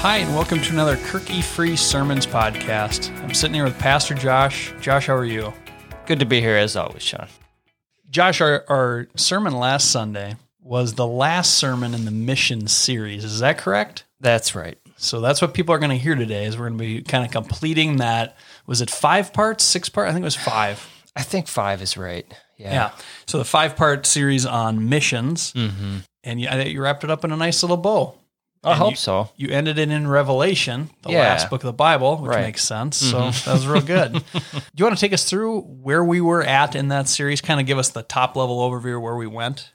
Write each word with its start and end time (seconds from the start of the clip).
Hi, 0.00 0.18
and 0.18 0.34
welcome 0.34 0.62
to 0.62 0.72
another 0.72 0.96
Kirky 0.96 1.44
Free 1.44 1.76
Sermons 1.76 2.26
podcast. 2.26 3.14
I'm 3.22 3.34
sitting 3.34 3.52
here 3.52 3.64
with 3.64 3.78
Pastor 3.78 4.14
Josh. 4.14 4.72
Josh, 4.80 5.08
how 5.08 5.14
are 5.14 5.24
you? 5.24 5.52
Good 6.06 6.20
to 6.20 6.24
be 6.24 6.40
here 6.40 6.56
as 6.56 6.76
always, 6.76 7.02
Sean. 7.02 7.26
Josh, 8.08 8.40
our, 8.40 8.64
our 8.68 9.08
sermon 9.16 9.52
last 9.52 9.90
Sunday 9.90 10.36
was 10.62 10.94
the 10.94 11.06
last 11.06 11.54
sermon 11.54 11.92
in 11.92 12.06
the 12.06 12.10
mission 12.10 12.68
series. 12.68 13.22
Is 13.22 13.40
that 13.40 13.58
correct? 13.58 14.04
That's 14.20 14.54
right. 14.54 14.78
So 14.96 15.20
that's 15.20 15.40
what 15.40 15.54
people 15.54 15.74
are 15.74 15.78
going 15.78 15.90
to 15.90 15.96
hear 15.96 16.14
today. 16.16 16.44
Is 16.44 16.58
we're 16.58 16.68
going 16.68 16.78
to 16.78 16.84
be 16.84 17.02
kind 17.02 17.24
of 17.24 17.30
completing 17.30 17.96
that. 17.98 18.36
Was 18.66 18.80
it 18.80 18.90
five 18.90 19.32
parts, 19.32 19.62
six 19.64 19.88
parts? 19.88 20.08
I 20.10 20.12
think 20.12 20.22
it 20.22 20.24
was 20.24 20.34
five. 20.36 20.86
I 21.14 21.22
think 21.22 21.46
five 21.48 21.82
is 21.82 21.96
right. 21.96 22.26
Yeah. 22.56 22.72
Yeah. 22.72 22.90
So 23.26 23.38
the 23.38 23.44
five 23.44 23.76
part 23.76 24.06
series 24.06 24.44
on 24.44 24.88
missions, 24.88 25.52
Mm-hmm. 25.52 25.98
and 26.24 26.40
you, 26.40 26.48
I 26.48 26.52
think 26.52 26.70
you 26.70 26.82
wrapped 26.82 27.04
it 27.04 27.10
up 27.10 27.24
in 27.24 27.30
a 27.32 27.36
nice 27.36 27.62
little 27.62 27.76
bow. 27.76 28.14
I 28.64 28.70
And 28.72 28.78
hope 28.80 28.90
you- 28.90 28.96
so. 28.96 29.30
You 29.36 29.50
ended 29.50 29.78
it 29.78 29.88
in 29.88 30.08
Revelation, 30.08 30.90
the 31.02 31.10
Yeah. 31.12 31.20
last 31.20 31.48
book 31.48 31.62
of 31.62 31.66
the 31.66 31.72
Bible, 31.72 32.16
which 32.16 32.30
Right. 32.30 32.42
makes 32.42 32.64
sense. 32.64 32.96
So 32.96 33.30
that 33.30 33.46
was 33.46 33.68
real 33.68 33.80
good. 33.82 34.12
Do 34.32 34.40
you 34.76 34.84
want 34.84 34.96
to 34.96 35.00
take 35.00 35.12
us 35.12 35.22
through 35.24 35.60
where 35.60 36.02
we 36.02 36.20
were 36.20 36.42
at 36.42 36.74
in 36.74 36.88
that 36.88 37.08
series? 37.08 37.40
Kind 37.40 37.60
of 37.60 37.66
give 37.66 37.78
us 37.78 37.90
the 37.90 38.02
top 38.02 38.34
level 38.34 38.58
overview 38.68 38.96
of 38.96 39.02
where 39.02 39.14
we 39.14 39.28
went. 39.28 39.70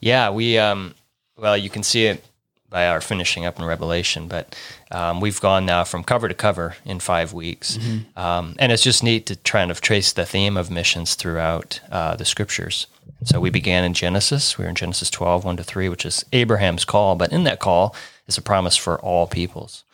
Yeah, 0.00 0.30
we 0.30 0.56
um 0.56 0.94
well, 1.36 1.56
you 1.58 1.68
can 1.68 1.82
see 1.82 2.06
it 2.06 2.24
by 2.72 2.86
our 2.88 3.00
finishing 3.02 3.44
up 3.44 3.58
in 3.58 3.64
Revelation, 3.66 4.26
but 4.26 4.56
um, 4.90 5.20
we've 5.20 5.40
gone 5.40 5.66
now 5.66 5.84
from 5.84 6.02
cover 6.02 6.26
to 6.26 6.34
cover 6.34 6.74
in 6.84 6.98
five 6.98 7.32
weeks, 7.32 7.78
um, 8.16 8.56
and 8.58 8.72
it's 8.72 8.82
just 8.82 9.04
neat 9.04 9.26
to 9.26 9.36
try 9.36 9.60
and 9.62 9.72
trace 9.76 10.12
the 10.12 10.24
theme 10.24 10.56
of 10.56 10.70
missions 10.70 11.14
throughout 11.14 11.80
uh, 11.90 12.16
the 12.16 12.24
scriptures. 12.24 12.86
So 13.24 13.38
we 13.38 13.50
began 13.50 13.84
in 13.84 13.94
Genesis. 13.94 14.58
We 14.58 14.64
were 14.64 14.70
in 14.70 14.74
Genesis 14.74 15.10
12, 15.10 15.44
1 15.44 15.56
to 15.58 15.62
3, 15.64 15.88
which 15.88 16.06
is 16.06 16.24
Abraham's 16.32 16.84
call, 16.84 17.14
but 17.14 17.30
in 17.30 17.44
that 17.44 17.60
call 17.60 17.94
is 18.26 18.38
a 18.38 18.42
promise 18.42 18.76
for 18.76 18.98
all 19.00 19.26
peoples. 19.26 19.84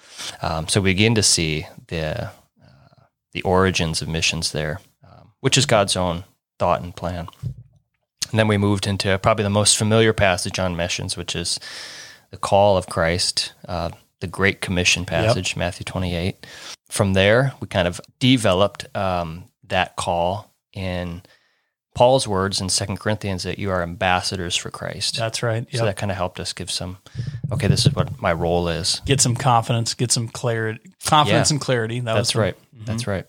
Um, 0.41 0.69
so 0.69 0.81
we 0.81 0.93
begin 0.93 1.15
to 1.17 1.23
see 1.23 1.67
the 1.89 2.27
uh, 2.27 2.31
the 3.33 3.43
origins 3.43 4.01
of 4.01 4.09
missions 4.09 4.53
there, 4.53 4.81
um, 5.05 5.33
which 5.41 5.59
is 5.59 5.67
God's 5.67 5.97
own 5.97 6.25
thought 6.59 6.81
and 6.81 6.95
plan. 6.95 7.29
And 8.31 8.39
then 8.39 8.49
we 8.49 8.57
moved 8.57 8.87
into 8.87 9.19
probably 9.19 9.45
the 9.45 9.51
most 9.51 9.77
familiar 9.77 10.13
passage 10.13 10.59
on 10.59 10.77
missions, 10.77 11.17
which 11.17 11.35
is 11.35 11.59
the 12.31 12.37
call 12.37 12.77
of 12.77 12.87
Christ, 12.87 13.53
uh, 13.67 13.91
the 14.21 14.27
Great 14.27 14.61
Commission 14.61 15.05
passage, 15.05 15.57
Matthew 15.57 15.85
28. 15.85 16.47
From 16.89 17.13
there, 17.13 17.53
we 17.61 17.67
kind 17.69 17.87
of 17.89 18.01
developed 18.19 18.87
um, 18.97 19.45
that 19.69 19.97
call 19.97 20.53
in 20.73 21.23
Paul's 21.95 22.29
words 22.29 22.61
in 22.61 22.69
Second 22.69 23.01
Corinthians 23.01 23.43
that 23.43 23.59
you 23.59 23.71
are 23.71 23.83
ambassadors 23.83 24.55
for 24.57 24.71
Christ. 24.71 25.17
That's 25.17 25.43
right. 25.43 25.67
So 25.73 25.85
that 25.85 25.97
kind 25.97 26.13
of 26.13 26.17
helped 26.17 26.39
us 26.39 26.53
give 26.53 26.71
some, 26.71 26.99
okay, 27.53 27.67
this 27.67 27.87
is 27.87 27.95
what 27.95 28.21
my 28.21 28.33
role 28.33 28.69
is. 28.69 29.03
get 29.05 29.21
some 29.21 29.35
confidence, 29.35 29.95
get 29.95 30.13
some 30.13 30.29
clarity, 30.29 30.81
confidence 31.05 31.51
Yeah. 31.51 31.55
and 31.55 31.61
clarity. 31.61 32.01
That 32.01 32.15
That's 32.15 32.35
was 32.35 32.41
right. 32.41 32.57
That's 32.85 33.07
right. 33.09 33.27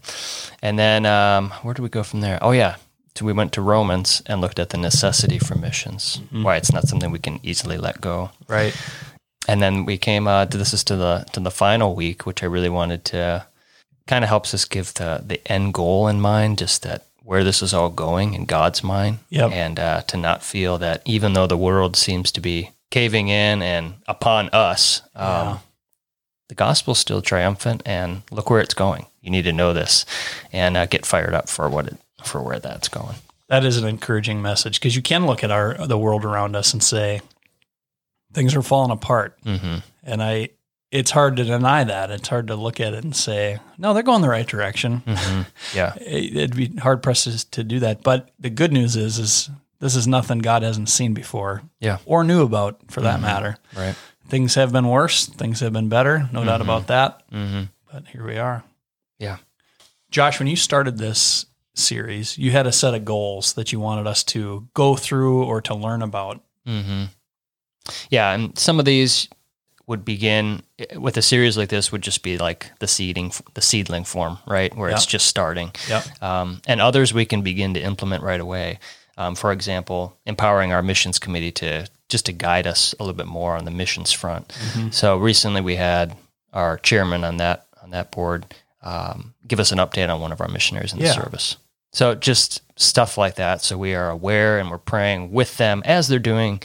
And 0.61 0.77
then 0.77 1.05
um, 1.07 1.49
where 1.63 1.73
do 1.73 1.81
we 1.81 1.89
go 1.89 2.03
from 2.03 2.21
there? 2.21 2.37
Oh 2.41 2.51
yeah, 2.51 2.75
so 3.19 3.25
we 3.25 3.33
went 3.33 3.51
to 3.53 3.61
Romans 3.61 4.21
and 4.25 4.39
looked 4.41 4.59
at 4.59 4.69
the 4.69 4.77
necessity 4.77 5.37
for 5.39 5.55
missions. 5.55 6.21
Why 6.31 6.55
it's 6.55 6.71
not 6.71 6.87
something 6.87 7.11
we 7.11 7.19
can 7.19 7.39
easily 7.43 7.77
let 7.77 7.99
go. 8.01 8.31
right. 8.47 8.73
And 9.47 9.61
then 9.61 9.85
we 9.85 9.97
came 9.97 10.27
uh, 10.27 10.45
to 10.45 10.57
this 10.57 10.73
is 10.73 10.83
to 10.85 10.95
the 10.95 11.25
to 11.33 11.39
the 11.39 11.49
final 11.51 11.95
week, 11.95 12.25
which 12.25 12.43
I 12.43 12.45
really 12.45 12.69
wanted 12.69 13.03
to 13.05 13.45
kind 14.07 14.23
of 14.23 14.29
helps 14.29 14.53
us 14.53 14.65
give 14.65 14.93
the 14.93 15.23
the 15.25 15.39
end 15.51 15.73
goal 15.73 16.07
in 16.07 16.21
mind, 16.21 16.59
just 16.59 16.83
that 16.83 17.05
where 17.23 17.43
this 17.43 17.61
is 17.61 17.73
all 17.73 17.89
going 17.89 18.33
in 18.35 18.45
God's 18.45 18.83
mind, 18.83 19.19
Yep. 19.29 19.51
and 19.51 19.79
uh, 19.79 20.01
to 20.01 20.17
not 20.17 20.43
feel 20.43 20.77
that 20.79 21.01
even 21.05 21.33
though 21.33 21.47
the 21.47 21.57
world 21.57 21.95
seems 21.95 22.31
to 22.33 22.41
be 22.41 22.71
caving 22.91 23.27
in 23.29 23.61
and 23.63 23.93
upon 24.07 24.49
us, 24.49 25.01
um, 25.15 25.25
Yeah. 25.47 25.57
the 26.49 26.55
gospel's 26.55 26.99
still 26.99 27.21
triumphant, 27.21 27.81
and 27.85 28.21
look 28.31 28.49
where 28.49 28.61
it's 28.61 28.73
going. 28.75 29.05
You 29.21 29.31
need 29.31 29.45
to 29.45 29.53
know 29.53 29.73
this 29.73 30.05
and 30.53 30.77
uh, 30.77 30.85
get 30.85 31.05
fired 31.05 31.33
up 31.33 31.49
for 31.49 31.69
what 31.69 31.87
it 31.87 31.97
for 32.23 32.41
where 32.41 32.59
that's 32.59 32.87
going. 32.87 33.15
That 33.47 33.65
is 33.65 33.77
an 33.77 33.87
encouraging 33.87 34.41
message 34.41 34.79
because 34.79 34.95
you 34.95 35.01
can 35.01 35.25
look 35.25 35.43
at 35.43 35.51
our 35.51 35.73
the 35.87 35.97
world 35.97 36.23
around 36.25 36.55
us 36.55 36.73
and 36.73 36.83
say 36.83 37.21
things 38.33 38.55
are 38.55 38.61
falling 38.61 38.91
apart. 38.91 39.37
hmm 39.43 39.77
And 40.03 40.21
I, 40.21 40.49
it's 40.91 41.11
hard 41.11 41.35
to 41.37 41.43
deny 41.43 41.83
that. 41.83 42.09
It's 42.11 42.27
hard 42.27 42.47
to 42.47 42.55
look 42.55 42.79
at 42.79 42.93
it 42.93 43.03
and 43.03 43.15
say, 43.15 43.59
no, 43.77 43.93
they're 43.93 44.03
going 44.03 44.21
the 44.21 44.29
right 44.29 44.47
direction. 44.47 44.97
hmm 45.05 45.41
Yeah, 45.75 45.93
It- 46.01 46.35
It'd 46.37 46.55
be 46.55 46.75
hard 46.77 47.01
pressed 47.03 47.51
to 47.53 47.63
do 47.63 47.79
that. 47.79 48.03
But 48.03 48.29
the 48.39 48.49
good 48.49 48.71
news 48.71 48.95
is, 48.95 49.17
is 49.19 49.49
this 49.79 49.95
is 49.95 50.07
nothing 50.07 50.39
God 50.39 50.61
hasn't 50.63 50.89
seen 50.89 51.13
before 51.13 51.61
yeah, 51.79 51.97
or 52.05 52.23
knew 52.23 52.43
about, 52.43 52.79
for 52.91 53.01
that 53.01 53.21
matter. 53.21 53.57
right. 53.75 53.95
Things 54.27 54.53
have 54.55 54.71
been 54.71 54.87
worse. 54.87 55.25
Things 55.25 55.59
have 55.61 55.73
been 55.73 55.89
better. 55.89 56.29
No 56.31 56.43
doubt 56.45 56.61
about 56.61 56.85
that. 56.87 57.23
hmm 57.31 57.63
But 57.91 58.05
here 58.07 58.23
we 58.25 58.37
are. 58.37 58.63
Yeah. 59.17 59.37
Josh, 60.11 60.37
when 60.37 60.47
you 60.47 60.55
started 60.55 60.97
this 60.99 61.45
series, 61.79 62.37
you 62.37 62.51
had 62.51 62.67
a 62.67 62.71
set 62.71 62.93
of 62.93 63.05
goals 63.05 63.53
that 63.53 63.71
you 63.71 63.79
wanted 63.79 64.07
us 64.07 64.23
to 64.25 64.67
go 64.73 64.95
through 64.95 65.43
or 65.43 65.61
to 65.61 65.75
learn 65.75 66.01
about. 66.01 66.41
hmm 66.65 67.05
Yeah, 68.09 68.31
and 68.31 68.57
some 68.57 68.79
of 68.79 68.85
these 68.85 69.27
would 69.87 70.05
begin 70.05 70.61
with 70.95 71.17
a 71.17 71.21
series 71.21 71.57
like 71.57 71.69
this 71.69 71.91
would 71.91 72.03
just 72.03 72.21
be 72.21 72.37
like 72.37 72.71
the 72.79 72.87
seeding, 72.87 73.31
the 73.55 73.61
seedling 73.61 74.03
form, 74.03 74.37
right, 74.45 74.75
where 74.77 74.89
it's 74.89 75.05
just 75.05 75.25
starting. 75.25 75.71
Yep. 75.87 76.21
Um, 76.21 76.61
and 76.67 76.79
others 76.79 77.11
we 77.11 77.25
can 77.25 77.41
begin 77.41 77.73
to 77.73 77.81
implement 77.81 78.21
right 78.21 78.39
away. 78.39 78.79
Um, 79.17 79.33
for 79.33 79.51
example, 79.51 80.15
empowering 80.25 80.71
our 80.71 80.83
missions 80.83 81.17
committee 81.17 81.51
to 81.53 81.87
just 82.07 82.27
to 82.27 82.31
guide 82.31 82.67
us 82.67 82.93
a 82.99 83.03
little 83.03 83.17
bit 83.17 83.25
more 83.25 83.55
on 83.55 83.65
the 83.65 83.71
missions 83.71 84.11
front. 84.11 84.47
Mm-hmm. 84.49 84.89
So 84.91 85.17
recently 85.17 85.61
we 85.61 85.75
had 85.75 86.15
our 86.53 86.77
chairman 86.77 87.23
on 87.23 87.37
that 87.37 87.65
on 87.81 87.89
that 87.89 88.11
board 88.11 88.45
um, 88.81 89.33
give 89.47 89.59
us 89.59 89.71
an 89.71 89.77
update 89.79 90.13
on 90.13 90.21
one 90.21 90.31
of 90.31 90.41
our 90.41 90.47
missionaries 90.47 90.93
in 90.93 90.99
the 90.99 91.07
service. 91.07 91.57
So 91.91 92.13
just 92.15 92.61
stuff 92.79 93.17
like 93.17 93.35
that. 93.35 93.61
So 93.61 93.77
we 93.77 93.93
are 93.95 94.09
aware 94.09 94.59
and 94.59 94.69
we're 94.69 94.77
praying 94.77 95.31
with 95.31 95.57
them 95.57 95.81
as 95.85 96.07
they're 96.07 96.19
doing 96.19 96.61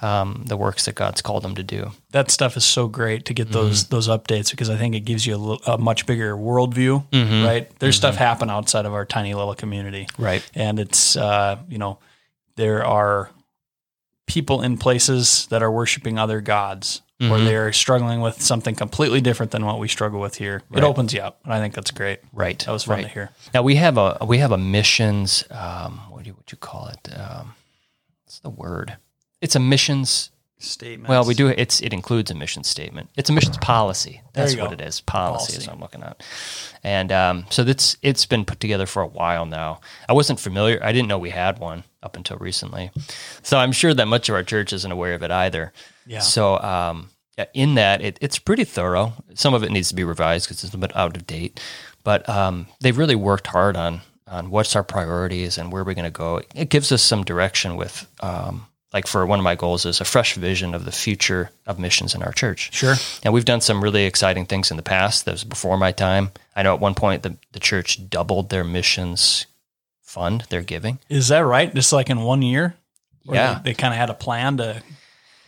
um, 0.00 0.44
the 0.46 0.56
works 0.56 0.84
that 0.86 0.94
God's 0.94 1.20
called 1.20 1.42
them 1.42 1.56
to 1.56 1.62
do. 1.62 1.90
That 2.12 2.30
stuff 2.30 2.56
is 2.56 2.64
so 2.64 2.86
great 2.88 3.24
to 3.26 3.34
get 3.34 3.50
those 3.50 3.84
Mm-hmm. 3.84 3.94
those 3.94 4.08
updates 4.08 4.50
because 4.50 4.70
I 4.70 4.76
think 4.76 4.94
it 4.94 5.00
gives 5.00 5.26
you 5.26 5.34
a, 5.34 5.36
lit- 5.36 5.60
a 5.66 5.76
much 5.78 6.06
bigger 6.06 6.36
worldview, 6.36 7.04
Mhm. 7.10 7.44
right? 7.44 7.78
There's 7.80 7.96
stuff 7.96 8.14
happen 8.16 8.48
outside 8.50 8.86
of 8.86 8.94
our 8.94 9.04
tiny 9.04 9.34
little 9.34 9.54
community. 9.54 10.06
Right. 10.16 10.48
and 10.54 10.78
it's 10.78 11.16
uh, 11.16 11.58
you 11.68 11.78
know 11.78 11.98
there 12.56 12.84
are 12.84 13.30
people 14.26 14.62
in 14.62 14.76
places 14.78 15.46
that 15.50 15.62
are 15.62 15.70
worshiping 15.72 16.18
other 16.18 16.40
gods 16.40 17.02
where 17.18 17.30
Mhm. 17.30 17.44
they 17.46 17.56
are 17.56 17.72
struggling 17.72 18.20
with 18.20 18.40
something 18.40 18.74
completely 18.76 19.20
different 19.20 19.50
than 19.50 19.64
what 19.66 19.78
we 19.80 19.88
struggle 19.88 20.20
with 20.20 20.36
here. 20.36 20.62
It 20.72 20.84
opens 20.84 21.12
you 21.12 21.20
up, 21.20 21.40
and 21.44 21.52
I 21.52 21.58
think 21.58 21.74
that's 21.74 21.90
great. 21.90 22.20
Right. 22.32 22.58
That 22.60 22.70
was 22.70 22.84
fun 22.84 22.96
right. 22.98 23.02
to 23.06 23.08
hear. 23.08 23.30
Now 23.52 23.62
we 23.62 23.74
have 23.76 23.98
a 23.98 24.18
we 24.24 24.38
have 24.38 24.52
a 24.52 24.58
missions. 24.58 25.44
Um, 25.50 26.00
what 26.10 26.22
do 26.22 26.30
you 26.30 26.34
what 26.34 26.50
you 26.52 26.58
call 26.58 26.88
it? 26.88 27.08
Um, 27.18 27.54
what's 28.24 28.38
the 28.38 28.50
word? 28.50 28.96
It's 29.40 29.56
a 29.56 29.60
missions. 29.60 30.30
Statement. 30.60 31.08
Well, 31.08 31.24
we 31.24 31.34
do. 31.34 31.46
It's 31.46 31.80
it 31.80 31.92
includes 31.92 32.32
a 32.32 32.34
mission 32.34 32.64
statement. 32.64 33.10
It's 33.16 33.30
a 33.30 33.32
missions 33.32 33.56
policy. 33.58 34.22
That's 34.32 34.56
what 34.56 34.72
it 34.72 34.80
is. 34.80 35.00
Policy, 35.00 35.56
is 35.56 35.68
what 35.68 35.74
I'm 35.74 35.80
looking 35.80 36.02
at. 36.02 36.20
And 36.82 37.12
um, 37.12 37.46
so 37.48 37.62
that's 37.62 37.96
it's 38.02 38.26
been 38.26 38.44
put 38.44 38.58
together 38.58 38.84
for 38.84 39.00
a 39.00 39.06
while 39.06 39.46
now. 39.46 39.80
I 40.08 40.14
wasn't 40.14 40.40
familiar. 40.40 40.80
I 40.82 40.90
didn't 40.90 41.06
know 41.06 41.16
we 41.16 41.30
had 41.30 41.60
one 41.60 41.84
up 42.02 42.16
until 42.16 42.38
recently. 42.38 42.90
So 43.44 43.56
I'm 43.56 43.70
sure 43.70 43.94
that 43.94 44.06
much 44.08 44.28
of 44.28 44.34
our 44.34 44.42
church 44.42 44.72
isn't 44.72 44.90
aware 44.90 45.14
of 45.14 45.22
it 45.22 45.30
either. 45.30 45.72
Yeah. 46.08 46.20
So 46.20 46.58
um, 46.58 47.10
in 47.54 47.74
that, 47.76 48.00
it, 48.02 48.18
it's 48.20 48.38
pretty 48.38 48.64
thorough. 48.64 49.12
Some 49.34 49.54
of 49.54 49.62
it 49.62 49.70
needs 49.70 49.90
to 49.90 49.94
be 49.94 50.04
revised 50.04 50.46
because 50.46 50.64
it's 50.64 50.74
a 50.74 50.78
bit 50.78 50.96
out 50.96 51.16
of 51.16 51.26
date. 51.26 51.60
But 52.02 52.28
um, 52.28 52.66
they've 52.80 52.96
really 52.96 53.14
worked 53.14 53.46
hard 53.46 53.76
on 53.76 54.00
on 54.26 54.50
what's 54.50 54.76
our 54.76 54.84
priorities 54.84 55.56
and 55.56 55.72
where 55.72 55.84
we're 55.84 55.94
going 55.94 56.04
to 56.04 56.10
go. 56.10 56.42
It 56.54 56.68
gives 56.68 56.92
us 56.92 57.02
some 57.02 57.24
direction 57.24 57.76
with. 57.76 58.06
Um, 58.20 58.66
like 58.92 59.06
for 59.06 59.26
one 59.26 59.38
of 59.38 59.44
my 59.44 59.54
goals 59.54 59.84
is 59.84 60.00
a 60.00 60.04
fresh 60.04 60.34
vision 60.34 60.74
of 60.74 60.86
the 60.86 60.92
future 60.92 61.50
of 61.66 61.78
missions 61.78 62.14
in 62.14 62.22
our 62.22 62.32
church. 62.32 62.72
Sure. 62.72 62.94
And 63.22 63.34
we've 63.34 63.44
done 63.44 63.60
some 63.60 63.84
really 63.84 64.04
exciting 64.04 64.46
things 64.46 64.70
in 64.70 64.78
the 64.78 64.82
past. 64.82 65.26
That 65.26 65.32
was 65.32 65.44
before 65.44 65.76
my 65.76 65.92
time. 65.92 66.30
I 66.56 66.62
know 66.62 66.74
at 66.74 66.80
one 66.80 66.94
point 66.94 67.22
the, 67.22 67.36
the 67.52 67.60
church 67.60 68.08
doubled 68.08 68.48
their 68.48 68.64
missions 68.64 69.44
fund, 70.00 70.46
their 70.48 70.62
giving. 70.62 71.00
Is 71.10 71.28
that 71.28 71.40
right? 71.40 71.72
Just 71.74 71.92
like 71.92 72.08
in 72.08 72.22
one 72.22 72.40
year? 72.40 72.76
Or 73.26 73.34
Yeah. 73.34 73.60
They, 73.62 73.70
they 73.70 73.74
kind 73.74 73.92
of 73.92 73.98
had 73.98 74.08
a 74.08 74.14
plan 74.14 74.56
to 74.56 74.82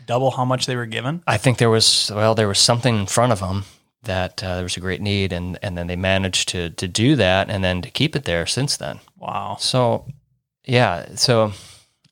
double 0.07 0.31
how 0.31 0.45
much 0.45 0.67
they 0.67 0.77
were 0.77 0.87
given. 0.87 1.23
I 1.27 1.37
think 1.39 1.59
there 1.59 1.71
was 1.71 2.11
well, 2.15 2.35
there 2.35 2.49
was 2.49 2.59
something 2.59 2.99
in 2.99 3.07
front 3.07 3.33
of 3.33 3.41
them 3.41 3.65
that 4.05 4.43
uh, 4.43 4.55
there 4.57 4.63
was 4.65 4.77
a 4.77 4.81
great 4.81 5.01
need, 5.01 5.33
and 5.33 5.59
and 5.63 5.77
then 5.77 5.87
they 5.87 5.97
managed 5.97 6.49
to 6.51 6.71
to 6.71 6.89
do 6.89 7.17
that, 7.17 7.51
and 7.51 7.63
then 7.65 7.83
to 7.83 7.91
keep 7.91 8.17
it 8.17 8.25
there 8.25 8.47
since 8.47 8.77
then. 8.77 9.01
Wow. 9.19 9.57
So, 9.61 10.07
yeah, 10.65 11.07
so 11.17 11.53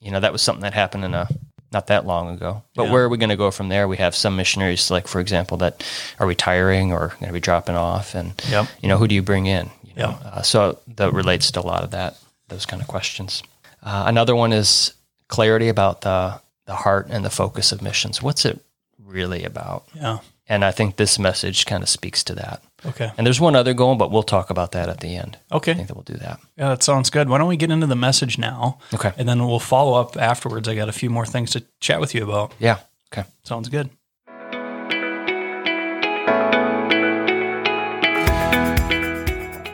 you 0.00 0.10
know 0.10 0.20
that 0.20 0.32
was 0.32 0.42
something 0.42 0.62
that 0.62 0.74
happened 0.74 1.04
in 1.04 1.14
a 1.14 1.26
not 1.72 1.86
that 1.88 2.06
long 2.06 2.30
ago. 2.30 2.62
But 2.74 2.84
Yeah. 2.84 2.92
where 2.92 3.04
are 3.04 3.08
we 3.10 3.18
going 3.18 3.28
to 3.28 3.36
go 3.36 3.50
from 3.50 3.68
there? 3.68 3.86
We 3.88 3.98
have 3.98 4.14
some 4.14 4.36
missionaries, 4.36 4.90
like 4.90 5.06
for 5.06 5.20
example, 5.20 5.58
that 5.58 5.84
are 6.18 6.26
retiring 6.26 6.92
or 6.92 7.08
going 7.20 7.26
to 7.26 7.32
be 7.32 7.40
dropping 7.40 7.76
off, 7.76 8.14
and 8.14 8.32
Yep. 8.48 8.66
you 8.82 8.88
know 8.88 8.96
who 8.96 9.06
do 9.08 9.14
you 9.14 9.22
bring 9.22 9.46
in? 9.46 9.70
You 9.84 9.94
know? 9.94 10.18
Yep. 10.22 10.32
uh, 10.34 10.42
so 10.42 10.78
that 10.96 11.12
relates 11.12 11.50
to 11.52 11.60
a 11.60 11.66
lot 11.66 11.82
of 11.84 11.90
that, 11.90 12.16
those 12.48 12.64
kind 12.64 12.80
of 12.80 12.88
questions. 12.88 13.42
Uh, 13.82 14.04
another 14.06 14.34
one 14.34 14.52
is 14.54 14.94
clarity 15.28 15.68
about 15.68 16.00
the 16.00 16.40
the 16.68 16.76
heart 16.76 17.06
and 17.08 17.24
the 17.24 17.30
focus 17.30 17.72
of 17.72 17.80
missions. 17.80 18.22
What's 18.22 18.44
it 18.44 18.60
really 19.02 19.42
about? 19.42 19.88
Yeah. 19.94 20.18
And 20.50 20.64
I 20.64 20.70
think 20.70 20.96
this 20.96 21.18
message 21.18 21.64
kind 21.64 21.82
of 21.82 21.88
speaks 21.88 22.22
to 22.24 22.34
that. 22.34 22.62
Okay. 22.84 23.10
And 23.16 23.26
there's 23.26 23.40
one 23.40 23.56
other 23.56 23.72
goal, 23.72 23.94
but 23.96 24.10
we'll 24.10 24.22
talk 24.22 24.50
about 24.50 24.72
that 24.72 24.90
at 24.90 25.00
the 25.00 25.16
end. 25.16 25.38
Okay. 25.50 25.72
I 25.72 25.74
think 25.74 25.88
that 25.88 25.94
we'll 25.94 26.02
do 26.04 26.18
that. 26.18 26.40
Yeah, 26.58 26.68
that 26.68 26.82
sounds 26.82 27.08
good. 27.08 27.30
Why 27.30 27.38
don't 27.38 27.48
we 27.48 27.56
get 27.56 27.70
into 27.70 27.86
the 27.86 27.96
message 27.96 28.38
now? 28.38 28.78
Okay. 28.92 29.12
And 29.16 29.26
then 29.26 29.46
we'll 29.46 29.58
follow 29.58 29.98
up 29.98 30.18
afterwards. 30.18 30.68
I 30.68 30.74
got 30.74 30.90
a 30.90 30.92
few 30.92 31.08
more 31.08 31.24
things 31.24 31.50
to 31.52 31.64
chat 31.80 32.00
with 32.00 32.14
you 32.14 32.22
about. 32.22 32.52
Yeah. 32.58 32.80
Okay. 33.12 33.26
Sounds 33.44 33.70
good. 33.70 33.88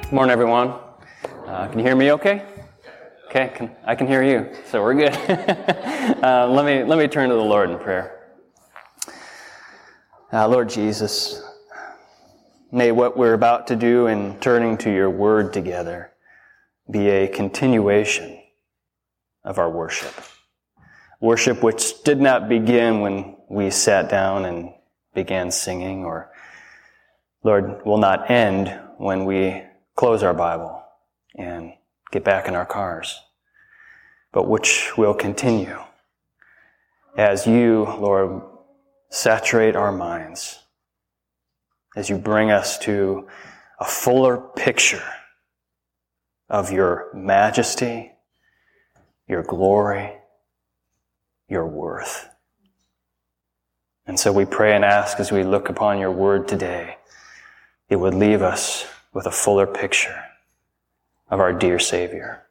Good 0.03 0.13
morning, 0.13 0.31
everyone. 0.31 0.75
Uh, 1.45 1.67
can 1.67 1.81
you 1.81 1.85
hear 1.85 1.97
me 1.97 2.13
okay? 2.13 2.45
Okay, 3.37 3.53
can, 3.53 3.71
I 3.85 3.97
can 3.97 4.07
hear 4.07 4.23
you, 4.23 4.49
so 4.67 4.81
we're 4.81 4.95
good. 4.95 5.13
uh, 6.23 6.47
let, 6.49 6.65
me, 6.65 6.85
let 6.85 6.97
me 6.97 7.09
turn 7.09 7.31
to 7.31 7.35
the 7.35 7.41
Lord 7.41 7.69
in 7.69 7.81
prayer. 7.81 8.37
Uh, 10.33 10.47
Lord 10.47 10.69
Jesus, 10.69 11.43
may 12.71 12.93
what 12.93 13.17
we're 13.17 13.35
about 13.35 13.67
to 13.67 13.75
do 13.75 14.07
in 14.07 14.39
turning 14.39 14.79
to 14.79 14.91
your 14.93 15.11
word 15.11 15.53
together 15.53 16.13
be 16.89 17.09
a 17.09 17.27
continuation 17.27 18.41
of 19.43 19.59
our 19.59 19.69
worship. 19.69 20.15
Worship 21.21 21.61
which 21.61 22.05
did 22.05 22.21
not 22.21 22.49
begin 22.49 23.01
when 23.01 23.37
we 23.51 23.69
sat 23.71 24.09
down 24.09 24.45
and 24.45 24.75
began 25.13 25.51
singing, 25.51 26.05
or, 26.05 26.31
Lord, 27.43 27.85
will 27.85 27.99
not 27.99 28.31
end 28.31 28.81
when 28.99 29.25
we 29.25 29.61
close 29.97 30.23
our 30.23 30.35
Bible 30.35 30.81
and 31.37 31.73
get 32.11 32.25
back 32.25 32.49
in 32.49 32.55
our 32.55 32.67
cars, 32.67 33.21
but 34.33 34.49
which 34.49 34.97
will 34.97 35.15
continue 35.15 35.79
as 37.17 37.47
you, 37.47 37.85
Lord, 37.85 38.43
saturate 39.11 39.77
our 39.77 39.93
minds, 39.93 40.59
as 41.97 42.11
you 42.11 42.19
bring 42.19 42.51
us 42.51 42.79
to 42.79 43.29
a 43.79 43.85
fuller 43.85 44.37
picture 44.37 45.05
of 46.49 46.73
your 46.73 47.11
majesty, 47.15 48.13
your 49.29 49.43
glory, 49.43 50.13
your 51.49 51.67
worth. 51.67 52.29
And 54.07 54.19
so 54.19 54.33
we 54.33 54.45
pray 54.45 54.75
and 54.75 54.85
ask 54.85 55.19
as 55.21 55.33
we 55.33 55.45
look 55.45 55.69
upon 55.69 55.99
your 55.99 56.13
word 56.13 56.47
today, 56.49 56.99
it 57.89 57.97
would 57.97 58.15
leave 58.15 58.43
us 58.43 58.87
with 59.13 59.27
a 59.27 59.31
fuller 59.31 59.67
picture 59.67 60.21
of 61.31 61.41
our 61.41 61.53
dear 61.53 61.79
Savior. 61.79 62.43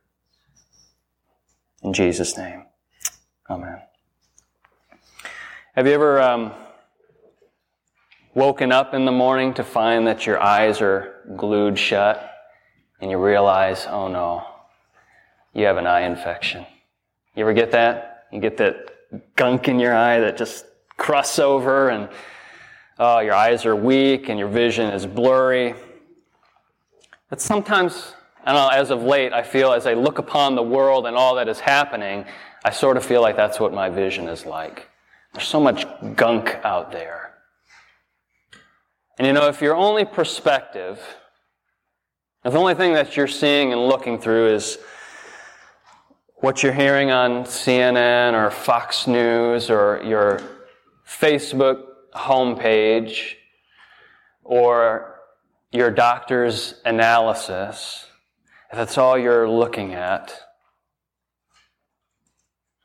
In 1.84 1.94
Jesus' 1.94 2.38
name, 2.38 2.66
Amen. 3.50 3.81
Have 5.75 5.86
you 5.86 5.94
ever 5.94 6.22
um, 6.22 6.54
woken 8.34 8.72
up 8.72 8.94
in 8.94 9.06
the 9.06 9.12
morning 9.12 9.54
to 9.56 9.64
find 9.64 10.08
that 10.08 10.25
your 10.25 10.42
eyes 10.42 10.81
are 10.81 11.22
glued 11.36 11.78
shut 11.78 12.31
and 13.02 13.12
you 13.12 13.18
realize, 13.18 13.86
oh 13.90 14.08
no, 14.08 14.46
you 15.54 15.66
have 15.66 15.78
an 15.78 15.88
eye 15.88 16.02
infection? 16.02 16.66
You 17.36 17.42
ever 17.44 17.54
get 17.54 17.72
that? 17.72 18.28
You 18.31 18.40
get 18.40 18.56
that 18.58 19.36
gunk 19.36 19.68
in 19.68 19.80
your 19.80 19.96
eye 19.96 20.19
that 20.19 20.38
just 20.38 20.66
crusts 20.98 21.38
over 21.38 21.90
and 21.90 22.08
oh, 22.98 23.19
your 23.19 23.34
eyes 23.34 23.66
are 23.66 23.76
weak 23.76 24.30
and 24.30 24.40
your 24.40 24.48
vision 24.48 24.92
is 24.94 25.06
blurry. 25.06 25.76
But 27.30 27.42
sometimes, 27.42 28.14
I 28.45 28.51
don't 28.51 28.62
know, 28.62 28.69
as 28.69 28.90
of 28.90 29.04
late, 29.04 29.31
I 29.31 29.42
feel 29.42 29.72
as 29.72 29.86
I 29.88 29.94
look 29.94 30.19
upon 30.19 30.56
the 30.56 30.63
world 30.63 31.07
and 31.07 31.16
all 31.16 31.36
that 31.36 31.48
is 31.48 31.62
happening, 31.62 32.25
I 32.66 32.72
sort 32.72 32.98
of 32.98 33.06
feel 33.06 33.22
like 33.22 33.38
that's 33.38 33.60
what 33.60 33.74
my 33.74 33.90
vision 33.90 34.28
is 34.28 34.45
like. 34.45 34.90
There's 35.34 35.48
so 35.48 35.62
much 35.62 35.86
gunk 36.16 36.60
out 36.63 36.92
there. 36.92 37.34
And 39.18 39.25
you 39.25 39.34
know, 39.34 39.48
if 39.48 39.62
your 39.62 39.75
only 39.75 40.06
perspective, 40.06 41.00
if 42.44 42.51
the 42.51 42.60
only 42.60 42.75
thing 42.75 42.94
that 42.94 43.16
you're 43.16 43.28
seeing 43.28 43.72
and 43.72 43.88
looking 43.88 44.19
through 44.19 44.54
is 44.54 44.78
what 46.36 46.62
you're 46.62 46.74
hearing 46.74 47.12
on 47.12 47.45
CNN 47.45 48.34
or 48.34 48.51
Fox 48.51 49.07
News 49.07 49.69
or 49.69 50.01
your 50.04 50.42
Facebook 51.07 51.86
homepage 52.13 53.36
or 54.44 55.22
your 55.72 55.90
doctor's 55.90 56.81
analysis, 56.84 58.07
if 58.74 58.78
that's 58.78 58.98
all 58.98 59.20
you're 59.20 59.48
looking 59.48 59.94
at, 59.94 60.34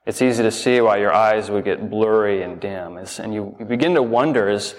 it's 0.04 0.20
easy 0.20 0.42
to 0.42 0.50
see 0.50 0.82
why 0.82 0.98
your 0.98 1.14
eyes 1.14 1.50
would 1.50 1.64
get 1.64 1.88
blurry 1.88 2.42
and 2.42 2.60
dim. 2.60 2.98
And 2.98 3.32
you, 3.32 3.56
begin 3.66 3.94
to 3.94 4.02
wonder 4.02 4.50
is, 4.50 4.74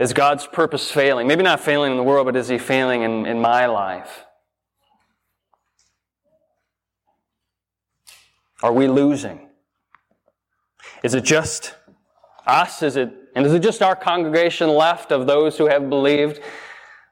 is 0.00 0.14
God's 0.14 0.46
purpose 0.46 0.90
failing? 0.90 1.26
Maybe 1.26 1.42
not 1.42 1.60
failing 1.60 1.90
in 1.90 1.98
the 1.98 2.02
world, 2.02 2.24
but 2.24 2.34
is 2.34 2.48
He 2.48 2.56
failing 2.56 3.02
in, 3.02 3.26
in 3.26 3.42
my 3.42 3.66
life? 3.66 4.24
Are 8.62 8.72
we 8.72 8.88
losing? 8.88 9.46
Is 11.02 11.12
it 11.12 11.24
just 11.24 11.74
us? 12.46 12.82
Is 12.82 12.96
it, 12.96 13.12
and 13.36 13.44
is 13.44 13.52
it 13.52 13.60
just 13.60 13.82
our 13.82 13.94
congregation 13.94 14.70
left 14.70 15.12
of 15.12 15.26
those 15.26 15.58
who 15.58 15.66
have 15.66 15.90
believed 15.90 16.40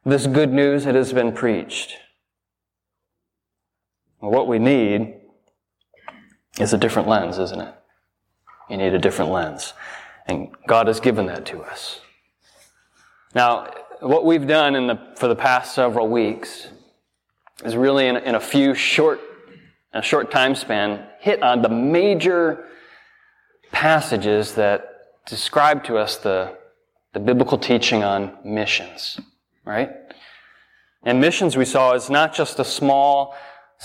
this 0.07 0.27
good 0.27 0.55
news 0.55 0.87
that 0.87 0.95
has 0.95 1.13
been 1.13 1.33
preached? 1.33 1.99
What 4.23 4.47
we 4.47 4.61
need 4.61 5.15
is 6.61 6.73
a 6.73 6.79
different 6.79 7.09
lens, 7.09 7.39
isn't 7.39 7.61
it? 7.61 7.75
You 8.71 8.77
need 8.77 8.95
a 8.95 8.99
different 8.99 9.33
lens. 9.33 9.75
And 10.27 10.49
God 10.69 10.87
has 10.87 11.01
given 11.01 11.27
that 11.27 11.45
to 11.47 11.61
us. 11.63 12.01
Now, 13.35 13.75
what 13.99 14.25
we've 14.25 14.47
done 14.47 14.77
in 14.77 14.87
the, 14.87 14.99
for 15.17 15.27
the 15.27 15.35
past 15.35 15.75
several 15.75 16.07
weeks 16.07 16.69
is 17.65 17.75
really 17.75 18.07
in, 18.07 18.17
in 18.17 18.37
a 18.37 18.41
few 18.41 18.75
short, 18.75 19.21
a 19.93 20.03
short 20.03 20.31
time 20.31 20.55
span, 20.55 21.05
hit 21.19 21.43
on 21.43 21.61
the 21.61 21.69
major 21.69 22.67
passages 23.73 24.55
that 24.55 24.89
describe 25.27 25.83
to 25.85 25.97
us 25.97 26.17
the, 26.17 26.57
the 27.13 27.19
biblical 27.19 27.59
teaching 27.59 28.05
on 28.05 28.39
missions, 28.45 29.19
right? 29.65 29.91
And 31.03 31.21
missions, 31.21 31.57
we 31.57 31.65
saw, 31.65 31.95
is 31.95 32.09
not 32.09 32.33
just 32.33 32.61
a 32.61 32.65
small 32.65 33.35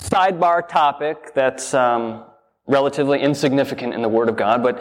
sidebar 0.00 0.66
topic 0.66 1.34
that's 1.34 1.74
um, 1.74 2.24
relatively 2.66 3.20
insignificant 3.20 3.94
in 3.94 4.02
the 4.02 4.08
Word 4.08 4.28
of 4.28 4.36
God, 4.36 4.62
but 4.62 4.80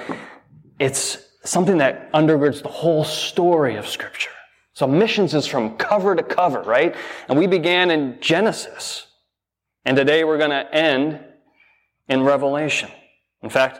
it's 0.79 1.17
something 1.43 1.77
that 1.79 2.11
undergirds 2.11 2.61
the 2.61 2.69
whole 2.69 3.03
story 3.03 3.75
of 3.75 3.87
Scripture. 3.87 4.31
So 4.73 4.85
missions 4.85 5.33
is 5.33 5.47
from 5.47 5.75
cover 5.77 6.15
to 6.15 6.21
cover, 6.21 6.61
right? 6.61 6.95
And 7.29 7.39
we 7.39 7.47
began 7.47 7.89
in 7.89 8.19
Genesis. 8.21 9.07
And 9.85 9.97
today 9.97 10.23
we're 10.23 10.37
going 10.37 10.51
to 10.51 10.75
end 10.75 11.19
in 12.09 12.21
Revelation. 12.21 12.89
In 13.41 13.49
fact, 13.49 13.79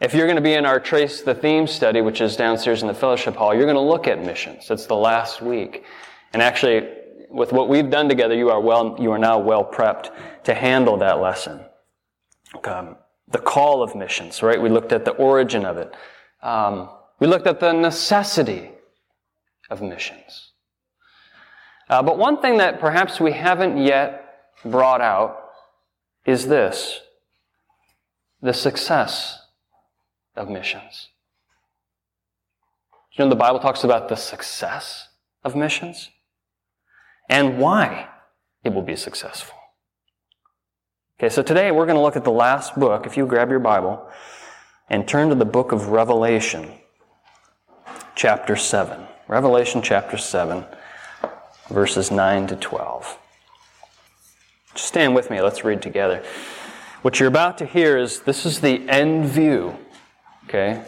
if 0.00 0.14
you're 0.14 0.26
going 0.26 0.36
to 0.36 0.42
be 0.42 0.54
in 0.54 0.66
our 0.66 0.80
Trace 0.80 1.20
the 1.20 1.34
Theme 1.34 1.68
study, 1.68 2.00
which 2.00 2.20
is 2.20 2.34
downstairs 2.34 2.82
in 2.82 2.88
the 2.88 2.94
fellowship 2.94 3.36
hall, 3.36 3.54
you're 3.54 3.66
going 3.66 3.76
to 3.76 3.80
look 3.80 4.08
at 4.08 4.20
missions. 4.20 4.68
It's 4.68 4.86
the 4.86 4.96
last 4.96 5.42
week. 5.42 5.84
And 6.32 6.42
actually, 6.42 6.88
with 7.30 7.52
what 7.52 7.68
we've 7.68 7.88
done 7.88 8.08
together, 8.08 8.34
you 8.34 8.50
are 8.50 8.60
well, 8.60 8.96
you 8.98 9.12
are 9.12 9.18
now 9.18 9.38
well 9.38 9.64
prepped 9.64 10.10
to 10.44 10.54
handle 10.54 10.96
that 10.98 11.20
lesson. 11.20 11.60
Um, 12.64 12.96
the 13.28 13.38
call 13.38 13.82
of 13.82 13.94
missions, 13.94 14.42
right? 14.42 14.60
We 14.60 14.68
looked 14.68 14.92
at 14.92 15.04
the 15.04 15.12
origin 15.12 15.64
of 15.64 15.78
it. 15.78 15.94
Um, 16.42 16.90
we 17.18 17.26
looked 17.26 17.46
at 17.46 17.60
the 17.60 17.72
necessity 17.72 18.70
of 19.70 19.80
missions. 19.80 20.50
Uh, 21.88 22.02
but 22.02 22.18
one 22.18 22.40
thing 22.40 22.58
that 22.58 22.80
perhaps 22.80 23.20
we 23.20 23.32
haven't 23.32 23.78
yet 23.78 24.50
brought 24.64 25.00
out 25.00 25.50
is 26.24 26.46
this 26.46 27.00
the 28.40 28.52
success 28.52 29.38
of 30.36 30.48
missions. 30.48 31.08
You 33.12 33.24
know, 33.24 33.28
the 33.28 33.36
Bible 33.36 33.60
talks 33.60 33.84
about 33.84 34.08
the 34.08 34.16
success 34.16 35.08
of 35.44 35.54
missions 35.54 36.10
and 37.28 37.58
why 37.58 38.08
it 38.64 38.72
will 38.72 38.82
be 38.82 38.96
successful. 38.96 39.56
Okay, 41.22 41.32
so 41.32 41.40
today 41.40 41.70
we're 41.70 41.86
going 41.86 41.94
to 41.94 42.02
look 42.02 42.16
at 42.16 42.24
the 42.24 42.32
last 42.32 42.74
book. 42.74 43.06
If 43.06 43.16
you 43.16 43.26
grab 43.26 43.48
your 43.48 43.60
Bible 43.60 44.04
and 44.90 45.06
turn 45.06 45.28
to 45.28 45.36
the 45.36 45.44
book 45.44 45.70
of 45.70 45.90
Revelation, 45.90 46.72
chapter 48.16 48.56
7. 48.56 49.06
Revelation 49.28 49.82
chapter 49.82 50.18
7, 50.18 50.64
verses 51.68 52.10
9 52.10 52.48
to 52.48 52.56
12. 52.56 53.18
Just 54.74 54.88
stand 54.88 55.14
with 55.14 55.30
me, 55.30 55.40
let's 55.40 55.62
read 55.62 55.80
together. 55.80 56.24
What 57.02 57.20
you're 57.20 57.28
about 57.28 57.56
to 57.58 57.66
hear 57.66 57.96
is 57.96 58.22
this 58.22 58.44
is 58.44 58.60
the 58.60 58.88
end 58.88 59.26
view, 59.26 59.78
okay? 60.46 60.82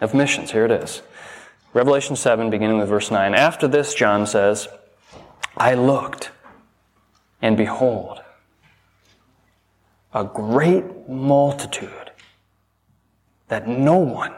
of 0.00 0.14
missions. 0.14 0.52
Here 0.52 0.64
it 0.64 0.70
is. 0.70 1.02
Revelation 1.74 2.16
7, 2.16 2.48
beginning 2.48 2.78
with 2.78 2.88
verse 2.88 3.10
9. 3.10 3.34
After 3.34 3.68
this, 3.68 3.92
John 3.92 4.26
says, 4.26 4.66
I 5.58 5.74
looked, 5.74 6.30
and 7.42 7.54
behold, 7.54 8.21
a 10.14 10.24
great 10.24 11.08
multitude 11.08 12.12
that 13.48 13.66
no 13.66 13.96
one 13.96 14.34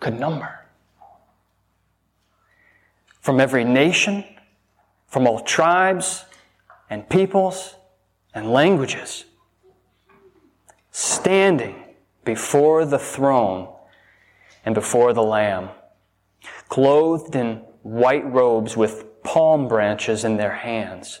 could 0.00 0.18
number. 0.18 0.66
From 3.20 3.40
every 3.40 3.64
nation, 3.64 4.24
from 5.06 5.26
all 5.26 5.40
tribes 5.40 6.24
and 6.90 7.08
peoples 7.08 7.76
and 8.34 8.52
languages, 8.52 9.24
standing 10.90 11.74
before 12.24 12.84
the 12.84 12.98
throne 12.98 13.68
and 14.64 14.74
before 14.74 15.12
the 15.12 15.22
Lamb, 15.22 15.70
clothed 16.68 17.34
in 17.34 17.56
white 17.82 18.24
robes 18.30 18.76
with 18.76 19.22
palm 19.22 19.68
branches 19.68 20.24
in 20.24 20.36
their 20.36 20.54
hands, 20.54 21.20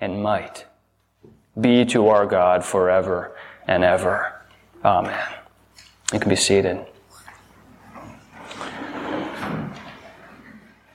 and 0.00 0.22
might 0.22 0.66
be 1.60 1.84
to 1.86 2.08
our 2.08 2.26
God 2.26 2.64
forever 2.64 3.36
and 3.66 3.84
ever. 3.84 4.40
Amen. 4.84 5.28
You 6.12 6.20
can 6.20 6.28
be 6.28 6.36
seated. 6.36 6.84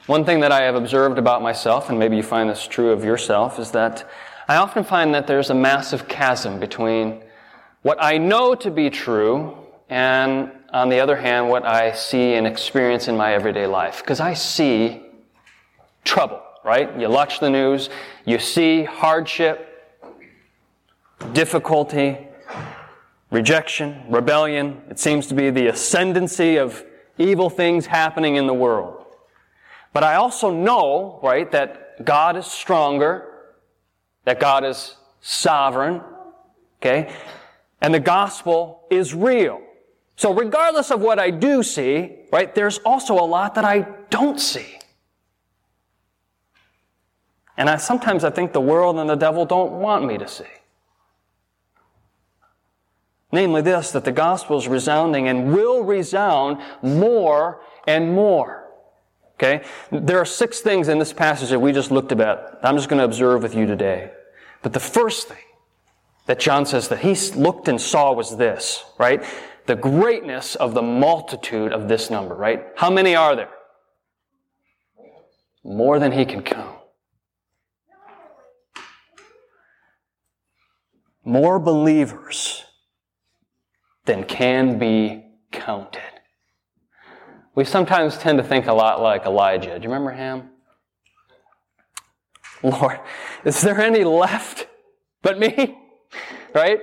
One 0.05 0.25
thing 0.25 0.39
that 0.39 0.51
I 0.51 0.63
have 0.63 0.75
observed 0.75 1.19
about 1.19 1.43
myself, 1.43 1.89
and 1.89 1.99
maybe 1.99 2.15
you 2.17 2.23
find 2.23 2.49
this 2.49 2.65
true 2.65 2.91
of 2.91 3.03
yourself, 3.03 3.59
is 3.59 3.71
that 3.71 4.09
I 4.47 4.55
often 4.55 4.83
find 4.83 5.13
that 5.13 5.27
there's 5.27 5.51
a 5.51 5.53
massive 5.53 6.07
chasm 6.07 6.59
between 6.59 7.21
what 7.83 7.97
I 8.01 8.17
know 8.17 8.55
to 8.55 8.71
be 8.71 8.89
true 8.89 9.55
and, 9.87 10.51
on 10.73 10.89
the 10.89 10.99
other 10.99 11.15
hand, 11.15 11.49
what 11.49 11.63
I 11.63 11.91
see 11.91 12.33
and 12.33 12.47
experience 12.47 13.07
in 13.07 13.15
my 13.15 13.33
everyday 13.33 13.67
life. 13.67 14.01
Because 14.01 14.19
I 14.19 14.33
see 14.33 15.03
trouble, 16.03 16.41
right? 16.69 16.99
You 16.99 17.09
watch 17.09 17.39
the 17.39 17.49
news, 17.49 17.89
you 18.25 18.37
see 18.37 18.83
hardship, 18.83 19.57
difficulty, 21.33 22.27
rejection, 23.31 24.03
rebellion. 24.07 24.79
It 24.87 24.99
seems 24.99 25.25
to 25.27 25.33
be 25.33 25.49
the 25.49 25.65
ascendancy 25.65 26.57
of 26.57 26.85
evil 27.17 27.49
things 27.49 27.87
happening 27.87 28.35
in 28.35 28.45
the 28.45 28.53
world. 28.53 29.03
But 29.93 30.03
I 30.03 30.13
also 30.15 30.51
know, 30.51 31.19
right, 31.23 31.51
that 31.51 32.05
God 32.05 32.37
is 32.37 32.45
stronger, 32.45 33.25
that 34.25 34.39
God 34.39 34.63
is 34.63 34.95
sovereign, 35.21 36.01
okay? 36.79 37.11
And 37.81 37.91
the 37.91 37.99
gospel 37.99 38.83
is 38.91 39.15
real. 39.15 39.59
So 40.17 40.31
regardless 40.31 40.91
of 40.91 41.01
what 41.01 41.17
I 41.17 41.31
do 41.31 41.63
see, 41.63 42.15
right, 42.31 42.53
there's 42.53 42.77
also 42.79 43.15
a 43.15 43.25
lot 43.25 43.55
that 43.55 43.65
I 43.65 43.87
don't 44.11 44.39
see. 44.39 44.78
And 47.59 47.69
I 47.69 47.75
sometimes 47.75 48.23
I 48.23 48.29
think 48.29 48.53
the 48.53 48.61
world 48.61 48.97
and 48.97 49.09
the 49.09 49.15
devil 49.15 49.45
don't 49.45 49.73
want 49.73 50.05
me 50.05 50.17
to 50.17 50.27
see. 50.27 50.45
Namely 53.33 53.61
this, 53.61 53.91
that 53.91 54.05
the 54.05 54.13
gospel 54.13 54.57
is 54.57 54.69
resounding 54.69 55.27
and 55.27 55.53
will 55.53 55.83
resound 55.83 56.57
more 56.81 57.61
and 57.85 58.13
more. 58.15 58.63
Okay? 59.35 59.63
There 59.91 60.17
are 60.19 60.25
six 60.25 60.61
things 60.61 60.87
in 60.87 60.99
this 60.99 61.11
passage 61.11 61.49
that 61.49 61.59
we 61.59 61.73
just 61.73 61.91
looked 61.91 62.13
at. 62.13 62.59
I'm 62.63 62.77
just 62.77 62.87
going 62.87 62.99
to 62.99 63.05
observe 63.05 63.43
with 63.43 63.53
you 63.53 63.65
today. 63.65 64.11
But 64.63 64.71
the 64.71 64.79
first 64.79 65.27
thing 65.27 65.37
that 66.27 66.39
John 66.39 66.65
says 66.65 66.87
that 66.87 66.99
he 66.99 67.13
looked 67.35 67.67
and 67.67 67.79
saw 67.79 68.13
was 68.13 68.37
this, 68.37 68.85
right? 68.97 69.21
The 69.65 69.75
greatness 69.75 70.55
of 70.55 70.73
the 70.73 70.81
multitude 70.81 71.73
of 71.73 71.89
this 71.89 72.09
number, 72.09 72.35
right? 72.35 72.67
How 72.77 72.89
many 72.89 73.15
are 73.15 73.35
there? 73.35 73.51
More 75.63 75.99
than 75.99 76.13
he 76.13 76.23
can 76.23 76.41
count. 76.41 76.78
More 81.23 81.59
believers 81.59 82.63
than 84.05 84.23
can 84.23 84.79
be 84.79 85.25
counted. 85.51 86.01
We 87.55 87.65
sometimes 87.65 88.17
tend 88.17 88.37
to 88.37 88.43
think 88.43 88.67
a 88.67 88.73
lot 88.73 89.01
like 89.01 89.25
Elijah. 89.25 89.77
Do 89.77 89.83
you 89.83 89.89
remember 89.89 90.11
him? 90.11 90.49
Lord, 92.63 92.99
is 93.45 93.61
there 93.61 93.79
any 93.79 94.03
left 94.03 94.67
but 95.21 95.39
me? 95.39 95.77
Right? 96.53 96.79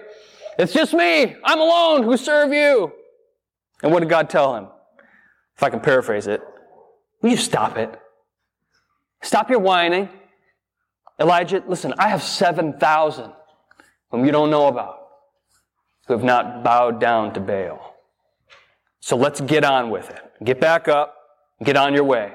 It's 0.59 0.73
just 0.73 0.95
me. 0.95 1.37
I'm 1.45 1.61
alone 1.61 2.03
who 2.03 2.17
serve 2.17 2.53
you. 2.53 2.93
And 3.83 3.93
what 3.93 4.01
did 4.01 4.09
God 4.09 4.31
tell 4.31 4.55
him? 4.57 4.69
If 5.57 5.63
I 5.63 5.71
can 5.71 5.81
paraphrase 5.81 6.27
it, 6.27 6.43
will 7.23 7.31
you 7.31 7.37
stop 7.37 7.77
it? 7.77 7.99
Stop 9.23 9.51
your 9.51 9.59
whining. 9.59 10.09
Elijah, 11.19 11.63
listen, 11.67 11.95
I 11.99 12.09
have 12.09 12.23
7,000 12.23 13.33
whom 14.11 14.25
you 14.25 14.33
don't 14.33 14.51
know 14.51 14.69
about 14.69 15.07
who 16.07 16.15
have 16.15 16.25
not 16.25 16.63
bowed 16.63 17.01
down 17.01 17.35
to 17.35 17.41
Baal. 17.41 17.95
So 19.01 19.17
let's 19.17 19.41
get 19.41 19.65
on 19.65 19.91
with 19.91 20.11
it. 20.11 20.23
Get 20.45 20.61
back 20.61 20.89
up, 20.89 21.17
get 21.63 21.77
on 21.77 21.95
your 21.95 22.05
way. 22.05 22.35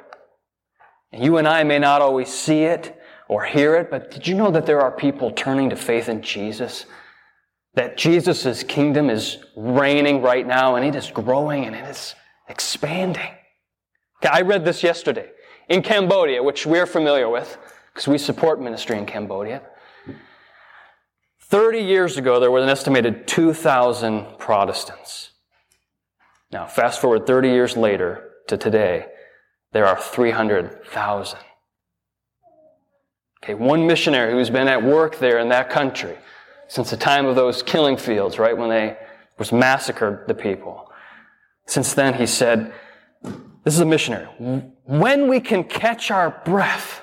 And 1.11 1.23
you 1.23 1.37
and 1.37 1.47
I 1.47 1.63
may 1.63 1.79
not 1.79 2.01
always 2.01 2.33
see 2.33 2.63
it 2.63 2.97
or 3.27 3.43
hear 3.43 3.75
it, 3.75 3.89
but 3.89 4.11
did 4.11 4.27
you 4.27 4.35
know 4.35 4.51
that 4.51 4.65
there 4.65 4.81
are 4.81 4.91
people 4.91 5.31
turning 5.31 5.69
to 5.69 5.75
faith 5.75 6.09
in 6.09 6.21
Jesus? 6.21 6.85
That 7.73 7.97
Jesus' 7.97 8.63
kingdom 8.63 9.09
is 9.09 9.37
reigning 9.55 10.21
right 10.21 10.45
now 10.45 10.75
and 10.75 10.85
it 10.85 10.95
is 10.95 11.09
growing 11.11 11.65
and 11.65 11.75
it 11.75 11.87
is 11.87 12.15
expanding. 12.47 13.31
I 14.29 14.41
read 14.41 14.65
this 14.65 14.83
yesterday 14.83 15.31
in 15.69 15.81
Cambodia, 15.81 16.43
which 16.43 16.65
we're 16.65 16.85
familiar 16.85 17.29
with 17.29 17.57
because 17.93 18.07
we 18.07 18.17
support 18.17 18.61
ministry 18.61 18.97
in 18.97 19.05
Cambodia. 19.05 19.61
30 21.51 21.79
years 21.79 22.17
ago, 22.17 22.39
there 22.39 22.49
were 22.49 22.59
an 22.59 22.69
estimated 22.69 23.27
2,000 23.27 24.37
Protestants. 24.39 25.31
Now, 26.49 26.65
fast 26.65 27.01
forward 27.01 27.27
30 27.27 27.49
years 27.49 27.75
later 27.75 28.31
to 28.47 28.57
today, 28.57 29.07
there 29.73 29.85
are 29.85 29.99
300,000. 29.99 31.39
Okay, 33.43 33.53
one 33.53 33.85
missionary 33.85 34.31
who's 34.31 34.49
been 34.49 34.69
at 34.69 34.81
work 34.81 35.19
there 35.19 35.39
in 35.39 35.49
that 35.49 35.69
country 35.69 36.17
since 36.69 36.89
the 36.89 36.95
time 36.95 37.25
of 37.25 37.35
those 37.35 37.61
killing 37.61 37.97
fields, 37.97 38.39
right, 38.39 38.57
when 38.57 38.69
they 38.69 38.97
was 39.37 39.51
massacred 39.51 40.25
the 40.27 40.33
people. 40.33 40.89
Since 41.65 41.95
then, 41.95 42.13
he 42.13 42.27
said, 42.27 42.73
this 43.65 43.73
is 43.73 43.81
a 43.81 43.85
missionary. 43.85 44.25
When 44.85 45.27
we 45.27 45.41
can 45.41 45.65
catch 45.65 46.11
our 46.11 46.41
breath, 46.45 47.01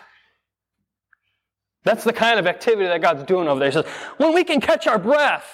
that's 1.88 2.04
the 2.04 2.12
kind 2.12 2.38
of 2.38 2.46
activity 2.46 2.86
that 2.86 3.00
God's 3.00 3.24
doing 3.24 3.48
over 3.48 3.58
there. 3.58 3.68
He 3.68 3.72
says, 3.72 3.86
when 4.18 4.34
we 4.34 4.44
can 4.44 4.60
catch 4.60 4.86
our 4.86 4.98
breath, 4.98 5.46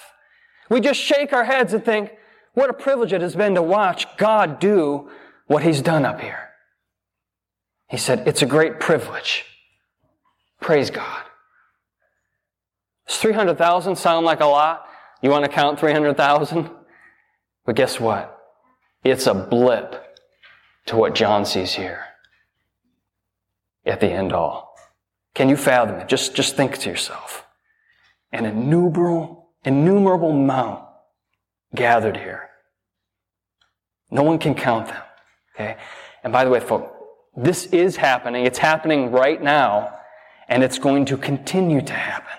we 0.69 0.81
just 0.81 0.99
shake 0.99 1.31
our 1.33 1.45
heads 1.45 1.73
and 1.73 1.83
think, 1.83 2.11
what 2.55 2.69
a 2.69 2.73
privilege 2.73 3.13
it 3.13 3.21
has 3.21 3.35
been 3.35 3.55
to 3.55 3.61
watch 3.61 4.05
God 4.17 4.59
do 4.59 5.09
what 5.47 5.63
He's 5.63 5.81
done 5.81 6.05
up 6.05 6.21
here. 6.21 6.49
He 7.89 7.97
said, 7.97 8.27
It's 8.27 8.41
a 8.41 8.45
great 8.45 8.79
privilege. 8.79 9.45
Praise 10.59 10.89
God. 10.89 11.23
Does 13.07 13.17
300,000 13.17 13.95
sound 13.97 14.25
like 14.25 14.39
a 14.39 14.45
lot? 14.45 14.87
You 15.21 15.29
want 15.29 15.45
to 15.45 15.51
count 15.51 15.79
300,000? 15.79 16.69
But 17.65 17.75
guess 17.75 17.99
what? 17.99 18.37
It's 19.03 19.27
a 19.27 19.33
blip 19.33 20.17
to 20.87 20.95
what 20.95 21.13
John 21.13 21.45
sees 21.45 21.73
here 21.73 22.05
at 23.85 23.99
the 23.99 24.09
end 24.09 24.33
all. 24.33 24.64
Can 25.35 25.49
you 25.49 25.57
fathom 25.57 25.97
it? 25.97 26.07
Just, 26.07 26.33
just 26.33 26.55
think 26.55 26.77
to 26.79 26.89
yourself. 26.89 27.45
An 28.31 28.45
innumerable, 28.45 29.49
innumerable 29.63 30.31
amount 30.31 30.85
gathered 31.75 32.17
here. 32.17 32.49
No 34.09 34.23
one 34.23 34.39
can 34.39 34.55
count 34.55 34.87
them. 34.87 35.03
Okay? 35.55 35.77
And 36.23 36.31
by 36.33 36.43
the 36.45 36.49
way, 36.49 36.59
folks, 36.59 36.91
this 37.35 37.65
is 37.67 37.97
happening. 37.97 38.45
It's 38.45 38.57
happening 38.57 39.11
right 39.11 39.41
now, 39.41 39.93
and 40.47 40.63
it's 40.63 40.79
going 40.79 41.05
to 41.05 41.17
continue 41.17 41.81
to 41.81 41.93
happen. 41.93 42.37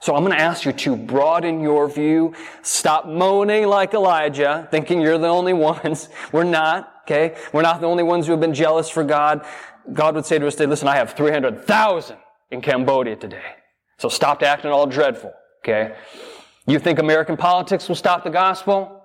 So 0.00 0.14
I'm 0.14 0.24
going 0.24 0.36
to 0.36 0.42
ask 0.42 0.64
you 0.64 0.72
to 0.72 0.96
broaden 0.96 1.60
your 1.60 1.88
view. 1.88 2.34
Stop 2.62 3.06
moaning 3.06 3.66
like 3.66 3.92
Elijah, 3.94 4.66
thinking 4.70 5.00
you're 5.00 5.18
the 5.18 5.28
only 5.28 5.52
ones. 5.52 6.08
We're 6.32 6.44
not, 6.44 6.93
okay? 7.04 7.36
We're 7.52 7.62
not 7.62 7.80
the 7.80 7.86
only 7.86 8.02
ones 8.02 8.26
who 8.26 8.32
have 8.32 8.40
been 8.40 8.54
jealous 8.54 8.88
for 8.88 9.04
God. 9.04 9.44
God 9.92 10.14
would 10.14 10.26
say 10.26 10.38
to 10.38 10.46
us 10.46 10.54
today, 10.54 10.66
listen, 10.66 10.88
I 10.88 10.96
have 10.96 11.12
300,000 11.12 12.16
in 12.50 12.60
Cambodia 12.60 13.16
today. 13.16 13.56
So 13.98 14.08
stop 14.08 14.42
acting 14.42 14.70
all 14.70 14.86
dreadful, 14.86 15.32
okay? 15.62 15.94
You 16.66 16.78
think 16.78 16.98
American 16.98 17.36
politics 17.36 17.88
will 17.88 17.96
stop 17.96 18.24
the 18.24 18.30
gospel? 18.30 19.02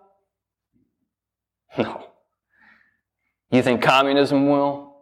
No. 1.78 2.06
You 3.52 3.62
think 3.62 3.82
communism 3.82 4.48
will? 4.50 4.96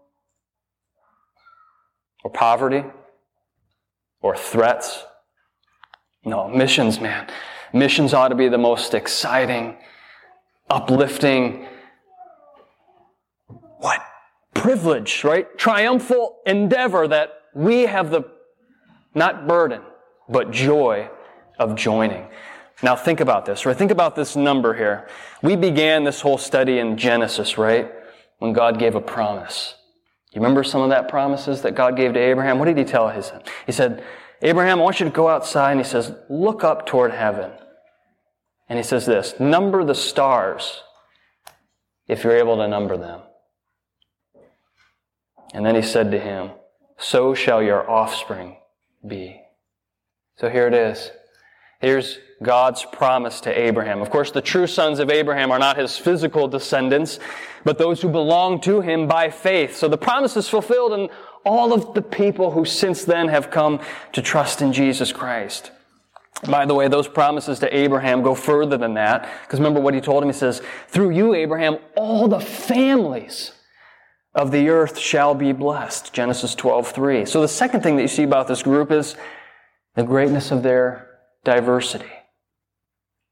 Or 2.23 2.31
poverty? 2.31 2.83
Or 4.21 4.35
threats? 4.35 5.03
No, 6.25 6.47
missions, 6.47 6.99
man. 6.99 7.27
Missions 7.73 8.13
ought 8.13 8.29
to 8.29 8.35
be 8.35 8.49
the 8.49 8.57
most 8.57 8.93
exciting, 8.93 9.77
uplifting, 10.69 11.67
what? 13.77 14.01
Privilege, 14.53 15.23
right? 15.23 15.57
Triumphal 15.57 16.39
endeavor 16.45 17.07
that 17.07 17.33
we 17.53 17.83
have 17.83 18.09
the, 18.09 18.23
not 19.13 19.47
burden, 19.47 19.81
but 20.29 20.51
joy 20.51 21.09
of 21.59 21.75
joining. 21.75 22.27
Now 22.83 22.95
think 22.95 23.19
about 23.19 23.45
this, 23.45 23.65
right? 23.65 23.75
Think 23.75 23.91
about 23.91 24.15
this 24.15 24.35
number 24.35 24.73
here. 24.73 25.07
We 25.41 25.55
began 25.55 26.03
this 26.03 26.21
whole 26.21 26.37
study 26.37 26.79
in 26.79 26.97
Genesis, 26.97 27.57
right? 27.57 27.91
When 28.39 28.53
God 28.53 28.77
gave 28.77 28.93
a 28.95 29.01
promise. 29.01 29.75
You 30.31 30.41
remember 30.41 30.63
some 30.63 30.81
of 30.81 30.89
that 30.89 31.07
promises 31.07 31.63
that 31.63 31.73
God 31.73 31.95
gave 31.95 32.13
to 32.13 32.19
Abraham? 32.19 32.59
What 32.59 32.65
did 32.65 32.77
he 32.77 32.83
tell 32.83 33.09
his 33.09 33.27
son? 33.27 33.41
He 33.65 33.71
said, 33.71 34.03
Abraham, 34.43 34.79
I 34.79 34.83
want 34.83 34.99
you 34.99 35.05
to 35.05 35.11
go 35.11 35.27
outside, 35.27 35.71
and 35.71 35.79
he 35.79 35.83
says, 35.83 36.13
look 36.29 36.63
up 36.63 36.85
toward 36.85 37.11
heaven. 37.11 37.51
And 38.69 38.77
he 38.77 38.83
says 38.83 39.05
this, 39.05 39.39
number 39.39 39.83
the 39.83 39.95
stars 39.95 40.83
if 42.07 42.23
you're 42.23 42.37
able 42.37 42.57
to 42.57 42.67
number 42.67 42.97
them. 42.97 43.21
And 45.53 45.65
then 45.65 45.75
he 45.75 45.81
said 45.81 46.11
to 46.11 46.19
him, 46.19 46.51
so 46.97 47.33
shall 47.33 47.61
your 47.61 47.89
offspring 47.89 48.57
be. 49.05 49.41
So 50.37 50.49
here 50.49 50.67
it 50.67 50.73
is. 50.73 51.11
Here's 51.79 52.19
God's 52.41 52.85
promise 52.91 53.39
to 53.41 53.57
Abraham. 53.57 54.01
Of 54.01 54.09
course, 54.09 54.31
the 54.31 54.41
true 54.41 54.67
sons 54.67 54.99
of 54.99 55.09
Abraham 55.09 55.51
are 55.51 55.59
not 55.59 55.77
his 55.77 55.97
physical 55.97 56.47
descendants, 56.47 57.19
but 57.63 57.77
those 57.77 58.01
who 58.01 58.09
belong 58.09 58.61
to 58.61 58.81
him 58.81 59.07
by 59.07 59.29
faith. 59.29 59.75
So 59.75 59.87
the 59.87 59.97
promise 59.97 60.35
is 60.37 60.49
fulfilled 60.49 60.93
in 60.93 61.09
all 61.45 61.73
of 61.73 61.93
the 61.93 62.01
people 62.01 62.51
who 62.51 62.65
since 62.65 63.05
then 63.05 63.27
have 63.27 63.51
come 63.51 63.79
to 64.13 64.21
trust 64.21 64.61
in 64.61 64.73
Jesus 64.73 65.11
Christ. 65.11 65.71
By 66.49 66.65
the 66.65 66.75
way, 66.75 66.87
those 66.87 67.07
promises 67.07 67.57
to 67.59 67.75
Abraham 67.75 68.21
go 68.21 68.35
further 68.35 68.77
than 68.77 68.93
that, 68.95 69.27
because 69.43 69.59
remember 69.59 69.79
what 69.79 69.93
he 69.93 70.01
told 70.01 70.21
him? 70.21 70.29
He 70.29 70.33
says, 70.33 70.61
through 70.87 71.11
you, 71.11 71.33
Abraham, 71.33 71.77
all 71.95 72.27
the 72.27 72.39
families 72.39 73.53
of 74.37 74.51
the 74.51 74.69
earth 74.69 74.99
shall 74.99 75.33
be 75.33 75.51
blessed. 75.51 76.13
Genesis 76.13 76.53
12, 76.53 76.91
3. 76.91 77.25
So 77.25 77.41
the 77.41 77.47
second 77.47 77.81
thing 77.81 77.95
that 77.95 78.03
you 78.03 78.07
see 78.07 78.23
about 78.23 78.47
this 78.47 78.61
group 78.61 78.91
is 78.91 79.15
the 79.95 80.03
greatness 80.03 80.51
of 80.51 80.61
their 80.61 81.09
diversity. 81.43 82.05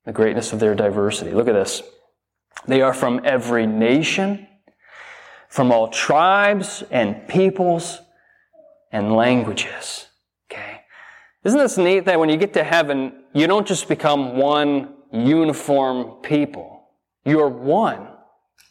The 0.05 0.11
greatness 0.11 0.51
of 0.51 0.59
their 0.59 0.73
diversity. 0.73 1.31
Look 1.31 1.47
at 1.47 1.53
this. 1.53 1.83
They 2.67 2.81
are 2.81 2.93
from 2.93 3.21
every 3.23 3.67
nation, 3.67 4.47
from 5.47 5.71
all 5.71 5.89
tribes 5.89 6.83
and 6.89 7.27
peoples 7.27 7.99
and 8.91 9.15
languages. 9.15 10.07
Okay? 10.51 10.81
Isn't 11.43 11.59
this 11.59 11.77
neat 11.77 12.05
that 12.05 12.19
when 12.19 12.29
you 12.29 12.37
get 12.37 12.53
to 12.53 12.63
heaven, 12.63 13.25
you 13.31 13.45
don't 13.45 13.67
just 13.67 13.87
become 13.87 14.37
one 14.37 14.95
uniform 15.11 16.21
people. 16.23 16.89
You're 17.25 17.47
one. 17.47 18.07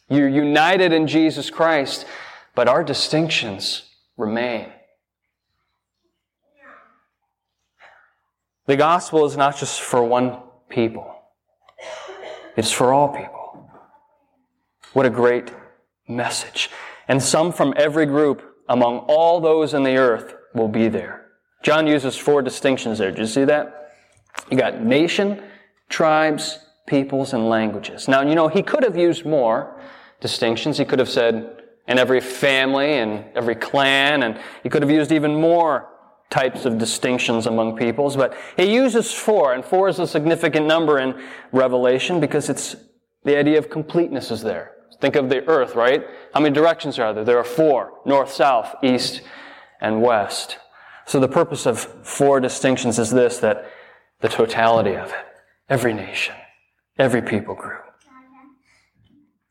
You're 0.09 0.29
united 0.29 0.93
in 0.93 1.07
Jesus 1.07 1.49
Christ, 1.49 2.05
but 2.55 2.67
our 2.67 2.83
distinctions 2.83 3.83
remain. 4.17 4.71
The 8.65 8.77
gospel 8.77 9.25
is 9.25 9.37
not 9.37 9.57
just 9.57 9.81
for 9.81 10.03
one 10.03 10.39
people. 10.69 11.13
It's 12.57 12.71
for 12.71 12.93
all 12.93 13.09
people. 13.09 13.69
What 14.93 15.05
a 15.05 15.09
great 15.09 15.51
message. 16.07 16.69
And 17.07 17.21
some 17.21 17.51
from 17.51 17.73
every 17.77 18.05
group 18.05 18.41
among 18.69 18.99
all 18.99 19.39
those 19.39 19.73
in 19.73 19.83
the 19.83 19.97
earth 19.97 20.33
will 20.55 20.67
be 20.67 20.87
there. 20.87 21.27
John 21.61 21.85
uses 21.85 22.15
four 22.15 22.41
distinctions 22.41 22.97
there. 22.97 23.11
Did 23.11 23.19
you 23.19 23.27
see 23.27 23.43
that? 23.45 23.91
You 24.49 24.57
got 24.57 24.81
nation, 24.81 25.43
tribes, 25.89 26.59
peoples, 26.87 27.33
and 27.33 27.49
languages. 27.49 28.07
Now, 28.07 28.21
you 28.21 28.35
know, 28.35 28.47
he 28.47 28.63
could 28.63 28.83
have 28.83 28.97
used 28.97 29.25
more 29.25 29.79
distinctions. 30.21 30.77
He 30.77 30.85
could 30.85 30.99
have 30.99 31.09
said, 31.09 31.63
in 31.87 31.99
every 31.99 32.21
family 32.21 32.93
and 32.93 33.25
every 33.35 33.55
clan, 33.55 34.23
and 34.23 34.39
he 34.63 34.69
could 34.69 34.81
have 34.81 34.91
used 34.91 35.11
even 35.11 35.39
more 35.39 35.89
types 36.29 36.65
of 36.65 36.77
distinctions 36.77 37.45
among 37.45 37.77
peoples, 37.77 38.15
but 38.15 38.35
he 38.57 38.73
uses 38.73 39.13
four, 39.13 39.53
and 39.53 39.63
four 39.63 39.87
is 39.87 39.99
a 39.99 40.07
significant 40.07 40.65
number 40.65 40.99
in 40.99 41.21
Revelation 41.51 42.19
because 42.19 42.49
it's 42.49 42.75
the 43.23 43.37
idea 43.37 43.57
of 43.57 43.69
completeness 43.69 44.31
is 44.31 44.41
there. 44.41 44.71
Think 45.01 45.15
of 45.15 45.29
the 45.29 45.45
earth, 45.47 45.75
right? 45.75 46.03
How 46.33 46.39
many 46.39 46.53
directions 46.53 46.97
are 46.99 47.13
there? 47.13 47.23
There 47.23 47.37
are 47.37 47.43
four 47.43 47.93
north, 48.05 48.31
south, 48.31 48.75
east, 48.81 49.21
and 49.81 50.01
west. 50.01 50.57
So 51.05 51.19
the 51.19 51.27
purpose 51.27 51.65
of 51.65 51.79
four 51.79 52.39
distinctions 52.39 52.97
is 52.97 53.11
this 53.11 53.37
that 53.39 53.69
the 54.21 54.29
totality 54.29 54.95
of 54.95 55.09
it, 55.09 55.25
every 55.69 55.93
nation, 55.93 56.35
every 56.97 57.21
people 57.21 57.53
group. 57.53 57.84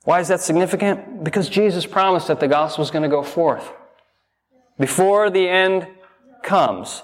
Why 0.05 0.21
is 0.21 0.29
that 0.29 0.41
significant? 0.41 1.25
Because 1.25 1.49
Jesus 1.49 1.87
promised 1.87 2.29
that 2.29 2.39
the 2.39 2.49
gospel 2.49 2.85
is 2.85 2.91
going 2.91 3.03
to 3.03 3.09
go 3.09 3.23
forth. 3.23 3.73
Before 4.79 5.31
the 5.31 5.49
end 5.49 5.89
comes, 6.43 7.03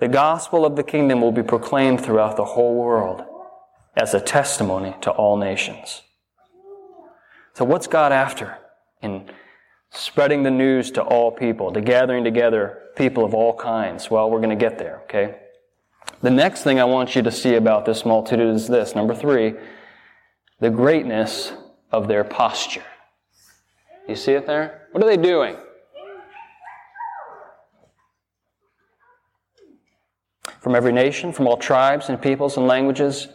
the 0.00 0.08
gospel 0.08 0.64
of 0.64 0.76
the 0.76 0.82
kingdom 0.82 1.20
will 1.20 1.32
be 1.32 1.42
proclaimed 1.42 2.00
throughout 2.00 2.36
the 2.36 2.44
whole 2.44 2.74
world 2.74 3.22
as 3.96 4.14
a 4.14 4.20
testimony 4.20 4.94
to 5.02 5.10
all 5.10 5.36
nations. 5.36 6.02
So, 7.54 7.64
what's 7.64 7.86
God 7.86 8.12
after 8.12 8.56
in 9.02 9.28
spreading 9.90 10.44
the 10.44 10.50
news 10.50 10.90
to 10.92 11.02
all 11.02 11.32
people, 11.32 11.72
to 11.72 11.80
gathering 11.80 12.22
together 12.24 12.82
people 12.96 13.24
of 13.24 13.34
all 13.34 13.54
kinds? 13.56 14.10
Well, 14.10 14.30
we're 14.30 14.40
going 14.40 14.56
to 14.56 14.56
get 14.56 14.78
there, 14.78 15.00
okay? 15.04 15.40
The 16.22 16.30
next 16.30 16.62
thing 16.62 16.80
I 16.80 16.84
want 16.84 17.16
you 17.16 17.22
to 17.22 17.32
see 17.32 17.56
about 17.56 17.84
this 17.84 18.06
multitude 18.06 18.54
is 18.54 18.68
this 18.68 18.94
number 18.94 19.14
three, 19.14 19.54
the 20.60 20.70
greatness 20.70 21.52
of 21.90 22.08
their 22.08 22.24
posture. 22.24 22.84
You 24.08 24.16
see 24.16 24.32
it 24.32 24.46
there? 24.46 24.88
What 24.92 25.02
are 25.02 25.06
they 25.06 25.16
doing? 25.16 25.56
From 30.60 30.74
every 30.74 30.92
nation, 30.92 31.32
from 31.32 31.46
all 31.46 31.56
tribes 31.56 32.08
and 32.08 32.20
peoples 32.20 32.56
and 32.56 32.66
languages, 32.66 33.28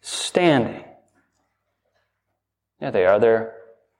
standing. 0.00 0.84
Yeah, 2.80 2.90
they 2.90 3.06
are. 3.06 3.18
They're 3.18 3.54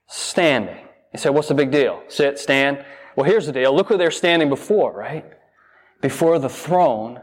standing. 0.06 0.76
You 1.12 1.18
say, 1.18 1.30
what's 1.30 1.48
the 1.48 1.54
big 1.54 1.70
deal? 1.70 2.02
Sit, 2.08 2.38
stand. 2.38 2.84
Well, 3.16 3.24
here's 3.24 3.46
the 3.46 3.52
deal. 3.52 3.74
Look 3.74 3.88
who 3.88 3.96
they're 3.96 4.10
standing 4.10 4.48
before, 4.48 4.92
right? 4.92 5.24
Before 6.00 6.38
the 6.38 6.48
throne 6.48 7.20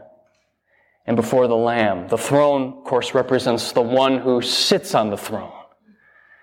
and 1.06 1.16
before 1.16 1.46
the 1.46 1.56
Lamb. 1.56 2.08
The 2.08 2.18
throne, 2.18 2.78
of 2.78 2.84
course, 2.84 3.14
represents 3.14 3.72
the 3.72 3.82
one 3.82 4.18
who 4.18 4.42
sits 4.42 4.94
on 4.94 5.10
the 5.10 5.16
throne. 5.16 5.52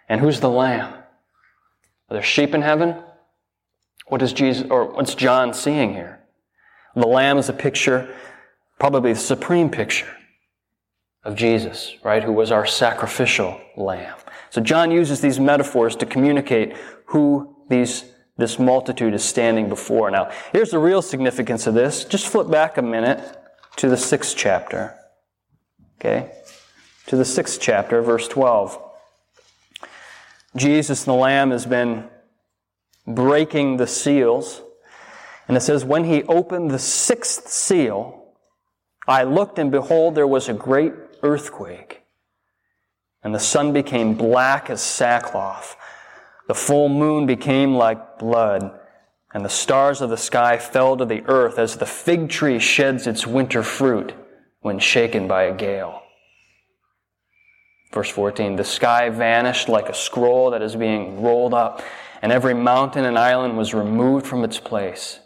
And 0.10 0.22
who's 0.22 0.40
the 0.40 0.50
Lamb? 0.50 0.94
Are 0.94 2.14
there 2.14 2.24
sheep 2.24 2.54
in 2.54 2.62
heaven? 2.62 3.02
What 4.08 4.22
is 4.22 4.34
Jesus, 4.34 4.68
or 4.70 4.86
what's 4.86 5.16
John 5.16 5.54
seeing 5.54 5.94
here? 5.94 6.20
The 6.96 7.08
Lamb 7.08 7.38
is 7.38 7.50
a 7.50 7.54
picture, 7.54 8.14
probably 8.80 9.14
the 9.14 9.20
supreme 9.20 9.70
picture 9.70 10.14
of 11.24 11.36
Jesus, 11.36 11.96
right? 12.04 12.24
Who 12.24 12.34
was 12.34 12.52
our 12.52 12.66
sacrificial 12.66 13.60
Lamb. 13.78 14.18
So 14.50 14.62
John 14.62 14.92
uses 14.92 15.22
these 15.22 15.40
metaphors 15.40 15.96
to 15.98 16.06
communicate 16.06 16.76
who 17.06 17.56
these, 17.70 18.06
this 18.38 18.60
multitude 18.60 19.14
is 19.14 19.24
standing 19.24 19.70
before. 19.70 20.12
Now, 20.12 20.32
here's 20.52 20.70
the 20.70 20.80
real 20.80 21.02
significance 21.02 21.66
of 21.66 21.74
this. 21.74 22.06
Just 22.06 22.28
flip 22.28 22.50
back 22.50 22.78
a 22.78 22.82
minute 22.82 23.38
to 23.78 23.90
the 23.90 23.98
sixth 23.98 24.36
chapter. 24.38 24.96
Okay? 26.00 26.32
To 27.08 27.16
the 27.16 27.26
sixth 27.26 27.60
chapter, 27.62 28.02
verse 28.02 28.28
12. 28.28 28.92
Jesus, 30.56 31.04
the 31.04 31.14
Lamb, 31.14 31.52
has 31.52 31.66
been 31.66 32.10
breaking 33.08 33.78
the 33.78 33.88
seals. 33.88 34.62
And 35.48 35.58
it 35.58 35.62
says, 35.62 35.84
When 35.84 36.04
he 36.04 36.24
opened 36.24 36.72
the 36.72 36.80
sixth 36.80 37.48
seal, 37.48 38.34
I 39.08 39.24
looked 39.24 39.60
and 39.60 39.72
behold, 39.72 40.16
there 40.16 40.28
was 40.28 40.48
a 40.48 40.54
great 40.54 40.94
earthquake 41.22 42.04
and 43.24 43.34
the 43.34 43.40
sun 43.40 43.72
became 43.72 44.16
black 44.16 44.70
as 44.70 44.82
sackcloth. 44.82 45.78
The 46.48 46.54
full 46.54 46.90
moon 46.90 47.26
became 47.26 47.76
like 47.76 48.20
blood, 48.20 48.78
and 49.34 49.46
the 49.46 49.50
stars 49.50 50.02
of 50.02 50.10
the 50.10 50.18
sky 50.18 50.58
fell 50.58 50.98
to 50.98 51.06
the 51.06 51.24
earth 51.28 51.58
as 51.58 51.78
the 51.78 51.86
fig 51.86 52.30
tree 52.30 52.60
sheds 52.60 53.08
its 53.08 53.26
winter 53.26 53.64
fruit 53.64 54.14
when 54.60 54.78
shaken 54.78 55.28
by 55.28 55.44
a 55.44 55.56
gale. 55.56 56.03
Verse 57.94 58.10
14 58.10 58.56
The 58.56 58.64
sky 58.64 59.10
vanished 59.10 59.70
like 59.70 59.88
a 59.88 59.94
scroll 59.94 60.50
that 60.52 60.64
is 60.64 60.76
being 60.76 61.22
rolled 61.22 61.54
up, 61.54 61.84
and 62.22 62.32
every 62.32 62.56
mountain 62.56 63.06
and 63.06 63.18
island 63.18 63.56
was 63.56 63.74
removed 63.74 64.26
from 64.26 64.44
its 64.44 64.60
place. 64.60 65.20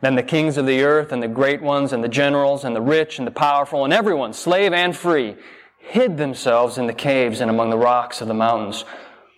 Then 0.00 0.14
the 0.14 0.22
kings 0.22 0.56
of 0.56 0.66
the 0.66 0.82
earth, 0.82 1.12
and 1.12 1.22
the 1.22 1.28
great 1.28 1.60
ones, 1.60 1.92
and 1.92 2.02
the 2.02 2.08
generals, 2.08 2.64
and 2.64 2.74
the 2.74 2.80
rich, 2.80 3.18
and 3.18 3.26
the 3.26 3.32
powerful, 3.32 3.84
and 3.84 3.92
everyone, 3.92 4.32
slave 4.32 4.72
and 4.72 4.96
free, 4.96 5.36
hid 5.78 6.16
themselves 6.16 6.78
in 6.78 6.86
the 6.86 6.94
caves 6.94 7.40
and 7.40 7.50
among 7.50 7.70
the 7.70 7.78
rocks 7.78 8.20
of 8.20 8.28
the 8.28 8.34
mountains, 8.34 8.84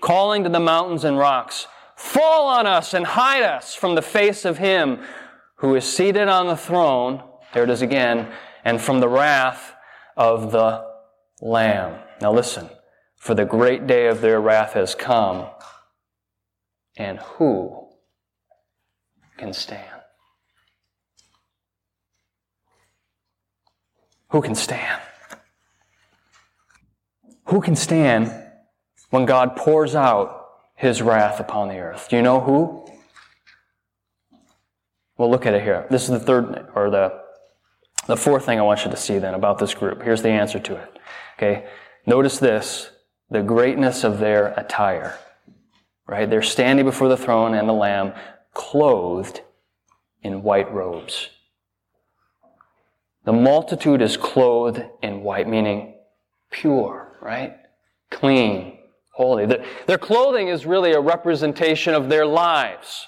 calling 0.01 0.45
to 0.45 0.51
the 0.51 0.61
mountains 0.61 1.05
and 1.05 1.19
rocks, 1.19 1.67
Fall 1.97 2.47
on 2.49 2.67
us 2.67 2.95
and 2.95 3.05
hide 3.05 3.43
us 3.43 3.75
from 3.75 3.95
the 3.95 4.03
face 4.03 4.47
of 4.47 4.57
him 4.57 5.01
who 5.57 5.75
is 5.75 5.85
seated 5.85 6.29
on 6.29 6.47
the 6.47 6.57
throne. 6.57 7.23
There 7.53 7.65
it 7.65 7.71
is 7.71 7.83
again, 7.83 8.33
and 8.65 8.81
from 8.81 9.01
the 9.01 9.09
wrath 9.09 9.75
of 10.17 10.51
the 10.51 10.87
Lamb. 11.43 12.01
Now 12.21 12.33
listen, 12.33 12.69
for 13.17 13.35
the 13.35 13.45
great 13.45 13.87
day 13.87 14.07
of 14.07 14.21
their 14.21 14.41
wrath 14.41 14.75
has 14.75 14.95
come, 14.95 15.47
and 16.97 17.19
who 17.19 17.89
can 19.37 19.53
stand? 19.53 20.03
Who 24.29 24.43
can 24.43 24.55
stand? 24.55 25.01
Who 27.47 27.61
can 27.61 27.75
stand 27.75 28.33
when 29.11 29.25
God 29.25 29.57
pours 29.57 29.95
out 29.95 30.49
his 30.77 31.03
wrath 31.03 31.41
upon 31.41 31.69
the 31.69 31.79
earth? 31.79 32.09
Do 32.09 32.17
you 32.17 32.23
know 32.23 32.41
who? 32.41 32.87
We'll 35.17 35.31
look 35.31 35.47
at 35.47 35.55
it 35.55 35.63
here. 35.63 35.87
This 35.91 36.05
is 36.05 36.11
the 36.11 36.21
third, 36.21 36.69
or 36.75 36.91
the, 36.91 37.21
the 38.07 38.17
fourth 38.17 38.47
thing 38.47 38.59
I 38.59 38.63
want 38.63 38.85
you 38.85 38.91
to 38.91 38.97
see 38.97 39.19
then 39.19 39.35
about 39.35 39.59
this 39.59 39.75
group. 39.75 40.03
Here's 40.03 40.23
the 40.23 40.31
answer 40.31 40.59
to 40.59 40.77
it. 40.77 40.99
Okay. 41.37 41.67
Notice 42.07 42.39
this, 42.39 42.91
the 43.31 43.43
greatness 43.43 44.05
of 44.05 44.19
their 44.19 44.49
attire. 44.57 45.19
Right? 46.07 46.29
They're 46.29 46.43
standing 46.43 46.85
before 46.85 47.09
the 47.09 47.17
throne 47.17 47.55
and 47.55 47.69
the 47.69 47.73
Lamb, 47.73 48.13
clothed 48.53 49.43
in 50.23 50.43
white 50.43 50.73
robes. 50.73 51.31
The 53.25 53.33
multitude 53.33 54.03
is 54.03 54.17
clothed 54.17 54.83
in 55.03 55.23
white, 55.23 55.49
meaning 55.49 55.95
pure, 56.51 57.19
right? 57.21 57.57
Clean, 58.11 58.79
holy. 59.13 59.47
Their, 59.47 59.99
clothing 59.99 60.49
is 60.49 60.67
really 60.67 60.93
a 60.93 61.01
representation 61.01 61.95
of 61.95 62.09
their 62.09 62.27
lives. 62.27 63.07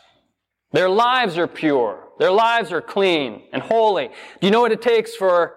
Their 0.73 0.89
lives 0.89 1.39
are 1.39 1.47
pure. 1.47 2.09
Their 2.19 2.31
lives 2.31 2.73
are 2.73 2.81
clean 2.83 3.43
and 3.53 3.63
holy. 3.63 4.09
Do 4.41 4.47
you 4.47 4.51
know 4.51 4.61
what 4.61 4.73
it 4.73 4.83
takes 4.83 5.17
for 5.17 5.57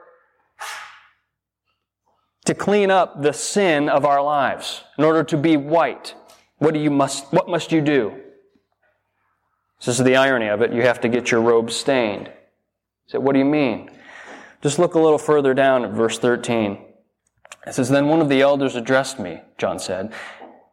to 2.46 2.54
clean 2.54 2.92
up 2.92 3.22
the 3.22 3.34
sin 3.34 3.90
of 3.90 4.06
our 4.06 4.24
lives 4.24 4.84
in 4.98 5.04
order 5.04 5.24
to 5.24 5.38
be 5.38 5.58
white. 5.58 6.16
What 6.58 6.74
do 6.74 6.80
you 6.80 6.92
must, 6.92 7.32
what 7.34 7.50
must 7.50 7.72
you 7.72 7.82
do? 7.82 8.22
This 9.80 10.00
is 10.00 10.06
the 10.06 10.16
irony 10.16 10.48
of 10.48 10.62
it. 10.62 10.72
You 10.72 10.84
have 10.84 11.02
to 11.02 11.10
get 11.10 11.32
your 11.32 11.42
robe 11.42 11.70
stained. 11.70 12.32
So 13.08 13.20
what 13.20 13.34
do 13.34 13.40
you 13.40 13.46
mean? 13.46 13.92
Just 14.62 14.80
look 14.80 14.96
a 14.96 15.00
little 15.00 15.18
further 15.18 15.54
down 15.54 15.84
at 15.84 15.92
verse 15.92 16.18
13. 16.18 16.84
It 17.68 17.74
says, 17.74 17.90
Then 17.90 18.08
one 18.08 18.22
of 18.22 18.30
the 18.30 18.42
elders 18.42 18.76
addressed 18.76 19.20
me, 19.20 19.42
John 19.58 19.80
said, 19.80 20.14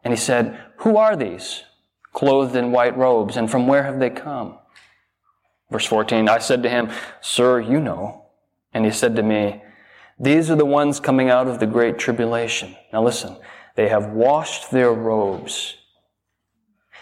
and 0.03 0.13
he 0.13 0.17
said, 0.17 0.59
Who 0.77 0.97
are 0.97 1.15
these, 1.15 1.63
clothed 2.11 2.55
in 2.55 2.71
white 2.71 2.97
robes, 2.97 3.37
and 3.37 3.49
from 3.49 3.67
where 3.67 3.83
have 3.83 3.99
they 3.99 4.09
come? 4.09 4.57
Verse 5.69 5.85
14, 5.85 6.29
I 6.29 6.39
said 6.39 6.63
to 6.63 6.69
him, 6.69 6.91
Sir, 7.21 7.59
you 7.59 7.79
know. 7.79 8.25
And 8.73 8.85
he 8.85 8.91
said 8.91 9.15
to 9.15 9.23
me, 9.23 9.61
these 10.19 10.49
are 10.51 10.55
the 10.55 10.65
ones 10.65 10.99
coming 10.99 11.29
out 11.29 11.47
of 11.47 11.59
the 11.59 11.65
great 11.65 11.97
tribulation. 11.97 12.75
Now 12.91 13.03
listen, 13.03 13.37
they 13.75 13.89
have 13.89 14.09
washed 14.09 14.71
their 14.71 14.91
robes 14.91 15.75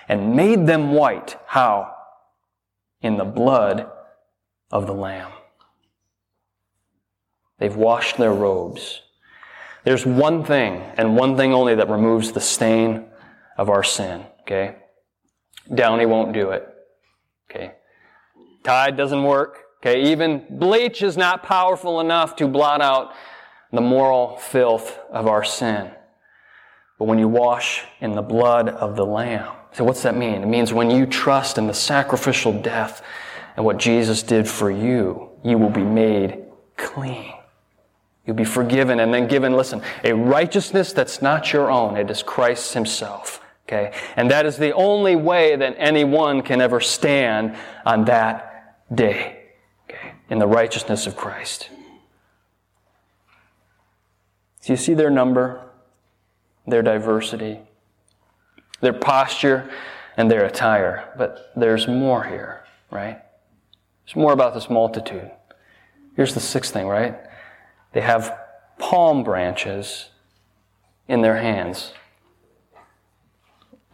and 0.07 0.35
made 0.35 0.67
them 0.67 0.91
white. 0.91 1.37
How? 1.45 1.93
In 3.01 3.17
the 3.17 3.25
blood 3.25 3.89
of 4.71 4.87
the 4.87 4.93
Lamb. 4.93 5.31
They've 7.59 7.75
washed 7.75 8.17
their 8.17 8.33
robes. 8.33 9.01
There's 9.83 10.05
one 10.05 10.43
thing, 10.43 10.81
and 10.97 11.15
one 11.15 11.37
thing 11.37 11.53
only, 11.53 11.75
that 11.75 11.89
removes 11.89 12.31
the 12.31 12.39
stain 12.39 13.07
of 13.57 13.69
our 13.69 13.83
sin, 13.83 14.25
okay? 14.41 14.75
Downy 15.73 16.05
won't 16.05 16.33
do 16.33 16.51
it, 16.51 16.67
okay? 17.49 17.73
Tide 18.63 18.95
doesn't 18.95 19.23
work. 19.23 19.59
Okay, 19.83 20.11
even 20.11 20.45
bleach 20.47 21.01
is 21.01 21.17
not 21.17 21.41
powerful 21.41 21.99
enough 21.99 22.35
to 22.35 22.47
blot 22.47 22.81
out 22.81 23.13
the 23.71 23.81
moral 23.81 24.37
filth 24.37 24.99
of 25.09 25.25
our 25.25 25.43
sin. 25.43 25.89
But 26.99 27.05
when 27.05 27.17
you 27.17 27.27
wash 27.27 27.83
in 27.99 28.11
the 28.11 28.21
blood 28.21 28.69
of 28.69 28.95
the 28.95 29.05
Lamb, 29.05 29.51
so 29.71 29.83
what's 29.83 30.03
that 30.03 30.15
mean? 30.15 30.43
It 30.43 30.47
means 30.47 30.71
when 30.71 30.91
you 30.91 31.07
trust 31.07 31.57
in 31.57 31.65
the 31.65 31.73
sacrificial 31.73 32.53
death 32.61 33.01
and 33.55 33.65
what 33.65 33.77
Jesus 33.77 34.21
did 34.21 34.47
for 34.47 34.69
you, 34.69 35.29
you 35.43 35.57
will 35.57 35.69
be 35.69 35.83
made 35.83 36.43
clean. 36.77 37.33
You'll 38.27 38.35
be 38.35 38.45
forgiven 38.45 38.99
and 38.99 39.11
then 39.11 39.27
given, 39.27 39.53
listen, 39.53 39.81
a 40.03 40.13
righteousness 40.13 40.93
that's 40.93 41.23
not 41.23 41.51
your 41.51 41.71
own. 41.71 41.97
It 41.97 42.11
is 42.11 42.21
Christ 42.21 42.75
Himself. 42.75 43.41
Okay? 43.67 43.93
And 44.15 44.29
that 44.29 44.45
is 44.45 44.57
the 44.57 44.73
only 44.73 45.15
way 45.15 45.55
that 45.55 45.73
anyone 45.79 46.43
can 46.43 46.61
ever 46.61 46.79
stand 46.79 47.55
on 47.83 48.05
that 48.05 48.75
day 48.93 49.40
in 50.31 50.39
the 50.39 50.47
righteousness 50.47 51.05
of 51.05 51.17
Christ. 51.17 51.69
Do 54.63 54.71
you 54.71 54.77
see 54.77 54.93
their 54.93 55.09
number, 55.09 55.61
their 56.65 56.81
diversity, 56.81 57.59
their 58.79 58.93
posture, 58.93 59.69
and 60.15 60.31
their 60.31 60.45
attire? 60.45 61.13
But 61.17 61.51
there's 61.57 61.85
more 61.85 62.23
here, 62.23 62.63
right? 62.89 63.19
There's 64.05 64.15
more 64.15 64.31
about 64.31 64.53
this 64.53 64.69
multitude. 64.69 65.29
Here's 66.15 66.33
the 66.33 66.39
sixth 66.39 66.71
thing, 66.71 66.87
right? 66.87 67.19
They 67.91 68.01
have 68.01 68.39
palm 68.79 69.25
branches 69.25 70.11
in 71.09 71.21
their 71.21 71.35
hands. 71.35 71.91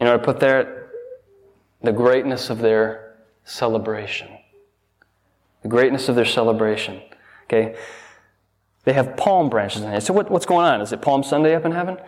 You 0.00 0.06
know, 0.06 0.14
I 0.14 0.18
put 0.18 0.38
there 0.38 0.92
the 1.82 1.92
greatness 1.92 2.48
of 2.48 2.60
their 2.60 3.16
celebration 3.44 4.37
the 5.62 5.68
greatness 5.68 6.08
of 6.08 6.16
their 6.16 6.24
celebration. 6.24 7.02
Okay? 7.44 7.76
They 8.84 8.92
have 8.92 9.16
palm 9.16 9.50
branches 9.50 9.82
in 9.82 9.92
it. 9.92 10.00
So 10.02 10.14
what, 10.14 10.30
what's 10.30 10.46
going 10.46 10.64
on? 10.64 10.80
Is 10.80 10.92
it 10.92 11.02
Palm 11.02 11.22
Sunday 11.22 11.54
up 11.54 11.64
in 11.64 11.72
heaven? 11.72 11.98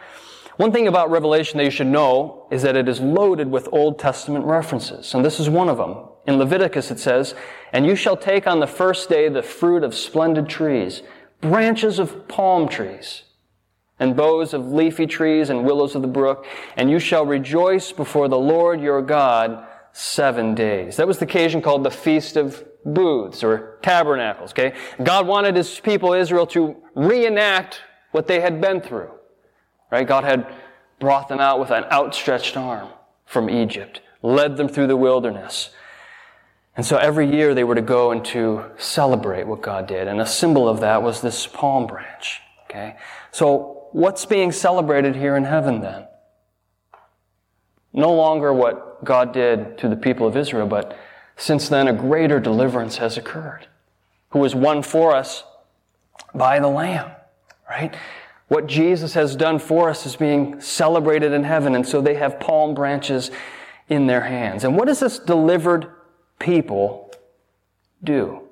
One 0.57 0.73
thing 0.73 0.89
about 0.89 1.11
Revelation 1.11 1.59
that 1.59 1.65
you 1.65 1.71
should 1.71 1.87
know 1.87 2.47
is 2.51 2.63
that 2.63 2.77
it 2.77 2.89
is 2.89 3.01
loaded 3.01 3.51
with 3.51 3.69
Old 3.73 3.99
Testament 3.99 4.45
references. 4.45 5.15
And 5.15 5.25
this 5.25 5.41
is 5.41 5.49
one 5.49 5.69
of 5.69 5.79
them. 5.79 5.97
In 6.27 6.39
Leviticus 6.39 6.91
it 6.91 6.99
says, 6.99 7.35
And 7.73 7.87
you 7.87 7.97
shall 7.97 8.17
take 8.17 8.47
on 8.47 8.61
the 8.61 8.67
first 8.67 9.09
day 9.09 9.29
the 9.29 9.43
fruit 9.43 9.83
of 9.83 9.95
splendid 9.95 10.49
trees, 10.49 11.03
branches 11.41 11.99
of 11.99 12.29
palm 12.29 12.69
trees, 12.69 13.23
and 13.99 14.17
boughs 14.17 14.55
of 14.55 14.73
leafy 14.73 15.07
trees 15.07 15.51
and 15.51 15.65
willows 15.65 15.95
of 15.95 16.03
the 16.03 16.09
brook, 16.09 16.47
and 16.77 16.91
you 16.91 16.99
shall 16.99 17.27
rejoice 17.27 17.93
before 17.93 18.29
the 18.29 18.39
Lord 18.39 18.81
your 18.81 19.03
God 19.03 19.67
seven 19.93 20.55
days. 20.55 20.97
That 20.97 21.07
was 21.07 21.19
the 21.19 21.25
occasion 21.25 21.63
called 21.63 21.85
the 21.85 21.91
Feast 21.91 22.37
of 22.37 22.65
booths 22.85 23.45
or 23.45 23.79
tabernacles, 23.83 24.53
okay? 24.53 24.75
God 25.03 25.27
wanted 25.27 25.57
his 25.57 25.81
people 25.81 26.13
Israel 26.13 26.47
to 26.49 26.77
reenact 26.95 27.81
what 28.13 28.27
they 28.27 28.41
had 28.41 28.61
been 28.61 28.81
through. 28.81 29.11
Right? 29.91 30.07
God 30.07 30.25
had 30.25 30.47
brought 30.99 31.29
them 31.29 31.41
out 31.41 31.59
with 31.59 31.71
an 31.71 31.85
outstretched 31.85 32.57
arm 32.57 32.89
from 33.27 33.51
Egypt, 33.51 34.01
led 34.23 34.57
them 34.57 34.69
through 34.69 34.87
the 34.87 34.97
wilderness. 34.97 35.71
And 36.77 36.87
so 36.87 36.97
every 36.97 37.31
year 37.31 37.55
they 37.55 37.65
were 37.65 37.75
to 37.75 37.83
go 37.83 38.13
and 38.13 38.25
to 38.27 38.65
celebrate 38.79 39.47
what 39.47 39.63
God 39.63 39.87
did. 39.87 40.07
And 40.07 40.21
a 40.21 40.27
symbol 40.27 40.69
of 40.69 40.81
that 40.81 41.03
was 41.03 41.21
this 41.21 41.47
palm 41.47 41.87
branch. 41.87 42.41
Okay? 42.65 42.97
So 43.33 43.89
what's 43.93 44.25
being 44.27 44.53
celebrated 44.53 45.17
here 45.17 45.37
in 45.37 45.45
heaven 45.45 45.81
then? 45.81 46.07
No 47.93 48.13
longer 48.15 48.53
what 48.53 49.05
God 49.05 49.33
did 49.33 49.79
to 49.79 49.89
the 49.89 49.97
people 49.97 50.27
of 50.27 50.37
Israel, 50.37 50.69
but 50.69 50.97
since 51.41 51.71
then, 51.71 51.89
a 51.89 51.93
greater 51.95 52.39
deliverance 52.39 52.99
has 52.99 53.17
occurred, 53.17 53.67
who 54.31 54.41
was 54.41 54.55
won 54.55 54.83
for 54.83 55.15
us 55.15 55.43
by 56.35 56.61
the 56.61 56.69
Lamb, 56.69 57.11
right? 57.69 57.97
What 58.49 58.67
Jesus 58.67 59.15
has 59.15 59.37
done 59.37 59.59
for 59.59 59.89
us 59.89 60.05
is 60.05 60.17
being 60.17 60.61
celebrated 60.61 61.33
in 61.33 61.45
heaven, 61.45 61.75
and 61.75 61.87
so 61.87 62.03
they 62.03 62.15
have 62.17 62.39
palm 62.41 62.75
branches 62.75 63.31
in 63.89 64.07
their 64.07 64.21
hands. 64.21 64.65
And 64.65 64.77
what 64.77 64.87
does 64.87 65.01
this 65.01 65.19
delivered 65.19 65.91
people 66.39 67.11
do? 68.05 68.43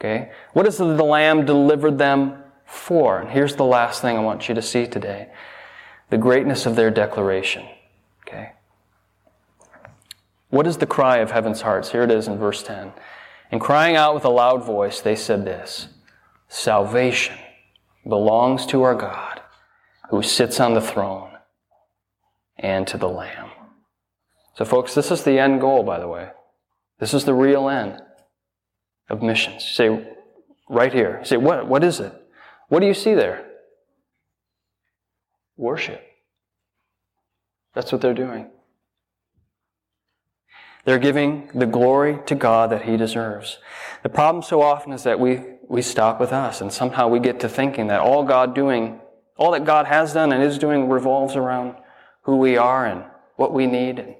Okay? 0.00 0.32
What 0.54 0.64
does 0.64 0.78
the 0.78 0.84
Lamb 0.84 1.46
delivered 1.46 1.98
them 1.98 2.42
for? 2.64 3.20
And 3.20 3.30
here's 3.30 3.54
the 3.54 3.64
last 3.64 4.02
thing 4.02 4.16
I 4.16 4.20
want 4.20 4.48
you 4.48 4.56
to 4.56 4.62
see 4.62 4.86
today 4.88 5.28
the 6.10 6.18
greatness 6.18 6.66
of 6.66 6.74
their 6.74 6.90
declaration. 6.90 7.64
Okay? 8.26 8.52
What 10.54 10.68
is 10.68 10.76
the 10.76 10.86
cry 10.86 11.16
of 11.16 11.32
heaven's 11.32 11.62
hearts? 11.62 11.90
Here 11.90 12.04
it 12.04 12.12
is 12.12 12.28
in 12.28 12.38
verse 12.38 12.62
10. 12.62 12.92
And 13.50 13.60
crying 13.60 13.96
out 13.96 14.14
with 14.14 14.24
a 14.24 14.28
loud 14.28 14.62
voice, 14.64 15.00
they 15.00 15.16
said 15.16 15.44
this 15.44 15.88
Salvation 16.46 17.36
belongs 18.08 18.64
to 18.66 18.84
our 18.84 18.94
God 18.94 19.40
who 20.10 20.22
sits 20.22 20.60
on 20.60 20.74
the 20.74 20.80
throne 20.80 21.32
and 22.56 22.86
to 22.86 22.96
the 22.96 23.08
Lamb. 23.08 23.50
So, 24.54 24.64
folks, 24.64 24.94
this 24.94 25.10
is 25.10 25.24
the 25.24 25.40
end 25.40 25.60
goal, 25.60 25.82
by 25.82 25.98
the 25.98 26.06
way. 26.06 26.30
This 27.00 27.14
is 27.14 27.24
the 27.24 27.34
real 27.34 27.68
end 27.68 28.00
of 29.10 29.24
missions. 29.24 29.64
say, 29.64 30.06
right 30.68 30.92
here. 30.92 31.20
say, 31.24 31.36
what, 31.36 31.66
what 31.66 31.82
is 31.82 31.98
it? 31.98 32.12
What 32.68 32.78
do 32.78 32.86
you 32.86 32.94
see 32.94 33.14
there? 33.14 33.44
Worship. 35.56 36.00
That's 37.74 37.90
what 37.90 38.00
they're 38.00 38.14
doing. 38.14 38.52
They're 40.84 40.98
giving 40.98 41.50
the 41.54 41.66
glory 41.66 42.18
to 42.26 42.34
God 42.34 42.70
that 42.70 42.82
He 42.82 42.96
deserves. 42.96 43.58
The 44.02 44.08
problem 44.08 44.42
so 44.42 44.60
often 44.60 44.92
is 44.92 45.02
that 45.04 45.18
we, 45.18 45.40
we 45.68 45.80
stop 45.82 46.20
with 46.20 46.32
us 46.32 46.60
and 46.60 46.72
somehow 46.72 47.08
we 47.08 47.20
get 47.20 47.40
to 47.40 47.48
thinking 47.48 47.86
that 47.86 48.00
all 48.00 48.24
God 48.24 48.54
doing, 48.54 49.00
all 49.36 49.52
that 49.52 49.64
God 49.64 49.86
has 49.86 50.12
done 50.12 50.32
and 50.32 50.42
is 50.42 50.58
doing 50.58 50.88
revolves 50.88 51.36
around 51.36 51.76
who 52.22 52.36
we 52.36 52.56
are 52.56 52.84
and 52.84 53.04
what 53.36 53.52
we 53.52 53.66
need. 53.66 54.16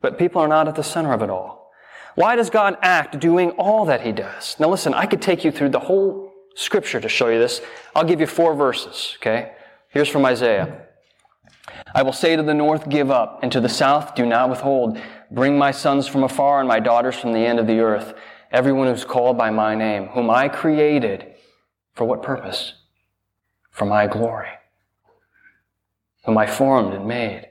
But 0.00 0.18
people 0.18 0.42
are 0.42 0.48
not 0.48 0.68
at 0.68 0.74
the 0.74 0.82
center 0.82 1.14
of 1.14 1.22
it 1.22 1.30
all. 1.30 1.70
Why 2.14 2.36
does 2.36 2.50
God 2.50 2.76
act 2.82 3.18
doing 3.18 3.50
all 3.52 3.86
that 3.86 4.02
He 4.02 4.12
does? 4.12 4.56
Now 4.60 4.68
listen, 4.68 4.92
I 4.92 5.06
could 5.06 5.22
take 5.22 5.44
you 5.44 5.50
through 5.50 5.70
the 5.70 5.80
whole 5.80 6.32
scripture 6.54 7.00
to 7.00 7.08
show 7.08 7.28
you 7.28 7.38
this. 7.38 7.62
I'll 7.94 8.04
give 8.04 8.20
you 8.20 8.26
four 8.26 8.54
verses, 8.54 9.16
okay? 9.20 9.52
Here's 9.88 10.08
from 10.08 10.24
Isaiah. 10.24 10.86
I 11.94 12.02
will 12.02 12.12
say 12.12 12.34
to 12.34 12.42
the 12.42 12.54
north, 12.54 12.88
give 12.88 13.10
up, 13.10 13.40
and 13.42 13.52
to 13.52 13.60
the 13.60 13.68
south, 13.68 14.14
do 14.16 14.26
not 14.26 14.50
withhold. 14.50 15.00
Bring 15.30 15.56
my 15.56 15.70
sons 15.70 16.08
from 16.08 16.24
afar 16.24 16.58
and 16.58 16.68
my 16.68 16.80
daughters 16.80 17.14
from 17.14 17.32
the 17.32 17.46
end 17.46 17.60
of 17.60 17.68
the 17.68 17.78
earth. 17.78 18.14
Everyone 18.50 18.88
who's 18.88 19.04
called 19.04 19.38
by 19.38 19.50
my 19.50 19.74
name, 19.74 20.08
whom 20.08 20.28
I 20.28 20.48
created. 20.48 21.34
For 21.94 22.04
what 22.04 22.22
purpose? 22.22 22.74
For 23.70 23.84
my 23.84 24.08
glory. 24.08 24.48
Whom 26.24 26.36
I 26.36 26.46
formed 26.46 26.94
and 26.94 27.06
made. 27.06 27.48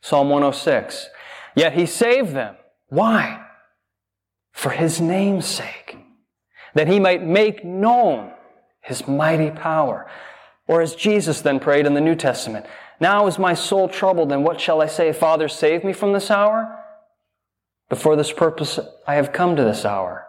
Psalm 0.00 0.30
106. 0.30 1.08
Yet 1.56 1.72
he 1.72 1.86
saved 1.86 2.34
them. 2.34 2.56
Why? 2.88 3.44
For 4.52 4.70
his 4.70 5.00
name's 5.00 5.46
sake. 5.46 5.96
That 6.74 6.86
he 6.86 7.00
might 7.00 7.24
make 7.24 7.64
known 7.64 8.32
his 8.80 9.08
mighty 9.08 9.50
power. 9.50 10.08
Or 10.68 10.82
as 10.82 10.94
Jesus 10.94 11.40
then 11.40 11.58
prayed 11.58 11.86
in 11.86 11.94
the 11.94 12.00
New 12.00 12.14
Testament, 12.14 12.66
Now 13.00 13.26
is 13.26 13.38
my 13.38 13.54
soul 13.54 13.88
troubled, 13.88 14.30
and 14.30 14.44
what 14.44 14.60
shall 14.60 14.82
I 14.82 14.86
say? 14.86 15.12
Father, 15.12 15.48
save 15.48 15.82
me 15.82 15.94
from 15.94 16.12
this 16.12 16.30
hour? 16.30 16.84
But 17.88 17.98
for 17.98 18.14
this 18.14 18.30
purpose 18.30 18.78
I 19.06 19.14
have 19.14 19.32
come 19.32 19.56
to 19.56 19.64
this 19.64 19.84
hour. 19.84 20.26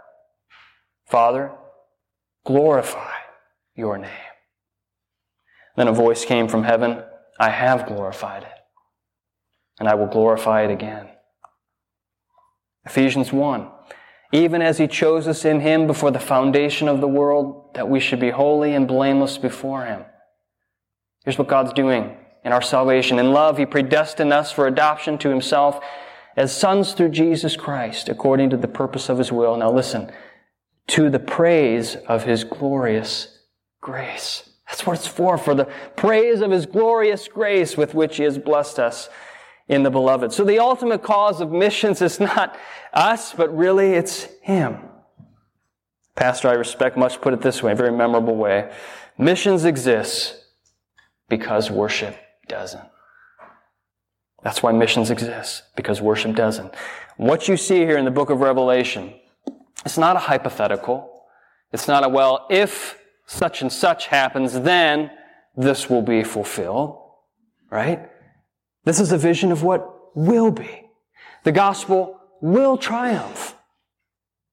Father, 1.07 1.51
glorify 2.45 3.11
your 3.75 3.97
name. 3.97 4.09
Then 5.75 5.89
a 5.89 5.93
voice 5.93 6.23
came 6.23 6.47
from 6.47 6.63
heaven, 6.63 7.03
I 7.39 7.49
have 7.49 7.85
glorified 7.85 8.43
it, 8.43 8.59
and 9.79 9.89
I 9.89 9.95
will 9.95 10.07
glorify 10.07 10.63
it 10.63 10.71
again. 10.71 11.09
Ephesians 12.85 13.33
1. 13.33 13.69
Even 14.31 14.61
as 14.61 14.77
he 14.77 14.87
chose 14.87 15.27
us 15.27 15.43
in 15.43 15.59
him 15.59 15.87
before 15.87 16.11
the 16.11 16.19
foundation 16.19 16.87
of 16.87 17.01
the 17.01 17.07
world, 17.07 17.73
that 17.73 17.89
we 17.89 17.99
should 17.99 18.19
be 18.19 18.29
holy 18.29 18.73
and 18.73 18.87
blameless 18.87 19.37
before 19.37 19.85
him. 19.85 20.05
Here's 21.29 21.37
what 21.37 21.47
God's 21.47 21.73
doing 21.73 22.17
in 22.43 22.51
our 22.51 22.61
salvation. 22.63 23.19
In 23.19 23.33
love, 23.33 23.59
He 23.59 23.65
predestined 23.67 24.33
us 24.33 24.51
for 24.51 24.65
adoption 24.65 25.19
to 25.19 25.29
Himself 25.29 25.79
as 26.35 26.51
sons 26.51 26.93
through 26.93 27.09
Jesus 27.09 27.55
Christ, 27.55 28.09
according 28.09 28.49
to 28.49 28.57
the 28.57 28.67
purpose 28.67 29.09
of 29.09 29.19
His 29.19 29.31
will. 29.31 29.55
Now 29.55 29.71
listen, 29.71 30.11
to 30.87 31.07
the 31.07 31.19
praise 31.19 31.97
of 32.07 32.23
His 32.23 32.43
glorious 32.43 33.43
grace. 33.79 34.49
That's 34.67 34.87
what 34.87 34.97
it's 34.97 35.05
for, 35.05 35.37
for 35.37 35.53
the 35.53 35.65
praise 35.95 36.41
of 36.41 36.49
His 36.49 36.65
glorious 36.65 37.27
grace 37.27 37.77
with 37.77 37.93
which 37.93 38.17
He 38.17 38.23
has 38.23 38.39
blessed 38.39 38.79
us 38.79 39.07
in 39.67 39.83
the 39.83 39.91
beloved. 39.91 40.33
So 40.33 40.43
the 40.43 40.57
ultimate 40.57 41.03
cause 41.03 41.41
of 41.41 41.51
missions 41.51 42.01
is 42.01 42.19
not 42.19 42.57
us, 42.91 43.33
but 43.33 43.55
really 43.55 43.93
it's 43.93 44.23
Him. 44.41 44.79
Pastor 46.15 46.49
I 46.49 46.53
respect 46.53 46.97
much 46.97 47.21
put 47.21 47.35
it 47.35 47.41
this 47.41 47.61
way, 47.61 47.73
a 47.73 47.75
very 47.75 47.95
memorable 47.95 48.35
way. 48.35 48.73
Missions 49.19 49.63
exists 49.63 50.38
because 51.29 51.71
worship 51.71 52.17
doesn't. 52.47 52.87
That's 54.43 54.63
why 54.63 54.71
missions 54.71 55.11
exist, 55.11 55.63
because 55.75 56.01
worship 56.01 56.35
doesn't. 56.35 56.73
What 57.17 57.47
you 57.47 57.57
see 57.57 57.79
here 57.79 57.97
in 57.97 58.05
the 58.05 58.11
book 58.11 58.29
of 58.29 58.39
Revelation, 58.39 59.13
it's 59.85 59.97
not 59.97 60.15
a 60.15 60.19
hypothetical. 60.19 61.23
It's 61.71 61.87
not 61.87 62.03
a, 62.03 62.09
well, 62.09 62.47
if 62.49 62.97
such 63.27 63.61
and 63.61 63.71
such 63.71 64.07
happens, 64.07 64.59
then 64.61 65.11
this 65.55 65.89
will 65.89 66.01
be 66.01 66.23
fulfilled. 66.23 66.97
Right? 67.69 68.09
This 68.85 68.99
is 68.99 69.11
a 69.11 69.17
vision 69.17 69.51
of 69.51 69.63
what 69.63 70.15
will 70.15 70.51
be. 70.51 70.89
The 71.43 71.51
gospel 71.51 72.19
will 72.41 72.77
triumph. 72.77 73.55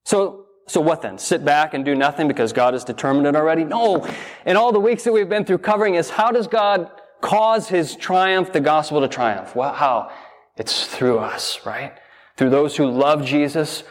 So 0.04 0.45
so 0.68 0.80
what 0.80 1.00
then? 1.00 1.16
Sit 1.18 1.44
back 1.44 1.74
and 1.74 1.84
do 1.84 1.94
nothing 1.94 2.26
because 2.26 2.52
God 2.52 2.74
has 2.74 2.84
determined 2.84 3.26
it 3.26 3.36
already? 3.36 3.62
No. 3.64 4.06
In 4.44 4.56
all 4.56 4.72
the 4.72 4.80
weeks 4.80 5.04
that 5.04 5.12
we've 5.12 5.28
been 5.28 5.44
through 5.44 5.58
covering 5.58 5.94
is 5.94 6.10
how 6.10 6.32
does 6.32 6.48
God 6.48 6.90
cause 7.20 7.68
his 7.68 7.94
triumph, 7.94 8.52
the 8.52 8.60
gospel 8.60 9.00
to 9.00 9.08
triumph? 9.08 9.54
Well, 9.54 9.72
how? 9.72 10.10
It's 10.56 10.86
through 10.86 11.18
us, 11.18 11.64
right? 11.64 11.92
Through 12.36 12.50
those 12.50 12.76
who 12.76 12.90
love 12.90 13.24
Jesus, 13.24 13.84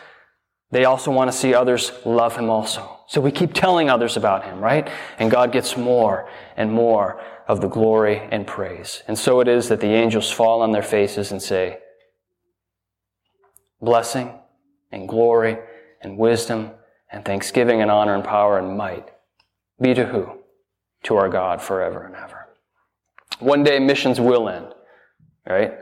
they 0.71 0.83
also 0.83 1.11
want 1.11 1.31
to 1.31 1.37
see 1.37 1.53
others 1.53 1.93
love 2.03 2.35
him 2.35 2.49
also. 2.49 2.99
So 3.07 3.21
we 3.21 3.31
keep 3.31 3.53
telling 3.53 3.89
others 3.89 4.17
about 4.17 4.43
him, 4.43 4.59
right? 4.59 4.89
And 5.17 5.31
God 5.31 5.53
gets 5.53 5.77
more 5.77 6.27
and 6.57 6.71
more 6.71 7.21
of 7.47 7.61
the 7.61 7.67
glory 7.69 8.27
and 8.31 8.45
praise. 8.45 9.01
And 9.07 9.17
so 9.17 9.39
it 9.39 9.47
is 9.47 9.69
that 9.69 9.79
the 9.79 9.87
angels 9.87 10.29
fall 10.29 10.61
on 10.61 10.71
their 10.71 10.83
faces 10.83 11.31
and 11.31 11.41
say, 11.41 11.79
blessing 13.79 14.33
and 14.91 15.07
glory 15.07 15.57
and 16.05 16.17
wisdom 16.17 16.71
and 17.11 17.25
thanksgiving 17.25 17.81
and 17.81 17.91
honor 17.91 18.13
and 18.13 18.23
power 18.23 18.57
and 18.59 18.77
might 18.77 19.09
be 19.81 19.93
to 19.93 20.05
who? 20.05 20.39
To 21.03 21.15
our 21.17 21.29
God 21.29 21.61
forever 21.61 22.05
and 22.05 22.15
ever. 22.15 22.47
One 23.39 23.63
day 23.63 23.79
missions 23.79 24.21
will 24.21 24.47
end, 24.47 24.67
right? 25.47 25.73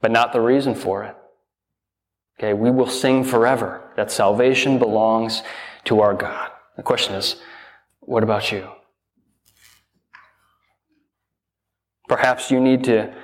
But 0.00 0.10
not 0.10 0.32
the 0.32 0.40
reason 0.40 0.74
for 0.74 1.04
it. 1.04 1.14
Okay, 2.38 2.54
we 2.54 2.70
will 2.70 2.88
sing 2.88 3.22
forever 3.22 3.92
that 3.96 4.10
salvation 4.10 4.78
belongs 4.78 5.42
to 5.84 6.00
our 6.00 6.14
God. 6.14 6.50
The 6.76 6.82
question 6.82 7.14
is, 7.14 7.36
what 8.00 8.22
about 8.22 8.50
you? 8.50 8.68
Perhaps 12.08 12.50
you 12.50 12.60
need 12.60 12.84
to 12.84 13.14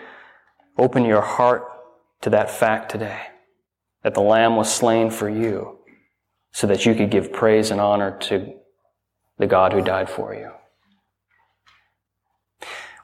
open 0.77 1.05
your 1.05 1.23
heart 1.23 1.65
to 2.23 2.31
that 2.31 2.51
fact 2.51 2.91
today 2.91 3.21
that 4.03 4.15
the 4.15 4.21
Lamb 4.21 4.57
was 4.57 4.73
slain 4.73 5.11
for 5.11 5.31
you 5.31 5.79
so 6.55 6.69
that 6.69 6.87
you 6.87 6.95
could 6.95 7.11
give 7.11 7.33
praise 7.33 7.73
and 7.73 7.81
honor 7.81 8.17
to 8.17 8.55
the 9.39 9.47
God 9.47 9.73
who 9.73 9.83
died 9.83 10.09
for 10.09 10.33
you. 10.35 10.53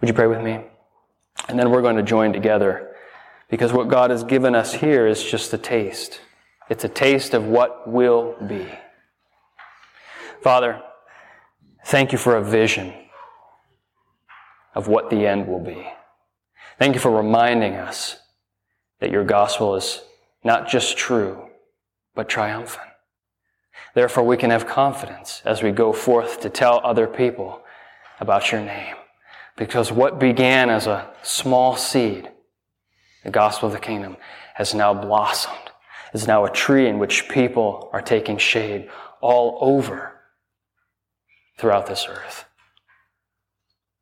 Would 0.01 0.09
you 0.09 0.15
pray 0.15 0.29
with 0.29 0.41
me? 0.41 0.61
And 1.49 1.59
then 1.59 1.71
we're 1.71 1.83
going 1.83 1.97
to 1.97 2.03
join 2.05 2.33
together 2.33 2.95
because 3.49 3.73
what 3.73 3.89
God 3.89 4.11
has 4.11 4.23
given 4.23 4.55
us 4.55 4.75
here 4.75 5.05
is 5.05 5.29
just 5.29 5.53
a 5.53 5.59
taste. 5.59 6.21
It's 6.69 6.85
a 6.85 6.89
taste 6.89 7.35
of 7.35 7.45
what 7.45 7.91
will 7.91 8.37
be. 8.47 8.69
Father, 10.41 10.81
thank 11.87 12.13
you 12.13 12.19
for 12.19 12.37
a 12.37 12.45
vision 12.45 12.95
of 14.77 14.87
what 14.87 15.11
the 15.11 15.27
end 15.27 15.49
will 15.49 15.59
be. 15.59 15.89
Thank 16.79 16.95
you 16.95 17.01
for 17.01 17.11
reminding 17.11 17.75
us 17.75 18.17
that 19.01 19.11
your 19.11 19.25
gospel 19.25 19.75
is 19.75 20.03
not 20.45 20.69
just 20.69 20.97
true, 20.97 21.49
but 22.15 22.29
triumphant. 22.29 22.90
Therefore, 23.95 24.25
we 24.25 24.37
can 24.37 24.51
have 24.51 24.67
confidence 24.67 25.43
as 25.45 25.63
we 25.63 25.73
go 25.73 25.93
forth 25.93 26.41
to 26.41 26.49
tell 26.49 26.81
other 26.85 27.07
people 27.07 27.63
about 28.21 28.53
your 28.53 28.61
name. 28.61 28.95
Because 29.57 29.91
what 29.93 30.19
began 30.19 30.71
as 30.71 30.87
a 30.87 31.11
small 31.23 31.77
seed, 31.77 32.31
the 33.25 33.31
gospel 33.31 33.67
of 33.67 33.75
the 33.75 33.81
kingdom, 33.81 34.17
has 34.55 34.75
now 34.75 34.95
blossomed, 34.95 35.71
is 36.15 36.27
now 36.27 36.45
a 36.45 36.51
tree 36.51 36.87
in 36.87 36.99
which 36.99 37.29
people 37.29 37.91
are 37.93 38.03
taking 38.03 38.39
shade 38.39 38.89
all 39.21 39.59
over 39.61 40.19
throughout 41.59 41.87
this 41.87 42.07
earth. 42.09 42.45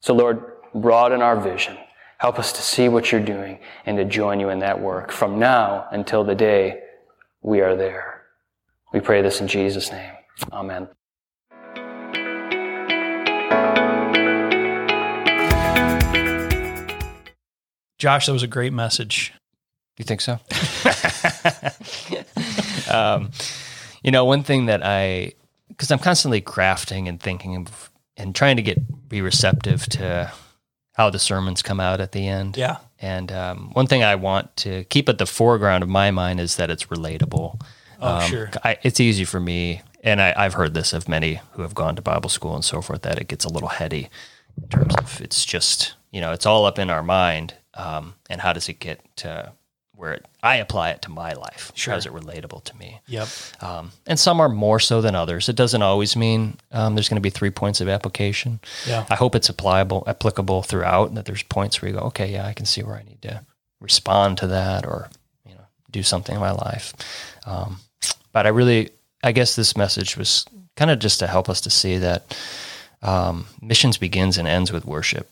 So, 0.00 0.14
Lord, 0.14 0.42
broaden 0.74 1.22
our 1.22 1.38
vision. 1.40 1.76
Help 2.18 2.38
us 2.38 2.52
to 2.52 2.62
see 2.62 2.88
what 2.88 3.10
you're 3.10 3.20
doing 3.20 3.60
and 3.86 3.96
to 3.96 4.04
join 4.04 4.40
you 4.40 4.48
in 4.48 4.58
that 4.60 4.80
work 4.80 5.10
from 5.12 5.38
now 5.38 5.86
until 5.90 6.24
the 6.24 6.34
day 6.34 6.82
we 7.42 7.60
are 7.60 7.76
there. 7.76 8.17
We 8.92 9.00
pray 9.00 9.20
this 9.22 9.40
in 9.40 9.48
Jesus' 9.48 9.92
name. 9.92 10.12
Amen. 10.52 10.88
Josh, 17.98 18.26
that 18.26 18.32
was 18.32 18.42
a 18.42 18.46
great 18.46 18.72
message. 18.72 19.32
Do 19.96 20.02
you 20.02 20.04
think 20.04 20.20
so? 20.20 20.38
um, 22.94 23.30
you 24.02 24.10
know, 24.10 24.24
one 24.24 24.42
thing 24.42 24.66
that 24.66 24.80
I 24.84 25.32
because 25.68 25.90
I'm 25.90 25.98
constantly 25.98 26.40
crafting 26.40 27.08
and 27.08 27.20
thinking 27.20 27.56
of, 27.56 27.90
and 28.16 28.34
trying 28.34 28.56
to 28.56 28.62
get 28.62 29.08
be 29.08 29.20
receptive 29.20 29.86
to 29.90 30.32
how 30.94 31.10
the 31.10 31.18
sermons 31.18 31.62
come 31.62 31.78
out 31.78 32.00
at 32.00 32.12
the 32.12 32.26
end. 32.26 32.56
Yeah. 32.56 32.78
And 33.00 33.30
um, 33.30 33.70
one 33.74 33.86
thing 33.86 34.02
I 34.02 34.16
want 34.16 34.56
to 34.58 34.84
keep 34.84 35.08
at 35.08 35.18
the 35.18 35.26
foreground 35.26 35.82
of 35.82 35.88
my 35.88 36.10
mind 36.10 36.40
is 36.40 36.56
that 36.56 36.70
it's 36.70 36.86
relatable. 36.86 37.60
Oh, 38.00 38.16
Um, 38.18 38.30
sure. 38.30 38.50
I, 38.64 38.78
it's 38.82 39.00
easy 39.00 39.24
for 39.24 39.40
me, 39.40 39.82
and 40.02 40.20
I, 40.20 40.32
I've 40.36 40.54
heard 40.54 40.74
this 40.74 40.92
of 40.92 41.08
many 41.08 41.40
who 41.52 41.62
have 41.62 41.74
gone 41.74 41.96
to 41.96 42.02
Bible 42.02 42.30
school 42.30 42.54
and 42.54 42.64
so 42.64 42.80
forth, 42.80 43.02
that 43.02 43.18
it 43.18 43.28
gets 43.28 43.44
a 43.44 43.48
little 43.48 43.68
heady 43.68 44.08
in 44.60 44.68
terms 44.68 44.94
of 44.96 45.20
it's 45.20 45.44
just, 45.44 45.94
you 46.10 46.20
know, 46.20 46.32
it's 46.32 46.46
all 46.46 46.64
up 46.66 46.78
in 46.78 46.90
our 46.90 47.02
mind. 47.02 47.54
Um, 47.74 48.14
and 48.28 48.40
how 48.40 48.52
does 48.52 48.68
it 48.68 48.80
get 48.80 49.00
to 49.18 49.52
where 49.94 50.14
it, 50.14 50.26
I 50.42 50.56
apply 50.56 50.90
it 50.90 51.02
to 51.02 51.10
my 51.10 51.32
life? 51.32 51.72
Sure. 51.74 51.92
How 51.92 51.98
is 51.98 52.06
it 52.06 52.12
relatable 52.12 52.62
to 52.64 52.76
me? 52.76 53.00
Yep. 53.06 53.28
Um, 53.60 53.90
and 54.06 54.18
some 54.18 54.40
are 54.40 54.48
more 54.48 54.78
so 54.80 55.00
than 55.00 55.14
others. 55.14 55.48
It 55.48 55.56
doesn't 55.56 55.82
always 55.82 56.14
mean 56.16 56.56
um, 56.72 56.94
there's 56.94 57.08
going 57.08 57.16
to 57.16 57.20
be 57.20 57.30
three 57.30 57.50
points 57.50 57.80
of 57.80 57.88
application. 57.88 58.60
Yeah. 58.86 59.06
I 59.10 59.14
hope 59.16 59.34
it's 59.34 59.50
applicable, 59.50 60.04
applicable 60.06 60.62
throughout, 60.62 61.08
and 61.08 61.16
that 61.16 61.24
there's 61.24 61.42
points 61.44 61.80
where 61.82 61.90
you 61.90 61.98
go, 61.98 62.04
okay, 62.06 62.32
yeah, 62.32 62.46
I 62.46 62.52
can 62.52 62.66
see 62.66 62.82
where 62.82 62.96
I 62.96 63.02
need 63.02 63.22
to 63.22 63.44
respond 63.80 64.38
to 64.38 64.46
that, 64.48 64.86
or 64.86 65.08
you 65.44 65.54
know, 65.54 65.66
do 65.90 66.02
something 66.02 66.34
in 66.34 66.40
my 66.40 66.52
life. 66.52 66.94
Um, 67.46 67.78
but 68.38 68.46
I 68.46 68.50
really, 68.50 68.90
I 69.24 69.32
guess 69.32 69.56
this 69.56 69.76
message 69.76 70.16
was 70.16 70.46
kind 70.76 70.92
of 70.92 71.00
just 71.00 71.18
to 71.18 71.26
help 71.26 71.48
us 71.48 71.60
to 71.62 71.70
see 71.70 71.98
that 71.98 72.38
um, 73.02 73.46
missions 73.60 73.98
begins 73.98 74.38
and 74.38 74.46
ends 74.46 74.70
with 74.70 74.84
worship 74.84 75.28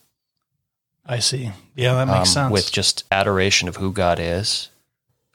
I 1.06 1.20
see. 1.20 1.52
Yeah, 1.76 1.94
that 1.94 2.08
makes 2.08 2.30
um, 2.30 2.50
sense. 2.50 2.52
with 2.52 2.72
just 2.72 3.04
adoration 3.12 3.68
of 3.68 3.76
who 3.76 3.92
God 3.92 4.18
is, 4.18 4.70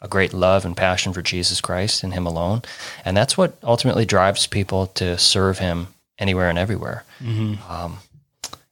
a 0.01 0.09
great 0.09 0.33
love 0.33 0.65
and 0.65 0.75
passion 0.75 1.13
for 1.13 1.21
Jesus 1.21 1.61
Christ 1.61 2.03
and 2.03 2.13
Him 2.13 2.27
alone. 2.27 2.63
And 3.05 3.15
that's 3.15 3.37
what 3.37 3.57
ultimately 3.63 4.03
drives 4.03 4.47
people 4.47 4.87
to 4.87 5.17
serve 5.17 5.59
Him 5.59 5.87
anywhere 6.19 6.49
and 6.49 6.59
everywhere. 6.59 7.05
Mm-hmm. 7.23 7.71
Um, 7.71 7.99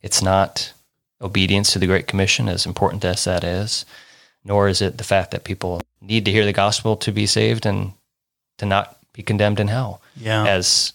it's 0.01 0.21
not 0.21 0.73
obedience 1.21 1.71
to 1.71 1.79
the 1.79 1.87
Great 1.87 2.07
Commission, 2.07 2.49
as 2.49 2.65
important 2.65 3.05
as 3.05 3.23
that 3.23 3.45
is, 3.45 3.85
nor 4.43 4.67
is 4.67 4.81
it 4.81 4.97
the 4.97 5.05
fact 5.05 5.31
that 5.31 5.45
people 5.45 5.81
need 6.01 6.25
to 6.25 6.33
hear 6.33 6.43
the 6.43 6.51
gospel 6.51 6.97
to 6.97 7.13
be 7.13 7.25
saved 7.25 7.65
and 7.65 7.93
to 8.59 8.65
not 8.65 8.95
be 9.13 9.23
condemned 9.23 9.59
in 9.59 9.67
hell, 9.67 10.01
yeah. 10.15 10.45
as 10.45 10.93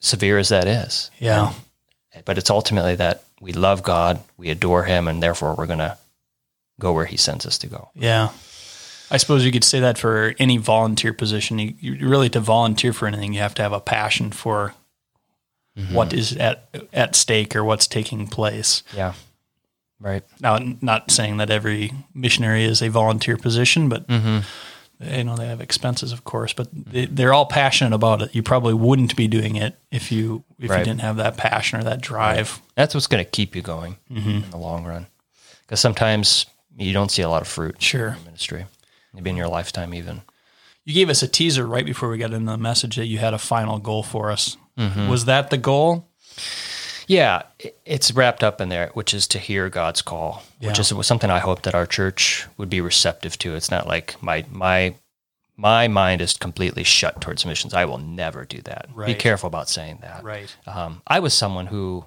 severe 0.00 0.38
as 0.38 0.50
that 0.50 0.66
is. 0.68 1.10
yeah. 1.18 1.52
But 2.24 2.36
it's 2.38 2.50
ultimately 2.50 2.96
that 2.96 3.24
we 3.40 3.52
love 3.52 3.82
God, 3.82 4.20
we 4.36 4.50
adore 4.50 4.84
Him, 4.84 5.08
and 5.08 5.22
therefore 5.22 5.54
we're 5.56 5.66
going 5.66 5.78
to 5.78 5.96
go 6.78 6.92
where 6.92 7.06
He 7.06 7.16
sends 7.16 7.46
us 7.46 7.56
to 7.58 7.66
go. 7.66 7.88
Yeah. 7.94 8.28
I 9.10 9.16
suppose 9.16 9.44
you 9.44 9.50
could 9.52 9.64
say 9.64 9.80
that 9.80 9.96
for 9.98 10.34
any 10.38 10.56
volunteer 10.58 11.12
position. 11.12 11.58
You, 11.58 11.74
you 11.80 12.08
really 12.08 12.28
to 12.30 12.40
volunteer 12.40 12.92
for 12.92 13.06
anything, 13.08 13.32
you 13.32 13.40
have 13.40 13.54
to 13.54 13.62
have 13.62 13.72
a 13.72 13.80
passion 13.80 14.30
for 14.30 14.74
Mm-hmm. 15.78 15.94
what 15.94 16.12
is 16.12 16.36
at 16.36 16.68
at 16.92 17.14
stake 17.14 17.54
or 17.54 17.62
what's 17.62 17.86
taking 17.86 18.26
place. 18.26 18.82
Yeah. 18.94 19.12
Right. 20.00 20.24
Now, 20.40 20.58
not 20.80 21.12
saying 21.12 21.36
that 21.36 21.48
every 21.48 21.92
missionary 22.12 22.64
is 22.64 22.82
a 22.82 22.88
volunteer 22.88 23.36
position, 23.36 23.88
but 23.88 24.06
Mm-hmm. 24.08 24.40
You 25.00 25.24
know 25.24 25.36
they 25.36 25.46
have 25.46 25.60
expenses, 25.60 26.12
of 26.12 26.24
course. 26.24 26.52
But 26.52 26.68
they, 26.72 27.06
they're 27.06 27.32
all 27.32 27.46
passionate 27.46 27.94
about 27.94 28.22
it. 28.22 28.34
You 28.34 28.42
probably 28.42 28.74
wouldn't 28.74 29.16
be 29.16 29.28
doing 29.28 29.56
it 29.56 29.76
if 29.90 30.12
you 30.12 30.44
if 30.58 30.70
Right. 30.70 30.78
you 30.80 30.84
didn't 30.84 31.00
have 31.00 31.16
that 31.16 31.36
passion 31.36 31.80
or 31.80 31.84
that 31.84 32.00
drive. 32.00 32.60
That's 32.74 32.94
what's 32.94 33.06
going 33.06 33.24
to 33.24 33.30
keep 33.30 33.56
you 33.56 33.62
going 33.62 33.96
in 34.10 34.50
the 34.50 34.56
long 34.58 34.84
run. 34.84 35.06
Because 35.62 35.80
sometimes 35.80 36.46
you 36.76 36.92
don't 36.92 37.10
see 37.10 37.22
a 37.22 37.28
lot 37.28 37.42
of 37.42 37.48
fruit 37.48 37.80
Sure. 37.82 38.16
in 38.18 38.24
ministry, 38.24 38.66
maybe 39.14 39.30
in 39.30 39.36
your 39.36 39.48
lifetime, 39.48 39.94
even. 39.94 40.22
You 40.84 40.94
gave 40.94 41.08
us 41.10 41.22
a 41.22 41.28
teaser 41.28 41.66
right 41.66 41.84
before 41.84 42.08
we 42.08 42.18
got 42.18 42.32
into 42.32 42.50
the 42.50 42.58
message 42.58 42.96
that 42.96 43.06
you 43.06 43.18
had 43.18 43.34
a 43.34 43.38
final 43.38 43.78
goal 43.78 44.02
for 44.02 44.30
us. 44.30 44.56
Mm-hmm. 44.78 45.08
Was 45.08 45.26
that 45.26 45.50
the 45.50 45.58
goal? 45.58 46.08
Yeah, 47.10 47.42
it's 47.84 48.12
wrapped 48.12 48.44
up 48.44 48.60
in 48.60 48.68
there, 48.68 48.90
which 48.94 49.12
is 49.12 49.26
to 49.28 49.40
hear 49.40 49.68
God's 49.68 50.00
call, 50.00 50.44
which 50.60 50.78
is 50.78 50.92
something 51.02 51.28
I 51.28 51.40
hope 51.40 51.62
that 51.62 51.74
our 51.74 51.84
church 51.84 52.46
would 52.56 52.70
be 52.70 52.80
receptive 52.80 53.36
to. 53.38 53.56
It's 53.56 53.68
not 53.68 53.88
like 53.88 54.22
my 54.22 54.44
my 54.48 54.94
my 55.56 55.88
mind 55.88 56.20
is 56.20 56.36
completely 56.36 56.84
shut 56.84 57.20
towards 57.20 57.44
missions. 57.44 57.74
I 57.74 57.84
will 57.84 57.98
never 57.98 58.44
do 58.44 58.62
that. 58.62 58.90
Be 59.06 59.14
careful 59.14 59.48
about 59.48 59.68
saying 59.68 59.98
that. 60.02 60.22
Right. 60.22 60.54
Um, 60.68 61.02
I 61.04 61.18
was 61.18 61.34
someone 61.34 61.66
who 61.66 62.04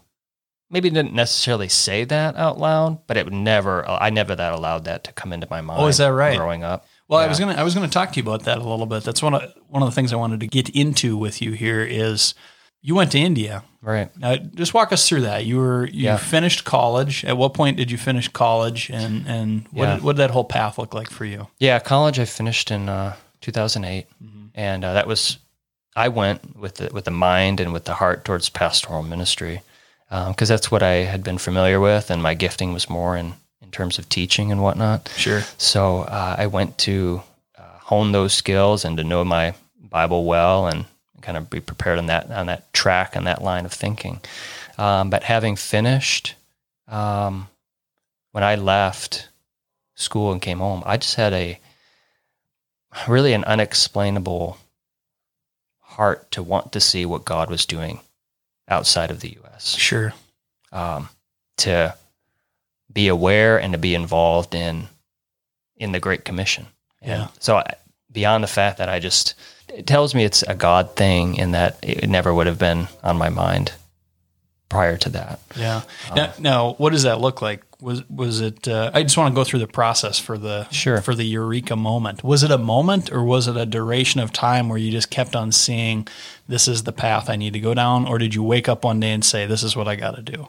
maybe 0.70 0.90
didn't 0.90 1.14
necessarily 1.14 1.68
say 1.68 2.06
that 2.06 2.38
out 2.38 2.58
loud, 2.58 3.06
but 3.06 3.18
it 3.18 3.26
would 3.26 3.34
never. 3.34 3.86
I 3.86 4.10
never 4.10 4.36
that 4.36 4.54
allowed 4.54 4.86
that 4.86 5.04
to 5.04 5.12
come 5.12 5.34
into 5.34 5.48
my 5.50 5.60
mind. 5.60 5.82
Oh, 5.82 5.88
is 5.88 5.98
that 5.98 6.14
right? 6.14 6.38
Growing 6.38 6.64
up. 6.64 6.88
Well, 7.10 7.20
I 7.20 7.28
was 7.28 7.40
gonna 7.40 7.56
I 7.56 7.64
was 7.64 7.74
gonna 7.76 7.90
talk 7.90 8.14
to 8.14 8.22
you 8.22 8.24
about 8.24 8.46
that 8.46 8.60
a 8.60 8.64
little 8.64 8.86
bit. 8.86 9.04
That's 9.04 9.22
one 9.22 9.34
of 9.34 9.54
one 9.68 9.84
of 9.84 9.90
the 9.90 9.96
things 9.96 10.14
I 10.14 10.16
wanted 10.16 10.40
to 10.40 10.48
get 10.48 10.70
into 10.70 11.18
with 11.18 11.42
you 11.42 11.52
here 11.52 11.82
is 11.84 12.36
you 12.82 12.96
went 12.96 13.12
to 13.12 13.20
India. 13.20 13.66
Right. 13.84 14.10
Now, 14.18 14.38
just 14.38 14.74
walk 14.74 14.94
us 14.94 15.08
through 15.10 15.22
that. 15.22 15.46
You 15.46 15.58
were 15.58 15.86
you 15.88 16.06
Yeah. 16.06 16.18
finished 16.18 16.64
college. 16.64 17.26
At 17.26 17.36
what 17.38 17.54
point 17.54 17.76
did 17.78 17.92
you 17.92 17.98
finish 17.98 18.30
college, 18.30 18.90
and 18.90 19.28
and 19.28 19.66
what 19.72 19.86
Yeah. 19.90 19.96
did, 19.96 20.04
what 20.04 20.14
did 20.16 20.22
that 20.24 20.32
whole 20.32 20.46
path 20.46 20.78
look 20.78 20.94
like 20.94 21.10
for 21.10 21.26
you? 21.26 21.48
Yeah, 21.60 21.80
college 21.80 22.18
I 22.18 22.26
finished 22.26 22.72
in 22.72 22.88
uh, 22.88 23.16
2008, 23.42 24.06
and 24.56 24.86
uh, 24.86 24.94
that 24.94 25.06
was 25.06 25.38
I 25.96 26.08
went 26.08 26.58
with 26.58 26.76
the, 26.76 26.90
with 26.94 27.04
the 27.06 27.12
mind 27.12 27.60
and 27.60 27.72
with 27.74 27.84
the 27.86 27.94
heart 27.96 28.24
towards 28.26 28.50
pastoral 28.50 29.04
ministry 29.04 29.62
because 30.10 30.48
that's 30.48 30.72
what 30.72 30.82
I 30.84 31.06
had 31.06 31.24
been 31.24 31.38
familiar 31.38 31.80
with, 31.80 32.10
and 32.10 32.22
my 32.24 32.34
gifting 32.36 32.72
was 32.74 32.90
more 32.90 33.18
in 33.18 33.34
in 33.62 33.70
terms 33.72 34.00
of 34.00 34.08
teaching 34.08 34.52
and 34.52 34.62
whatnot. 34.62 35.10
Sure. 35.18 35.42
So 35.58 36.02
uh, 36.04 36.36
I 36.38 36.48
went 36.48 36.78
to 36.80 37.22
uh, 37.58 37.64
hone 37.82 38.12
those 38.12 38.34
skills 38.34 38.86
and 38.86 38.96
to 38.98 39.04
know 39.04 39.24
my 39.26 39.54
Bible 39.90 40.26
well 40.26 40.68
and 40.68 40.86
kind 41.24 41.38
of 41.38 41.50
be 41.50 41.60
prepared 41.60 41.98
on 41.98 42.06
that 42.08 42.30
on 42.30 42.46
that 42.46 42.72
track 42.74 43.16
and 43.16 43.26
that 43.26 43.42
line 43.42 43.66
of 43.66 43.74
thinking. 43.74 44.20
Um, 44.78 45.10
but 45.10 45.24
having 45.24 45.56
finished, 45.56 46.36
um, 46.88 47.48
when 48.32 48.44
I 48.44 48.56
left 48.56 49.30
school 49.96 50.32
and 50.32 50.42
came 50.42 50.60
home, 50.60 50.84
I 50.86 50.98
just 50.98 51.16
had 51.16 51.34
a 51.34 51.60
really 53.08 53.34
an 53.34 53.44
unexplainable 53.46 54.58
heart 55.80 56.30
to 56.32 56.44
want 56.44 56.72
to 56.74 56.80
see 56.80 57.06
what 57.06 57.26
God 57.26 57.50
was 57.50 57.66
doing 57.66 58.00
outside 58.68 59.12
of 59.12 59.20
the 59.20 59.30
U.S 59.30 59.76
Sure. 59.76 60.14
um, 60.72 61.10
to 61.58 61.96
be 62.92 63.08
aware 63.08 63.60
and 63.60 63.74
to 63.74 63.78
be 63.80 63.96
involved 63.96 64.56
in 64.56 64.88
in 65.78 65.92
the 65.92 66.00
Great 66.00 66.26
Commission. 66.26 66.68
And 67.02 67.24
Yeah. 67.24 67.28
So 67.40 67.58
I, 67.58 67.76
beyond 68.12 68.44
the 68.44 68.48
fact 68.48 68.78
that 68.78 68.90
I 68.90 69.00
just 69.00 69.34
it 69.70 69.88
tells 69.88 70.14
me 70.16 70.24
it's 70.24 70.44
a 70.44 70.56
God 70.56 70.96
thing, 70.96 71.36
in 71.36 71.52
that 71.52 71.78
it 71.82 72.10
never 72.10 72.34
would 72.34 72.48
have 72.48 72.60
been 72.60 72.88
on 73.04 73.18
my 73.18 73.30
mind 73.30 73.74
prior 74.70 74.98
to 74.98 75.10
that. 75.10 75.40
Yeah. 75.56 75.82
Um, 76.10 76.16
now, 76.16 76.34
now, 76.40 76.74
what 76.74 76.92
does 76.92 77.04
that 77.04 77.20
look 77.22 77.42
like? 77.42 77.64
Was 77.80 78.08
was 78.10 78.40
it? 78.42 78.68
Uh, 78.68 78.92
I 78.94 79.04
just 79.04 79.18
want 79.18 79.34
to 79.34 79.36
go 79.36 79.44
through 79.44 79.60
the 79.60 79.68
process 79.68 80.18
for 80.18 80.38
the 80.38 80.68
Sure. 80.70 81.02
for 81.02 81.14
the 81.16 81.26
eureka 81.26 81.76
moment. 81.76 82.24
Was 82.24 82.42
it 82.44 82.50
a 82.52 82.58
moment, 82.58 83.12
or 83.12 83.24
was 83.24 83.48
it 83.48 83.58
a 83.58 83.66
duration 83.66 84.22
of 84.22 84.32
time 84.32 84.70
where 84.70 84.78
you 84.78 84.90
just 84.92 85.10
kept 85.10 85.36
on 85.36 85.52
seeing 85.52 86.08
this 86.48 86.68
is 86.68 86.84
the 86.84 86.94
path 86.94 87.30
I 87.30 87.36
need 87.36 87.54
to 87.54 87.60
go 87.60 87.74
down, 87.74 88.08
or 88.08 88.18
did 88.18 88.34
you 88.34 88.42
wake 88.44 88.70
up 88.70 88.84
one 88.86 89.00
day 89.02 89.12
and 89.12 89.24
say 89.24 89.46
this 89.46 89.64
is 89.64 89.76
what 89.76 89.88
I 89.90 89.96
got 89.96 90.16
to 90.16 90.22
do? 90.22 90.48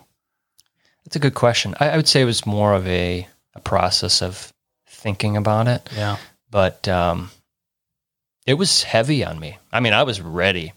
That's 1.04 1.16
a 1.16 1.20
good 1.20 1.34
question. 1.34 1.74
I, 1.80 1.90
I 1.90 1.96
would 1.96 2.08
say 2.08 2.22
it 2.22 2.24
was 2.26 2.46
more 2.46 2.72
of 2.74 2.86
a 2.86 3.26
a 3.56 3.60
process 3.60 4.22
of 4.22 4.52
thinking 4.86 5.36
about 5.36 5.68
it, 5.68 5.88
Yeah. 5.94 6.16
but 6.50 6.86
um, 6.88 7.30
it 8.46 8.54
was 8.54 8.82
heavy 8.82 9.24
on 9.24 9.38
me. 9.40 9.58
I 9.72 9.80
mean, 9.80 9.92
I 9.92 10.02
was 10.02 10.20
ready 10.20 10.72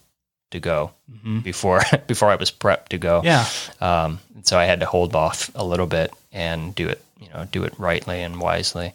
to 0.50 0.60
go 0.60 0.92
Mhm. 1.10 1.42
before 1.42 1.82
before 2.06 2.30
I 2.30 2.36
was 2.36 2.50
prepped 2.50 2.88
to 2.88 2.98
go. 2.98 3.20
Yeah. 3.24 3.46
Um, 3.80 4.20
and 4.34 4.46
so 4.46 4.58
I 4.58 4.64
had 4.64 4.80
to 4.80 4.86
hold 4.86 5.14
off 5.14 5.50
a 5.54 5.64
little 5.64 5.86
bit 5.86 6.12
and 6.32 6.74
do 6.74 6.88
it, 6.88 7.02
you 7.20 7.28
know, 7.30 7.46
do 7.50 7.64
it 7.64 7.74
rightly 7.78 8.22
and 8.22 8.40
wisely. 8.40 8.94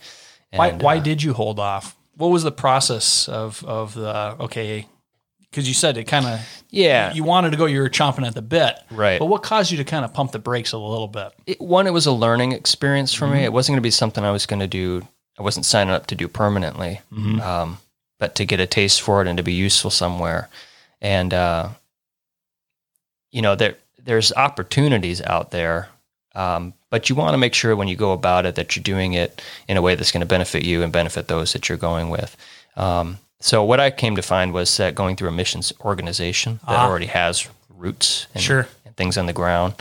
Why 0.52 0.72
why 0.72 0.98
uh, 0.98 1.02
did 1.02 1.22
you 1.24 1.34
hold 1.34 1.60
off? 1.60 1.96
What 2.18 2.28
was 2.30 2.44
the 2.44 2.52
process 2.52 3.28
of 3.28 3.64
of 3.66 3.94
the 3.94 4.36
okay? 4.40 4.88
Because 5.50 5.68
you 5.68 5.76
said 5.76 5.98
it 5.98 6.06
kind 6.06 6.26
of 6.26 6.40
yeah, 6.72 7.14
you 7.14 7.24
wanted 7.24 7.52
to 7.52 7.58
go, 7.58 7.66
you 7.68 7.80
were 7.80 7.90
chomping 7.90 8.26
at 8.26 8.34
the 8.34 8.42
bit, 8.42 8.74
right. 8.90 9.20
But 9.20 9.28
what 9.28 9.44
caused 9.44 9.70
you 9.70 9.78
to 9.78 9.84
kind 9.84 10.04
of 10.04 10.12
pump 10.12 10.32
the 10.32 10.40
brakes 10.40 10.72
a 10.72 10.80
little 10.80 11.08
bit? 11.08 11.32
it, 11.46 11.62
one, 11.62 11.86
it 11.86 11.94
was 11.94 12.08
a 12.08 12.12
learning 12.12 12.54
experience 12.54 13.14
for 13.14 13.26
Mm-hmm. 13.26 13.34
me. 13.36 13.44
It 13.44 13.54
wasn't 13.54 13.74
going 13.74 13.84
to 13.84 13.88
be 13.88 13.92
something 13.92 14.24
I 14.24 14.32
was 14.32 14.48
going 14.48 14.62
to 14.62 14.68
do. 14.68 15.08
I 15.38 15.44
wasn't 15.44 15.68
signing 15.68 15.94
up 15.94 16.08
to 16.08 16.16
do 16.16 16.28
permanently, 16.28 17.02
Mm-hmm. 17.12 17.40
um, 17.42 17.78
but 18.24 18.36
to 18.36 18.46
get 18.46 18.62
a 18.62 18.66
taste 18.66 19.02
for 19.02 19.22
it 19.22 19.28
and 19.28 19.36
to 19.36 19.44
be 19.44 19.52
useful 19.52 19.92
somewhere. 19.92 20.48
And 21.02 21.34
uh, 21.34 21.68
you 23.34 23.42
know, 23.42 23.56
there 23.56 23.76
there's 24.02 24.32
opportunities 24.32 25.22
out 25.22 25.52
there, 25.52 25.90
um, 26.36 26.74
but 26.90 27.10
you 27.10 27.16
want 27.18 27.34
to 27.34 27.38
make 27.38 27.54
sure 27.54 27.76
when 27.76 27.90
you 27.90 27.98
go 27.98 28.14
about 28.14 28.46
it 28.46 28.56
that 28.56 28.76
you're 28.78 28.84
doing 28.96 29.12
it 29.12 29.42
in 29.68 29.76
a 29.76 29.82
way 29.82 29.96
that's 29.96 30.14
going 30.14 30.22
to 30.22 30.26
benefit 30.36 30.64
you 30.64 30.84
and 30.84 30.94
benefit 30.94 31.28
those 31.28 31.52
that 31.52 31.68
you're 31.68 31.78
going 31.78 32.10
with. 32.10 32.38
Um, 32.78 33.18
so 33.42 33.62
what 33.66 33.82
I 33.82 33.92
came 33.92 34.16
to 34.16 34.22
find 34.22 34.54
was 34.54 34.78
that 34.78 34.96
going 34.96 35.18
through 35.18 35.28
a 35.28 35.34
missions 35.34 35.74
organization 35.82 36.62
that 36.66 36.78
Ah. 36.80 36.88
already 36.88 37.08
has 37.08 37.46
roots 37.70 38.28
and, 38.34 38.42
Sure. 38.42 38.68
and 38.86 38.96
things 38.96 39.18
on 39.18 39.26
the 39.26 39.34
ground 39.34 39.74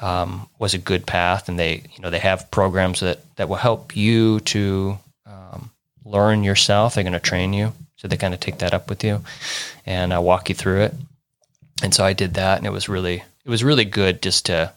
um, 0.00 0.48
was 0.58 0.74
a 0.74 0.78
good 0.78 1.06
path, 1.06 1.48
and 1.48 1.58
they 1.60 1.74
you 1.94 2.00
know 2.02 2.10
they 2.10 2.18
have 2.30 2.50
programs 2.50 2.98
that 3.00 3.18
that 3.36 3.48
will 3.48 3.62
help 3.68 3.94
you 3.96 4.40
to 4.40 4.98
um, 5.26 5.70
learn 6.04 6.44
yourself. 6.44 6.94
They're 6.94 7.04
going 7.10 7.20
to 7.22 7.30
train 7.30 7.52
you, 7.54 7.72
so 8.04 8.08
they 8.08 8.18
kind 8.18 8.34
of 8.34 8.40
take 8.40 8.58
that 8.58 8.74
up 8.74 8.90
with 8.90 9.02
you 9.02 9.24
and 9.86 10.12
uh, 10.12 10.20
walk 10.20 10.50
you 10.50 10.54
through 10.54 10.82
it. 10.82 10.94
and 11.82 11.94
so 11.94 12.04
I 12.04 12.12
did 12.12 12.34
that, 12.34 12.58
and 12.58 12.66
it 12.66 12.70
was 12.70 12.86
really 12.86 13.24
it 13.46 13.48
was 13.50 13.64
really 13.64 13.86
good 13.86 14.20
just 14.20 14.44
to 14.46 14.72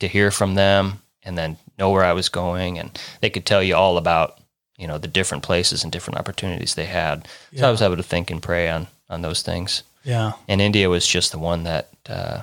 to 0.00 0.08
hear 0.08 0.32
from 0.32 0.54
them 0.56 1.00
and 1.22 1.38
then 1.38 1.56
know 1.78 1.90
where 1.90 2.02
I 2.04 2.14
was 2.14 2.28
going, 2.28 2.80
and 2.80 2.98
they 3.20 3.30
could 3.30 3.46
tell 3.46 3.62
you 3.62 3.76
all 3.76 3.96
about 3.96 4.40
you 4.76 4.88
know 4.88 4.98
the 4.98 5.06
different 5.06 5.44
places 5.44 5.84
and 5.84 5.92
different 5.92 6.18
opportunities 6.18 6.74
they 6.74 6.86
had. 6.86 7.28
So 7.56 7.68
I 7.68 7.70
was 7.70 7.80
able 7.80 7.96
to 7.96 8.02
think 8.02 8.30
and 8.32 8.42
pray 8.42 8.68
on 8.68 8.88
on 9.08 9.22
those 9.22 9.42
things. 9.42 9.84
Yeah. 10.02 10.32
And 10.48 10.60
India 10.60 10.90
was 10.90 11.06
just 11.06 11.30
the 11.30 11.38
one 11.38 11.62
that 11.62 11.90
uh, 12.08 12.40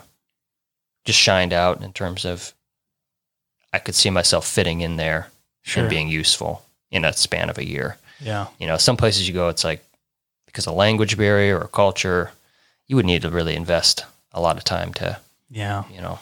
just 1.03 1.19
shined 1.19 1.51
out 1.51 1.83
in 1.83 1.91
terms 1.91 2.23
of 2.23 2.53
I 3.73 3.79
could 3.79 3.95
see 3.95 4.09
myself 4.09 4.47
fitting 4.47 4.79
in 4.81 4.95
there 4.95 5.27
Sure. 5.63 5.83
and 5.83 5.89
being 5.89 6.07
useful 6.07 6.63
in 6.89 7.03
a 7.05 7.11
span 7.11 7.49
of 7.49 7.57
a 7.57 7.67
year. 7.67 7.97
Yeah. 8.21 8.47
You 8.59 8.65
know, 8.67 8.77
some 8.77 8.95
places 8.97 9.27
you 9.27 9.33
go, 9.33 9.49
it's 9.49 9.63
like 9.65 9.83
because 10.49 10.67
of 10.67 10.73
language 10.75 11.15
barrier 11.17 11.59
or 11.59 11.67
culture, 11.67 12.31
you 12.87 12.95
would 12.95 13.05
need 13.05 13.21
to 13.21 13.29
really 13.29 13.55
invest 13.55 14.03
a 14.33 14.41
lot 14.41 14.57
of 14.57 14.63
time 14.63 14.93
to, 14.95 15.17
Yeah. 15.49 15.83
you 15.93 16.01
know, 16.01 16.19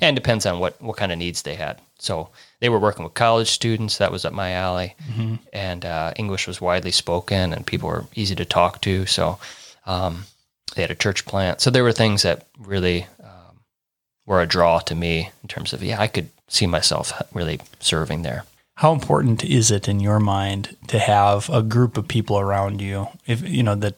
and 0.00 0.16
depends 0.16 0.44
on 0.46 0.58
what 0.58 0.80
what 0.82 0.96
kind 0.96 1.12
of 1.12 1.18
needs 1.18 1.42
they 1.42 1.54
had. 1.54 1.78
So 2.00 2.28
they 2.60 2.68
were 2.68 2.78
working 2.80 3.04
with 3.04 3.14
college 3.14 3.48
students. 3.50 3.98
That 3.98 4.12
was 4.12 4.24
up 4.24 4.32
my 4.32 4.52
alley, 4.52 4.94
and 5.52 5.84
uh, 5.84 6.12
English 6.16 6.46
was 6.48 6.60
widely 6.60 6.90
spoken, 6.92 7.52
and 7.52 7.64
people 7.66 7.88
were 7.88 8.04
easy 8.14 8.34
to 8.36 8.44
talk 8.44 8.80
to. 8.82 9.06
So 9.06 9.38
um, 9.86 10.24
they 10.74 10.82
had 10.82 10.90
a 10.90 11.02
church 11.04 11.24
plant. 11.24 11.60
So 11.60 11.70
there 11.70 11.84
were 11.84 11.92
things 11.94 12.22
that 12.22 12.46
really 12.58 13.06
um, 13.22 13.60
were 14.26 14.40
a 14.42 14.46
draw 14.46 14.80
to 14.80 14.94
me 14.94 15.30
in 15.42 15.48
terms 15.48 15.72
of 15.72 15.82
yeah, 15.82 16.00
I 16.00 16.06
could 16.08 16.28
see 16.48 16.66
myself 16.66 17.12
really 17.32 17.60
serving 17.80 18.22
there. 18.22 18.44
How 18.78 18.92
important 18.92 19.44
is 19.44 19.72
it 19.72 19.88
in 19.88 19.98
your 19.98 20.20
mind 20.20 20.76
to 20.86 21.00
have 21.00 21.50
a 21.50 21.64
group 21.64 21.98
of 21.98 22.06
people 22.06 22.38
around 22.38 22.80
you, 22.80 23.08
if 23.26 23.42
you 23.42 23.64
know 23.64 23.74
that 23.74 23.96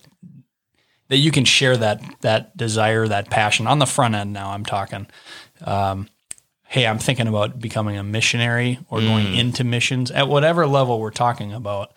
that 1.09 1.19
you 1.19 1.31
can 1.31 1.45
share 1.45 1.77
that 1.77 2.03
that 2.23 2.57
desire, 2.57 3.07
that 3.07 3.29
passion 3.29 3.67
on 3.67 3.79
the 3.79 3.85
front 3.85 4.15
end? 4.15 4.33
Now 4.33 4.53
I'm 4.53 4.65
talking. 4.65 5.07
Um, 5.63 6.09
hey, 6.67 6.87
I'm 6.87 6.99
thinking 6.99 7.27
about 7.27 7.61
becoming 7.61 7.99
a 7.99 8.03
missionary 8.03 8.79
or 8.89 9.01
going 9.01 9.35
into 9.35 9.65
missions 9.65 10.11
at 10.11 10.29
whatever 10.29 10.67
level 10.67 10.99
we're 10.99 11.11
talking 11.11 11.53
about. 11.53 11.93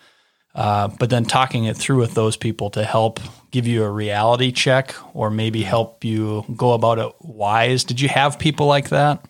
Uh, 0.54 0.88
but 0.88 1.08
then 1.08 1.24
talking 1.24 1.64
it 1.64 1.78
through 1.78 2.00
with 2.00 2.12
those 2.12 2.36
people 2.36 2.68
to 2.68 2.84
help 2.84 3.18
give 3.50 3.66
you 3.66 3.82
a 3.82 3.90
reality 3.90 4.52
check 4.52 4.94
or 5.14 5.30
maybe 5.30 5.62
help 5.62 6.04
you 6.04 6.44
go 6.54 6.74
about 6.74 6.98
it 6.98 7.10
wise. 7.22 7.82
Did 7.82 7.98
you 7.98 8.10
have 8.10 8.38
people 8.38 8.66
like 8.66 8.90
that? 8.90 9.24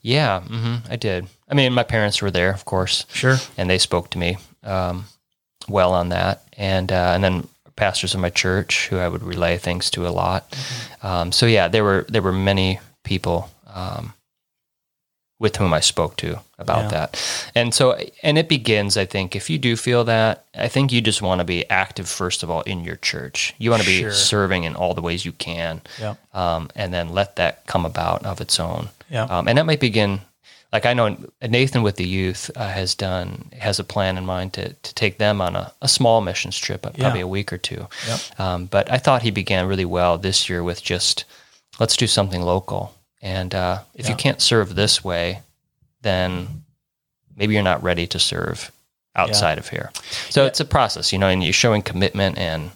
Yeah, 0.00 0.40
hmm 0.40 0.76
I 0.88 0.96
did. 0.96 1.26
I 1.50 1.54
mean, 1.54 1.72
my 1.72 1.82
parents 1.84 2.22
were 2.22 2.30
there, 2.30 2.52
of 2.52 2.64
course. 2.64 3.04
Sure. 3.12 3.36
and 3.58 3.68
they 3.68 3.78
spoke 3.78 4.10
to 4.10 4.18
me 4.18 4.36
um, 4.62 5.04
well 5.68 5.92
on 5.92 6.08
that, 6.10 6.42
and 6.56 6.90
uh, 6.92 7.12
and 7.14 7.22
then 7.24 7.48
pastors 7.76 8.14
of 8.14 8.20
my 8.20 8.30
church 8.30 8.88
who 8.88 8.98
I 8.98 9.08
would 9.08 9.22
relay 9.22 9.58
things 9.58 9.90
to 9.90 10.06
a 10.06 10.10
lot. 10.10 10.44
Um, 11.02 11.32
so 11.32 11.46
yeah, 11.46 11.68
there 11.68 11.84
were 11.84 12.04
there 12.08 12.22
were 12.22 12.32
many 12.32 12.78
people 13.04 13.50
um, 13.74 14.12
with 15.38 15.56
whom 15.56 15.72
I 15.72 15.80
spoke 15.80 16.16
to 16.16 16.40
about 16.58 16.82
Yeah. 16.84 16.88
that, 16.88 17.50
and 17.54 17.74
so 17.74 17.98
and 18.22 18.36
it 18.38 18.48
begins. 18.48 18.96
I 18.96 19.06
think 19.06 19.34
if 19.34 19.48
you 19.48 19.58
do 19.58 19.76
feel 19.76 20.04
that, 20.04 20.44
I 20.54 20.68
think 20.68 20.92
you 20.92 21.00
just 21.00 21.22
want 21.22 21.38
to 21.40 21.44
be 21.44 21.64
active 21.70 22.08
first 22.08 22.42
of 22.42 22.50
all 22.50 22.60
in 22.62 22.84
your 22.84 22.96
church. 22.96 23.54
You 23.58 23.70
want 23.70 23.82
to 23.82 23.88
be 23.88 24.00
Sure. 24.00 24.12
serving 24.12 24.64
in 24.64 24.76
all 24.76 24.94
the 24.94 25.00
ways 25.02 25.24
you 25.24 25.32
can, 25.32 25.80
Yeah. 25.98 26.14
um, 26.34 26.68
and 26.76 26.92
then 26.92 27.08
let 27.14 27.36
that 27.36 27.66
come 27.66 27.86
about 27.86 28.24
of 28.26 28.40
its 28.40 28.60
own. 28.60 28.90
Yeah. 29.10 29.24
Um, 29.24 29.48
and 29.48 29.56
that 29.58 29.64
might 29.66 29.80
begin, 29.80 30.20
like 30.72 30.86
I 30.86 30.94
know 30.94 31.16
Nathan 31.42 31.82
with 31.82 31.96
the 31.96 32.06
youth 32.06 32.50
uh, 32.56 32.68
has 32.68 32.94
done, 32.94 33.50
has 33.58 33.78
a 33.78 33.84
plan 33.84 34.16
in 34.16 34.24
mind 34.24 34.52
to, 34.54 34.72
to 34.72 34.94
take 34.94 35.18
them 35.18 35.40
on 35.40 35.56
a, 35.56 35.72
a 35.82 35.88
small 35.88 36.20
missions 36.20 36.56
trip, 36.58 36.86
uh, 36.86 36.90
probably 36.90 37.20
Yeah. 37.20 37.24
a 37.24 37.28
week 37.28 37.52
or 37.52 37.58
two. 37.58 37.88
Yep. 38.06 38.20
Um, 38.40 38.66
but 38.66 38.90
I 38.90 38.98
thought 38.98 39.22
he 39.22 39.30
began 39.32 39.66
really 39.66 39.84
well 39.84 40.16
this 40.18 40.48
year 40.48 40.62
with 40.62 40.82
just, 40.82 41.24
let's 41.80 41.96
do 41.96 42.06
something 42.06 42.42
local. 42.42 42.94
And 43.20 43.54
uh, 43.54 43.80
if 43.94 44.08
you 44.08 44.14
can't 44.14 44.40
serve 44.40 44.74
this 44.76 45.02
way, 45.04 45.40
then 46.02 46.64
maybe 47.36 47.54
you're 47.54 47.62
not 47.62 47.82
ready 47.82 48.06
to 48.06 48.18
serve 48.18 48.70
outside 49.16 49.58
of 49.58 49.68
here. 49.68 49.90
So 50.30 50.46
it's 50.46 50.60
a 50.60 50.64
process, 50.64 51.12
you 51.12 51.18
know, 51.18 51.26
and 51.28 51.42
you're 51.44 51.52
showing 51.52 51.82
commitment 51.82 52.38
and 52.38 52.70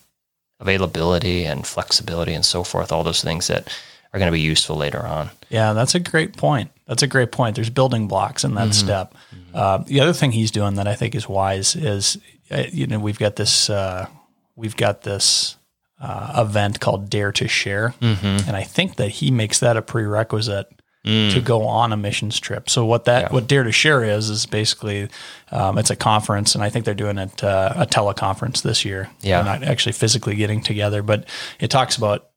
availability 0.60 1.44
and 1.44 1.66
flexibility 1.66 2.34
and 2.34 2.44
so 2.44 2.64
forth, 2.64 2.92
all 2.92 3.04
those 3.04 3.22
things 3.22 3.46
that 3.46 3.68
are 4.12 4.18
going 4.18 4.28
to 4.30 4.32
be 4.36 4.40
useful 4.40 4.76
later 4.76 5.06
on. 5.06 5.30
Yeah, 5.48 5.72
that's 5.72 5.94
a 5.94 6.00
great 6.00 6.36
point. 6.36 6.70
That's 6.86 7.02
a 7.02 7.06
great 7.06 7.32
point. 7.32 7.56
There's 7.56 7.70
building 7.70 8.08
blocks 8.08 8.44
in 8.44 8.54
that 8.56 8.74
step. 8.74 9.14
Uh, 9.54 9.78
the 9.78 10.00
other 10.00 10.12
thing 10.12 10.32
he's 10.32 10.50
doing 10.50 10.74
that 10.74 10.86
I 10.86 10.94
think 10.94 11.14
is 11.14 11.28
wise 11.28 11.76
is, 11.76 12.18
uh, 12.50 12.64
you 12.70 12.86
know, 12.86 12.98
we've 12.98 13.18
got 13.18 13.36
this, 13.36 13.70
uh, 13.70 14.06
we've 14.54 14.76
got 14.76 15.02
this 15.02 15.56
uh, 16.00 16.44
event 16.46 16.80
called 16.80 17.08
Dare 17.08 17.32
to 17.32 17.48
Share, 17.48 17.94
and 18.00 18.54
I 18.56 18.64
think 18.64 18.96
that 18.96 19.08
he 19.08 19.30
makes 19.30 19.60
that 19.60 19.76
a 19.76 19.82
prerequisite 19.82 20.66
to 21.04 21.40
go 21.42 21.64
on 21.66 21.92
a 21.92 21.96
missions 21.98 22.40
trip. 22.40 22.68
So 22.70 22.84
what 22.86 23.04
that 23.04 23.30
what 23.30 23.46
Dare 23.46 23.62
to 23.64 23.72
Share 23.72 24.02
is 24.04 24.30
is 24.30 24.46
basically 24.46 25.08
um, 25.52 25.76
it's 25.78 25.90
a 25.90 25.96
conference, 25.96 26.54
and 26.54 26.64
I 26.64 26.70
think 26.70 26.84
they're 26.86 26.94
doing 26.94 27.18
it 27.18 27.44
uh, 27.44 27.74
a 27.76 27.86
teleconference 27.86 28.62
this 28.62 28.84
year. 28.84 29.10
Yeah. 29.20 29.42
They're 29.42 29.58
not 29.60 29.68
actually 29.68 29.92
physically 29.92 30.34
getting 30.34 30.62
together, 30.62 31.02
but 31.02 31.28
it 31.60 31.70
talks 31.70 31.96
about. 31.96 32.28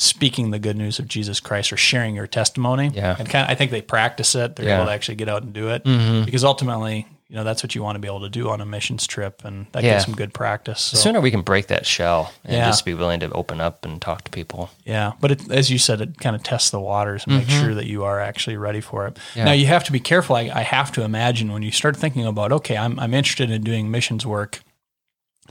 Speaking 0.00 0.52
the 0.52 0.60
good 0.60 0.76
news 0.76 1.00
of 1.00 1.08
Jesus 1.08 1.40
Christ 1.40 1.72
or 1.72 1.76
sharing 1.76 2.14
your 2.14 2.28
testimony. 2.28 2.90
Yeah. 2.94 3.16
And 3.18 3.28
kind 3.28 3.44
of, 3.44 3.50
I 3.50 3.56
think 3.56 3.72
they 3.72 3.82
practice 3.82 4.34
it. 4.36 4.54
They're 4.54 4.66
Yeah. 4.66 4.76
able 4.76 4.86
to 4.86 4.92
actually 4.92 5.16
get 5.16 5.28
out 5.28 5.42
and 5.42 5.52
do 5.52 5.70
it 5.70 5.82
Mm-hmm. 5.84 6.24
because 6.24 6.44
ultimately, 6.44 7.06
you 7.28 7.34
know, 7.34 7.42
that's 7.42 7.64
what 7.64 7.74
you 7.74 7.82
want 7.82 7.96
to 7.96 7.98
be 7.98 8.06
able 8.06 8.20
to 8.20 8.28
do 8.28 8.48
on 8.48 8.60
a 8.60 8.64
missions 8.64 9.08
trip. 9.08 9.44
And 9.44 9.66
that 9.72 9.82
Yeah. 9.82 9.94
gives 9.94 10.04
some 10.04 10.14
good 10.14 10.32
practice. 10.32 10.80
So, 10.80 10.96
The 10.96 11.02
sooner 11.02 11.20
we 11.20 11.32
can 11.32 11.42
break 11.42 11.66
that 11.66 11.84
shell 11.84 12.32
and 12.44 12.56
Yeah. 12.58 12.66
just 12.66 12.84
be 12.84 12.94
willing 12.94 13.18
to 13.20 13.30
open 13.32 13.60
up 13.60 13.84
and 13.84 14.00
talk 14.00 14.22
to 14.22 14.30
people. 14.30 14.70
yeah. 14.84 15.12
But 15.20 15.32
it, 15.32 15.50
as 15.50 15.68
you 15.68 15.78
said, 15.78 16.00
it 16.00 16.18
kind 16.20 16.36
of 16.36 16.44
tests 16.44 16.70
the 16.70 16.78
waters 16.80 17.24
and 17.26 17.36
make 17.36 17.50
sure 17.50 17.74
that 17.74 17.86
you 17.86 18.04
are 18.04 18.20
actually 18.20 18.56
ready 18.56 18.80
for 18.80 19.08
it. 19.08 19.14
Mm-hmm. 19.34 19.44
Now 19.46 19.52
you 19.52 19.66
have 19.66 19.82
to 19.82 19.92
be 19.92 19.98
careful. 20.00 20.36
I, 20.36 20.48
I 20.54 20.62
have 20.62 20.92
to 20.92 21.02
imagine 21.02 21.52
when 21.52 21.62
you 21.64 21.72
start 21.72 21.96
thinking 21.96 22.24
about, 22.24 22.52
okay, 22.52 22.76
I'm, 22.76 23.00
I'm 23.00 23.14
interested 23.14 23.50
in 23.50 23.62
doing 23.64 23.90
missions 23.90 24.24
work 24.24 24.60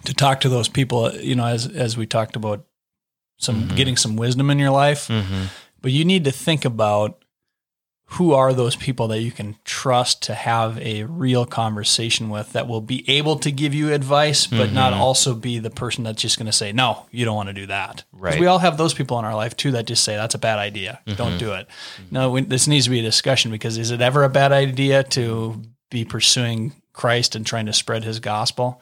to 0.05 0.13
talk 0.13 0.39
to 0.39 0.49
those 0.49 0.69
people, 0.69 1.13
you 1.15 1.35
know, 1.35 1.45
as, 1.47 1.67
as 1.67 1.97
we 1.97 2.05
talked 2.07 2.37
about 2.37 2.63
some 3.37 3.63
Mm-hmm. 3.63 3.75
getting 3.75 3.97
some 3.97 4.15
wisdom 4.15 4.49
in 4.49 4.59
your 4.59 4.71
life. 4.71 5.07
Mm-hmm. 5.07 5.45
but 5.81 5.91
you 5.91 6.05
need 6.05 6.25
to 6.25 6.31
think 6.31 6.65
about 6.65 7.23
who 8.11 8.33
are 8.33 8.53
those 8.53 8.75
people 8.77 9.09
that 9.09 9.19
you 9.19 9.31
can 9.31 9.57
trust 9.65 10.23
to 10.23 10.33
have 10.33 10.79
a 10.79 11.03
real 11.03 11.45
conversation 11.45 12.29
with 12.29 12.53
that 12.53 12.67
will 12.67 12.81
be 12.81 13.07
able 13.09 13.37
to 13.39 13.51
give 13.51 13.73
you 13.73 13.93
advice 13.93 14.47
but 14.47 14.71
not 14.71 14.93
mm-hmm. 14.93 15.01
also 15.01 15.35
be 15.35 15.59
the 15.59 15.69
person 15.69 16.05
that's 16.05 16.21
just 16.21 16.37
going 16.37 16.45
to 16.45 16.53
say 16.53 16.71
no 16.71 17.05
you 17.11 17.25
don't 17.25 17.35
want 17.35 17.49
to 17.49 17.53
do 17.53 17.65
that. 17.65 18.03
Right. 18.13 18.39
we 18.39 18.45
all 18.47 18.59
have 18.59 18.77
those 18.77 18.93
people 18.93 19.19
in 19.19 19.25
our 19.25 19.35
life 19.35 19.57
too 19.57 19.71
that 19.71 19.85
just 19.85 20.03
say 20.03 20.15
that's 20.15 20.35
a 20.35 20.39
bad 20.39 20.57
idea. 20.57 21.01
Don't 21.05 21.31
mm-hmm. 21.31 21.37
do 21.37 21.53
it. 21.53 21.67
No 22.09 22.31
we, 22.31 22.41
this 22.41 22.67
needs 22.67 22.85
to 22.85 22.91
be 22.91 22.99
a 22.99 23.03
discussion 23.03 23.51
because 23.51 23.77
is 23.77 23.91
it 23.91 24.01
ever 24.01 24.23
a 24.23 24.29
bad 24.29 24.51
idea 24.51 25.03
to 25.03 25.61
be 25.89 26.05
pursuing 26.05 26.73
christ 26.93 27.35
and 27.35 27.45
trying 27.45 27.65
to 27.65 27.73
spread 27.73 28.03
his 28.03 28.19
gospel 28.19 28.81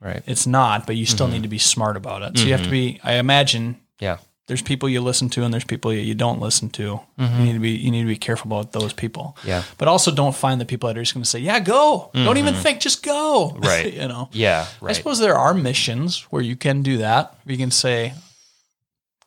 Right. 0.00 0.22
it's 0.26 0.46
not 0.46 0.86
but 0.86 0.96
you 0.96 1.04
still 1.06 1.26
mm-hmm. 1.26 1.34
need 1.34 1.42
to 1.42 1.48
be 1.48 1.58
smart 1.58 1.96
about 1.96 2.22
it 2.22 2.38
so 2.38 2.44
you 2.44 2.52
have 2.52 2.62
to 2.62 2.66
mm-hmm. 2.66 2.96
be 2.96 3.00
i 3.04 3.14
imagine 3.14 3.80
Yeah. 3.98 4.18
there's 4.46 4.62
people 4.62 4.88
you 4.88 5.00
listen 5.00 5.28
to 5.30 5.44
and 5.44 5.52
there's 5.54 5.64
people 5.64 5.92
you 5.92 6.14
don't 6.14 6.40
listen 6.40 6.70
to. 6.70 6.82
You 6.82 7.00
mm-hmm. 7.18 7.44
need 7.44 7.52
to 7.52 7.58
be 7.60 7.70
you 7.70 7.90
need 7.92 8.02
to 8.02 8.08
be 8.08 8.16
careful 8.16 8.50
about 8.50 8.72
those 8.72 8.92
people. 8.92 9.36
Yeah. 9.44 9.62
But 9.78 9.86
also 9.86 10.10
don't 10.10 10.34
find 10.34 10.60
the 10.60 10.64
people 10.64 10.88
that 10.88 10.98
are 10.98 11.02
just 11.02 11.14
going 11.14 11.22
to 11.22 11.28
say, 11.28 11.38
"Yeah, 11.38 11.60
go. 11.60 12.10
Don't 12.12 12.38
even 12.38 12.54
think, 12.54 12.80
just 12.80 13.04
go." 13.04 13.56
Right. 13.60 13.92
you 13.94 14.08
know. 14.08 14.28
Yeah. 14.32 14.66
I 14.82 14.92
suppose 14.92 15.20
there 15.20 15.38
are 15.38 15.54
missions 15.54 16.22
where 16.30 16.42
you 16.42 16.56
can 16.56 16.82
do 16.82 16.98
that. 16.98 17.38
You 17.46 17.56
can 17.56 17.70
say, 17.70 18.14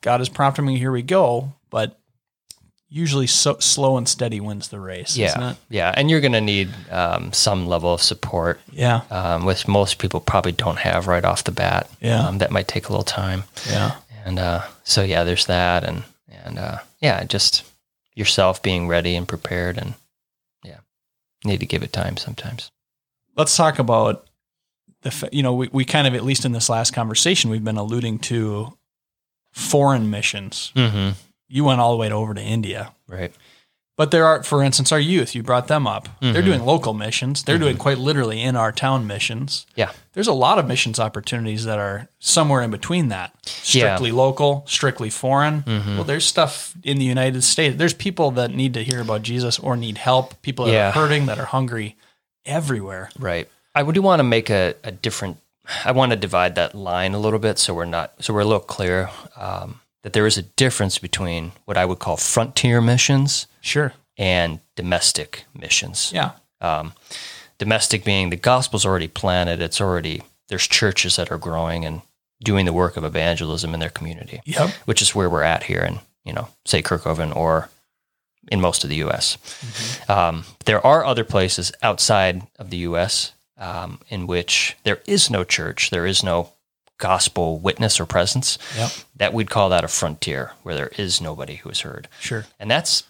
"God 0.02 0.20
is 0.20 0.28
prompting 0.30 0.66
me. 0.66 0.78
Here 0.78 0.92
we 0.92 1.04
go." 1.04 1.54
But 1.70 1.98
usually, 2.94 3.26
so 3.28 3.58
slow 3.60 3.98
and 3.98 4.08
steady 4.08 4.40
wins 4.40 4.68
the 4.68 4.80
race. 4.80 5.18
isn't 5.18 5.42
yeah. 5.42 5.52
it? 5.52 5.58
Yeah. 5.70 5.94
And 5.98 6.10
you're 6.12 6.22
going 6.22 6.34
to 6.34 6.42
need 6.42 6.70
um, 6.92 7.34
some 7.34 7.66
level 7.68 7.92
of 7.94 8.02
support, 8.02 8.60
Yeah. 8.72 9.02
um, 9.10 9.46
which 9.46 9.68
most 9.68 9.98
people 9.98 10.20
probably 10.20 10.52
don't 10.52 10.78
have 10.78 11.08
right 11.08 11.26
off 11.26 11.44
the 11.44 11.52
bat. 11.52 11.90
Yeah. 12.00 12.28
Um, 12.28 12.38
that 12.38 12.52
might 12.52 12.68
take 12.68 12.88
a 12.88 12.92
little 12.92 13.04
time. 13.04 13.44
Yeah. 13.70 13.96
And 14.26 14.38
uh, 14.38 14.62
so, 14.84 15.02
yeah, 15.04 15.24
there's 15.24 15.48
that. 15.48 15.84
And, 15.84 16.04
and 16.46 16.60
uh, 16.60 16.78
yeah, 17.02 17.24
just 17.24 17.64
yourself 18.16 18.62
being 18.62 18.88
ready 18.88 19.16
and 19.16 19.28
prepared. 19.28 19.78
And 19.80 19.96
yeah, 20.64 20.78
need 21.44 21.60
to 21.62 21.66
give 21.66 21.82
it 21.84 21.92
time 21.94 22.18
sometimes. 22.18 22.70
let's 23.36 23.58
talk 23.58 23.80
about 23.80 24.28
the 25.02 25.30
you 25.32 25.42
know 25.44 25.54
we, 25.56 25.68
we 25.74 25.84
kind 25.84 26.06
of 26.08 26.14
at 26.14 26.24
least 26.24 26.46
in 26.46 26.52
this 26.54 26.70
last 26.70 26.92
conversation 26.94 27.50
we've 27.50 27.64
been 27.64 27.78
alluding 27.78 28.20
to 28.20 28.72
foreign 29.52 30.10
missions 30.10 30.72
Mm-hmm. 30.76 31.12
You 31.56 31.64
went 31.64 31.80
all 31.82 31.92
the 31.92 31.98
way 32.02 32.10
to 32.10 32.16
over 32.16 32.34
to 32.34 32.42
india 32.42 32.82
Right. 33.08 33.32
but 33.98 34.10
there 34.12 34.26
are 34.26 34.42
for 34.44 34.64
instance 34.64 34.92
our 34.92 35.00
youth 35.14 35.36
you 35.36 35.44
brought 35.44 35.68
them 35.68 35.86
up 35.96 36.10
they're 36.22 36.42
Mhm. 36.42 36.46
doing 36.52 36.66
local 36.66 36.94
missions 36.94 37.44
they're 37.44 37.60
doing 37.66 37.78
quite 37.78 37.98
literally 38.10 38.40
in 38.42 38.56
our 38.56 38.72
town 38.72 39.06
missions 39.08 39.66
Yeah. 39.76 39.92
there's 40.14 40.28
a 40.36 40.40
lot 40.46 40.58
of 40.60 40.66
missions 40.74 41.00
opportunities 41.00 41.64
that 41.66 41.80
are 41.88 42.08
somewhere 42.20 42.62
in 42.66 42.72
between 42.72 43.10
that 43.10 43.30
strictly 43.46 44.12
local 44.12 44.64
strictly 44.68 45.10
foreign 45.12 45.62
Mm-hmm. 45.64 45.96
well 45.98 46.04
there's 46.12 46.26
stuff 46.26 46.74
in 46.84 46.98
the 46.98 47.06
united 47.06 47.44
states 47.44 47.78
there's 47.78 47.94
people 48.08 48.32
that 48.32 48.50
need 48.62 48.74
to 48.74 48.84
hear 48.84 49.00
about 49.02 49.22
jesus 49.22 49.60
or 49.60 49.78
need 49.78 49.98
help 50.00 50.42
people 50.42 50.66
that 50.66 50.74
Yeah. 50.74 50.90
are 50.90 50.94
hurting 51.02 51.28
that 51.28 51.38
are 51.40 51.46
hungry 51.58 51.96
everywhere 52.46 53.10
Right. 53.20 53.48
I 53.76 53.84
do 53.92 54.02
want 54.04 54.20
to 54.20 54.24
make 54.24 54.50
a, 54.52 54.76
a 54.84 54.92
different. 54.92 55.38
I 55.84 55.92
want 55.94 56.12
to 56.12 56.16
divide 56.16 56.54
that 56.56 56.76
line 56.76 57.14
a 57.16 57.20
little 57.20 57.40
bit, 57.40 57.58
so 57.58 57.74
we're 57.74 57.86
not 57.86 58.14
so 58.20 58.32
we're 58.34 58.42
a 58.42 58.46
little 58.46 58.60
clear. 58.60 59.10
Um, 59.36 59.80
that 60.04 60.14
there 60.14 60.28
is 60.28 60.38
a 60.38 60.42
difference 60.44 60.98
between 61.00 61.52
what 61.66 61.78
I 61.78 61.86
would 61.86 62.00
call 62.00 62.18
frontier 62.18 62.82
missions 62.82 63.48
Sure. 63.62 63.94
and 64.18 64.60
domestic 64.76 65.46
missions. 65.54 66.12
Yeah. 66.14 66.32
Um, 66.62 66.94
domestic 67.58 68.04
being 68.04 68.30
the 68.30 68.36
gospel's 68.36 68.86
already 68.86 69.08
planted, 69.08 69.62
it's 69.62 69.82
already, 69.82 70.22
there's 70.50 70.68
churches 70.68 71.16
that 71.16 71.32
are 71.32 71.38
growing 71.38 71.86
and 71.86 72.02
doing 72.44 72.66
the 72.66 72.74
work 72.74 72.98
of 72.98 73.04
evangelism 73.06 73.74
in 73.74 73.80
their 73.80 73.90
community, 73.90 74.42
Yep. 74.46 74.70
which 74.86 75.02
is 75.02 75.16
where 75.16 75.30
we're 75.30 75.44
at 75.44 75.64
here 75.64 75.82
in, 75.82 76.00
you 76.26 76.34
know, 76.34 76.50
say 76.66 76.82
Kerkhoven 76.82 77.34
or 77.36 77.70
in 78.52 78.60
most 78.60 78.84
of 78.84 78.90
the 78.90 78.98
U.S. 78.98 79.38
Um, 80.10 80.44
there 80.66 80.86
are 80.86 81.06
other 81.06 81.24
places 81.24 81.72
outside 81.82 82.42
of 82.60 82.70
the 82.70 82.78
U.S. 82.78 83.32
Um, 83.58 84.02
in 84.10 84.28
which 84.28 84.76
there 84.84 85.00
is 85.08 85.30
no 85.30 85.46
church, 85.46 85.90
there 85.92 86.06
is 86.06 86.24
no 86.24 86.50
gospel 86.98 87.60
witness 87.60 88.00
or 88.00 88.06
presence. 88.06 88.58
Yep. 88.78 88.92
That 89.18 89.34
we'd 89.34 89.50
call 89.50 89.70
that 89.70 89.84
a 89.84 89.88
frontier, 89.88 90.52
where 90.64 90.76
there 90.76 90.92
is 90.98 91.22
nobody 91.22 91.56
who 91.56 91.70
is 91.70 91.82
heard. 91.82 92.08
Sure. 92.20 92.46
And 92.60 92.70
that's 92.70 93.04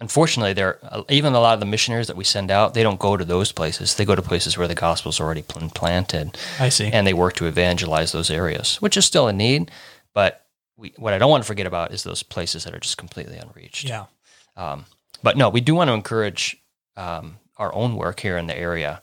unfortunately 0.00 0.52
there. 0.52 0.78
Even 1.08 1.32
a 1.34 1.40
lot 1.40 1.54
of 1.54 1.60
the 1.60 1.66
missionaries 1.66 2.08
that 2.08 2.16
we 2.16 2.24
send 2.24 2.50
out, 2.50 2.74
they 2.74 2.82
don't 2.82 2.98
go 3.00 3.16
to 3.16 3.24
those 3.24 3.52
places. 3.52 3.94
They 3.94 4.04
go 4.04 4.14
to 4.14 4.22
places 4.22 4.58
where 4.58 4.68
the 4.68 4.74
gospel's 4.74 5.20
already 5.20 5.42
pl- 5.42 5.70
planted, 5.70 6.36
I 6.58 6.68
see. 6.68 6.90
and 6.92 7.06
they 7.06 7.14
work 7.14 7.34
to 7.34 7.46
evangelize 7.46 8.12
those 8.12 8.30
areas, 8.30 8.76
which 8.82 8.96
is 8.96 9.04
still 9.04 9.28
a 9.28 9.32
need. 9.32 9.70
But 10.14 10.44
we, 10.76 10.92
what 10.96 11.12
I 11.12 11.18
don't 11.18 11.30
want 11.30 11.42
to 11.44 11.46
forget 11.46 11.66
about 11.66 11.92
is 11.92 12.02
those 12.02 12.22
places 12.22 12.64
that 12.64 12.74
are 12.74 12.80
just 12.80 12.98
completely 12.98 13.36
unreached. 13.36 13.88
yeah. 13.88 14.06
Um, 14.56 14.84
but 15.22 15.36
no, 15.36 15.48
we 15.48 15.60
do 15.60 15.74
want 15.74 15.88
to 15.88 15.94
encourage 15.94 16.56
um, 16.96 17.38
our 17.56 17.72
own 17.72 17.96
work 17.96 18.20
here 18.20 18.36
in 18.36 18.48
the 18.48 18.58
area, 18.58 19.00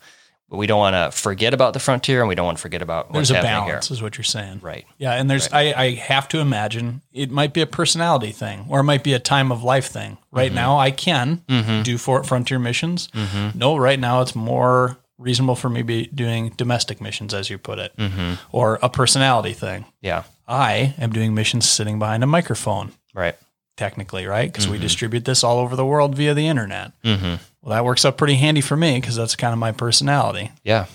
but 0.50 0.58
we 0.58 0.68
don't 0.68 0.80
want 0.80 0.96
to 0.96 1.18
forget 1.18 1.54
about 1.54 1.74
the 1.74 1.80
frontier, 1.80 2.20
and 2.22 2.28
we 2.30 2.36
don't 2.36 2.46
want 2.46 2.58
to 2.58 2.62
forget 2.62 2.82
about 2.82 3.06
what's 3.12 3.30
There's 3.30 3.32
a 3.32 3.36
happening 3.36 3.70
balance, 3.70 3.88
here. 3.90 3.94
is 3.96 4.02
what 4.02 4.18
you're 4.18 4.24
saying. 4.24 4.60
Right. 4.62 4.86
Yeah, 4.98 5.14
and 5.14 5.30
there's 5.30 5.48
I, 5.54 5.74
I 5.74 5.92
have 5.96 6.28
to 6.30 6.40
imagine 6.40 7.02
it 7.14 7.30
might 7.32 7.54
be 7.54 7.62
a 7.62 7.68
personality 7.68 8.32
thing 8.32 8.66
or 8.70 8.80
it 8.80 8.84
might 8.84 9.04
be 9.04 9.14
a 9.14 9.20
time 9.20 9.52
of 9.52 9.64
life 9.64 9.88
thing. 9.88 10.18
Right 10.32 10.48
Mm-hmm. 10.52 10.56
now 10.56 10.78
I 10.80 10.92
can 10.92 11.44
do 11.84 11.98
for 11.98 12.24
frontier 12.24 12.60
missions. 12.60 13.10
No, 13.56 13.78
right 13.78 14.00
now 14.00 14.22
it's 14.22 14.36
more 14.36 14.98
reasonable 15.18 15.56
for 15.56 15.70
me 15.70 15.82
to 15.82 15.84
be 15.86 16.06
doing 16.08 16.50
domestic 16.56 17.02
missions 17.02 17.34
as 17.34 17.50
you 17.50 17.58
put 17.58 17.78
it. 17.80 17.96
Mm-hmm. 17.98 18.36
Or 18.52 18.80
a 18.82 18.90
personality 18.90 19.54
thing. 19.54 19.86
Yeah. 20.02 20.24
I 20.48 20.96
am 20.98 21.12
doing 21.12 21.34
missions 21.36 21.70
sitting 21.70 22.00
behind 22.00 22.24
a 22.24 22.28
microphone, 22.28 22.94
Right. 23.14 23.36
Technically, 23.80 24.26
right? 24.28 24.52
Because 24.52 24.68
we 24.68 24.76
Mm-hmm. 24.76 24.84
distribute 24.84 25.26
this 25.26 25.44
all 25.44 25.58
over 25.58 25.76
the 25.76 25.86
world 25.86 26.14
via 26.16 26.34
the 26.36 26.46
internet. 26.48 26.92
hmm 27.04 27.36
Well, 27.62 27.72
that 27.76 27.84
works 27.86 28.06
out 28.06 28.18
pretty 28.18 28.36
handy 28.36 28.62
for 28.62 28.76
me 28.78 29.00
because 29.00 29.16
that's 29.16 29.36
kind 29.36 29.54
of 29.54 29.58
my 29.60 29.72
personality. 29.72 30.52
Yeah. 30.64 30.86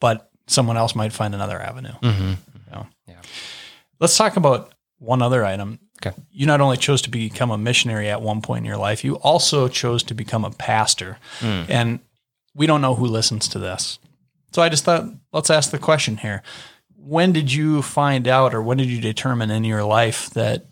But 0.00 0.30
someone 0.46 0.76
else 0.76 0.94
might 0.94 1.12
find 1.12 1.34
another 1.34 1.60
avenue. 1.60 1.92
hmm 2.02 2.32
know? 2.72 2.86
Yeah. 3.06 3.20
Let's 4.00 4.16
talk 4.16 4.36
about 4.36 4.74
one 4.98 5.22
other 5.22 5.44
item. 5.44 5.78
Okay. 6.04 6.16
You 6.30 6.46
not 6.46 6.60
only 6.60 6.76
chose 6.76 7.00
to 7.02 7.10
become 7.10 7.50
a 7.50 7.58
missionary 7.58 8.08
at 8.10 8.20
one 8.20 8.42
point 8.42 8.60
in 8.60 8.64
your 8.66 8.76
life, 8.76 9.04
you 9.04 9.14
also 9.16 9.68
chose 9.68 10.02
to 10.04 10.14
become 10.14 10.44
a 10.44 10.50
pastor. 10.50 11.18
Mm. 11.40 11.66
And 11.70 12.00
we 12.54 12.66
don't 12.66 12.82
know 12.82 12.94
who 12.94 13.06
listens 13.06 13.48
to 13.48 13.58
this. 13.58 13.98
So 14.52 14.62
I 14.62 14.68
just 14.68 14.84
thought, 14.84 15.04
let's 15.32 15.50
ask 15.50 15.70
the 15.70 15.78
question 15.78 16.16
here. 16.18 16.42
When 16.96 17.32
did 17.32 17.52
you 17.52 17.82
find 17.82 18.26
out 18.28 18.52
or 18.54 18.62
when 18.62 18.78
did 18.78 18.88
you 18.88 19.00
determine 19.00 19.50
in 19.50 19.64
your 19.64 19.84
life 19.84 20.30
that 20.30 20.66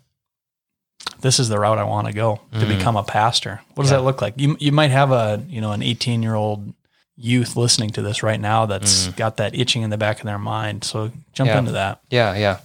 this 1.25 1.39
is 1.39 1.49
the 1.49 1.59
route 1.59 1.79
I 1.79 1.83
want 1.83 2.07
to 2.07 2.13
go 2.13 2.39
to 2.59 2.65
become 2.65 2.95
a 2.95 3.03
pastor? 3.03 3.59
What 3.73 3.83
does 3.83 3.89
Mm. 3.91 3.95
Yeah. 3.95 3.97
that 3.99 4.03
look 4.05 4.21
like? 4.21 4.33
You 4.37 4.55
you 4.59 4.71
might 4.71 4.91
have 4.91 5.11
a, 5.11 5.41
you 5.49 5.59
know, 5.61 5.71
an 5.73 5.81
18-year-old 5.81 6.73
youth 7.17 7.55
listening 7.55 7.89
to 7.91 8.01
this 8.01 8.21
right 8.23 8.39
now 8.39 8.65
that's 8.65 9.07
got 9.23 9.37
that 9.37 9.55
itching 9.55 9.81
in 9.83 9.89
the 9.89 9.97
back 9.97 10.19
of 10.19 10.25
their 10.25 10.37
mind. 10.39 10.83
So 10.83 11.11
jump 11.33 11.49
Mm. 11.49 11.53
Yeah. 11.53 11.59
into 11.59 11.71
that. 11.71 11.99
Yeah, 12.09 12.35
yeah. 12.45 12.57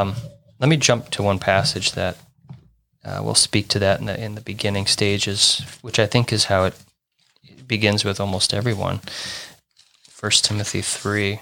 Um, 0.00 0.14
let 0.60 0.68
me 0.68 0.76
jump 0.76 1.10
to 1.10 1.22
one 1.22 1.38
passage 1.38 1.92
that 1.92 2.16
uh, 3.04 3.20
will 3.22 3.34
speak 3.34 3.68
to 3.68 3.78
that 3.78 4.00
in 4.00 4.06
the 4.06 4.16
in 4.24 4.34
the 4.34 4.40
beginning 4.40 4.86
stages, 4.86 5.60
which 5.82 5.98
I 5.98 6.06
think 6.06 6.32
is 6.32 6.44
how 6.46 6.64
it 6.64 6.74
begins 7.66 8.04
with 8.04 8.18
almost 8.20 8.52
everyone. 8.54 9.00
First 10.08 10.44
Timothy 10.44 10.82
three. 10.82 11.40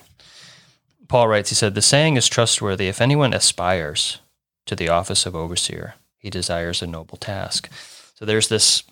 Paul 1.09 1.29
writes, 1.29 1.51
he 1.51 1.55
said, 1.55 1.75
"The 1.75 1.83
saying 1.83 2.17
is 2.17 2.29
trustworthy. 2.29 2.89
If 2.89 3.01
anyone 3.01 3.35
aspires 3.35 4.19
to 4.67 4.75
the 4.75 4.89
office 4.89 5.27
of 5.27 5.37
overseer, 5.37 5.95
he 6.23 6.31
desires 6.31 6.81
a 6.83 6.87
noble 6.87 7.19
task." 7.19 7.69
So 8.15 8.25
there's 8.25 8.49
this 8.49 8.85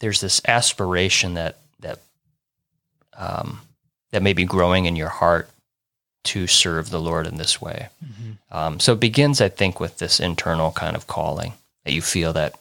there's 0.00 0.20
this 0.20 0.40
aspiration 0.48 1.34
that 1.34 1.58
that 1.80 1.98
um, 3.16 3.60
that 4.10 4.22
may 4.22 4.32
be 4.32 4.44
growing 4.44 4.86
in 4.86 4.96
your 4.96 5.08
heart 5.08 5.48
to 6.22 6.46
serve 6.46 6.90
the 6.90 7.00
Lord 7.00 7.26
in 7.26 7.36
this 7.36 7.60
way. 7.60 7.88
Um, 8.50 8.80
so 8.80 8.92
it 8.92 9.00
begins, 9.00 9.40
I 9.40 9.48
think, 9.48 9.80
with 9.80 9.98
this 9.98 10.20
internal 10.20 10.70
kind 10.72 10.96
of 10.96 11.06
calling 11.06 11.54
that 11.84 11.92
you 11.92 12.02
feel 12.02 12.32
that 12.32 12.54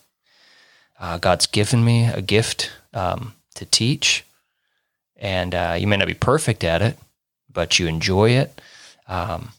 uh, 0.99 1.17
God's 1.17 1.47
given 1.47 1.84
me 1.84 2.05
a 2.05 2.21
gift 2.21 2.71
um, 2.93 3.34
to 3.55 3.65
teach, 3.65 4.23
and 5.17 5.53
uh, 5.55 5.75
you 5.80 5.88
may 5.88 5.97
not 5.97 6.07
be 6.07 6.13
perfect 6.13 6.63
at 6.63 6.82
it, 6.82 6.97
but 7.51 7.80
you 7.80 7.88
enjoy 7.88 8.32
it. 8.32 8.61
Um, 9.07 9.49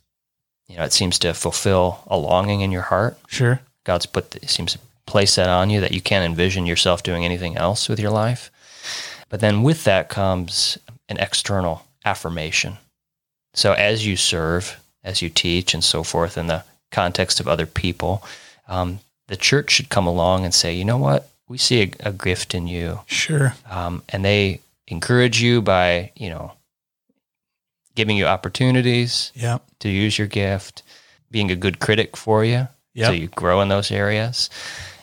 you 0.68 0.76
know, 0.76 0.84
it 0.84 0.92
seems 0.92 1.18
to 1.20 1.34
fulfill 1.34 2.00
a 2.06 2.16
longing 2.16 2.60
in 2.60 2.70
your 2.70 2.82
heart. 2.82 3.18
Sure. 3.26 3.60
God's 3.90 4.06
put 4.06 4.30
the, 4.30 4.46
seems 4.46 4.74
to 4.74 4.78
place 5.04 5.34
that 5.34 5.48
on 5.48 5.68
you 5.68 5.80
that 5.80 5.90
you 5.90 6.00
can't 6.00 6.24
envision 6.24 6.64
yourself 6.64 7.02
doing 7.02 7.24
anything 7.24 7.56
else 7.56 7.88
with 7.88 7.98
your 7.98 8.12
life. 8.12 8.48
But 9.28 9.40
then 9.40 9.64
with 9.64 9.82
that 9.82 10.08
comes 10.08 10.78
an 11.08 11.16
external 11.18 11.82
affirmation. 12.04 12.76
So 13.52 13.72
as 13.72 14.06
you 14.06 14.14
serve, 14.16 14.78
as 15.02 15.22
you 15.22 15.28
teach, 15.28 15.74
and 15.74 15.82
so 15.82 16.04
forth 16.04 16.38
in 16.38 16.46
the 16.46 16.62
context 16.92 17.40
of 17.40 17.48
other 17.48 17.66
people, 17.66 18.22
um, 18.68 19.00
the 19.26 19.36
church 19.36 19.72
should 19.72 19.88
come 19.88 20.06
along 20.06 20.44
and 20.44 20.54
say, 20.54 20.72
you 20.72 20.84
know 20.84 20.98
what, 20.98 21.28
we 21.48 21.58
see 21.58 21.82
a, 21.82 22.10
a 22.10 22.12
gift 22.12 22.54
in 22.54 22.68
you, 22.68 23.00
Sure. 23.06 23.54
um, 23.68 24.04
and 24.08 24.24
they 24.24 24.60
encourage 24.86 25.42
you 25.42 25.60
by 25.62 26.12
you 26.14 26.30
know 26.30 26.52
giving 27.96 28.16
you 28.16 28.26
opportunities 28.26 29.32
Yeah. 29.34 29.58
to 29.80 29.88
use 29.88 30.16
your 30.16 30.28
gift, 30.28 30.84
being 31.30 31.50
a 31.50 31.56
good 31.56 31.80
critic 31.80 32.16
for 32.16 32.44
you, 32.44 32.68
Yep. 32.94 33.06
so 33.06 33.12
you 33.12 33.28
grow 33.28 33.60
in 33.60 33.68
those 33.68 33.90
areas, 33.90 34.50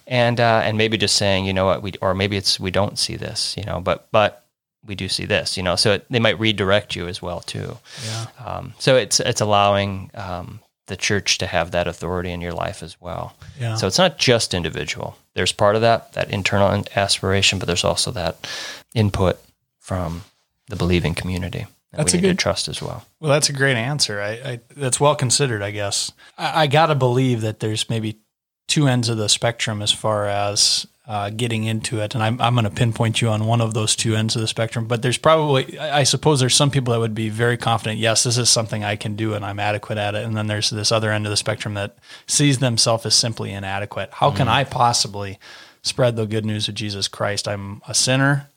and 0.06 0.40
uh, 0.40 0.62
and 0.64 0.78
maybe 0.78 0.98
just 0.98 1.16
saying, 1.16 1.46
you 1.46 1.54
know 1.54 1.66
what, 1.66 1.82
we 1.82 1.94
or 2.02 2.14
maybe 2.14 2.38
it's 2.38 2.60
we 2.60 2.72
don't 2.72 2.98
see 3.00 3.16
this, 3.16 3.56
you 3.58 3.64
know, 3.64 3.80
but 3.80 4.08
but 4.12 4.46
we 4.86 4.96
do 4.96 5.10
see 5.10 5.26
this, 5.26 5.58
you 5.58 5.64
know, 5.64 5.76
so 5.76 5.94
it, 5.94 6.06
they 6.10 6.20
might 6.20 6.40
redirect 6.40 6.96
you 6.96 7.08
as 7.08 7.22
well 7.22 7.42
too. 7.42 7.78
Yeah. 8.06 8.26
Um, 8.46 8.74
so 8.80 8.96
it's 8.96 9.20
it's 9.20 9.42
allowing 9.42 10.12
um, 10.14 10.60
the 10.88 10.96
church 10.96 11.38
to 11.40 11.48
have 11.48 11.72
that 11.72 11.88
authority 11.88 12.32
in 12.32 12.42
your 12.42 12.54
life 12.54 12.82
as 12.82 13.00
well. 13.00 13.36
Yeah. 13.60 13.76
So 13.76 13.88
it's 13.88 13.98
not 13.98 14.18
just 14.18 14.54
individual. 14.54 15.18
There's 15.34 15.52
part 15.52 15.76
of 15.76 15.82
that 15.82 16.14
that 16.14 16.32
internal 16.32 16.84
aspiration, 16.96 17.60
but 17.60 17.68
there's 17.68 17.84
also 17.84 18.12
that 18.12 18.48
input 18.96 19.40
from 19.80 20.24
the 20.68 20.76
believing 20.76 21.14
community. 21.14 21.68
That 21.92 21.98
That's 21.98 22.14
a 22.14 22.18
good- 22.18 22.40
trust 22.40 22.68
as 22.68 22.82
well. 22.82 23.06
Well, 23.20 23.32
that's 23.32 23.50
a 23.50 23.54
great 23.54 23.78
answer. 23.78 24.22
I, 24.22 24.30
I 24.32 24.60
that's 24.76 25.00
well 25.00 25.16
considered, 25.16 25.62
I 25.62 25.72
guess. 25.72 26.12
I, 26.38 26.64
I 26.64 26.68
got 26.68 26.88
to 26.88 26.96
believe 26.96 27.42
that 27.42 27.60
there's 27.60 27.90
maybe 27.90 28.20
two 28.68 28.88
ends 28.88 29.10
of 29.10 29.18
the 29.18 29.30
spectrum 29.30 29.82
as 29.82 29.92
far 29.92 30.28
as 30.28 30.86
uh, 31.08 31.30
getting 31.30 31.64
into 31.64 32.02
it, 32.02 32.14
and 32.14 32.22
I'm 32.24 32.40
I'm 32.42 32.54
going 32.54 32.66
to 32.66 32.70
pinpoint 32.70 33.22
you 33.22 33.30
on 33.30 33.46
one 33.46 33.62
of 33.62 33.74
those 33.74 33.96
two 33.96 34.14
ends 34.16 34.36
of 34.36 34.42
the 34.42 34.48
spectrum. 34.48 34.88
But 34.88 35.02
there's 35.02 35.18
probably, 35.18 35.80
I 35.80 36.00
I 36.00 36.04
suppose, 36.04 36.42
there's 36.42 36.54
some 36.56 36.70
people 36.70 36.94
that 36.94 37.00
would 37.00 37.16
be 37.16 37.30
very 37.30 37.56
confident. 37.56 37.98
Yes, 38.00 38.24
this 38.24 38.38
is 38.38 38.50
something 38.50 38.84
I 38.84 38.98
can 38.98 39.16
do, 39.16 39.34
and 39.34 39.46
I'm 39.46 39.58
adequate 39.60 39.98
at 39.98 40.16
it. 40.16 40.26
And 40.26 40.36
then 40.36 40.48
there's 40.48 40.70
this 40.70 40.92
other 40.92 41.12
end 41.14 41.26
of 41.26 41.30
the 41.30 41.38
spectrum 41.38 41.76
that 41.76 41.96
sees 42.28 42.60
themselves 42.60 43.06
as 43.06 43.16
simply 43.16 43.54
inadequate. 43.54 44.10
How 44.12 44.32
can 44.32 44.50
I 44.50 44.66
possibly 44.66 45.40
spread 45.82 46.18
the 46.18 46.26
good 46.26 46.46
news 46.46 46.68
of 46.68 46.76
Jesus 46.76 47.08
Christ? 47.08 47.48
I'm 47.48 47.82
a 47.88 47.94
sinner. 47.94 48.50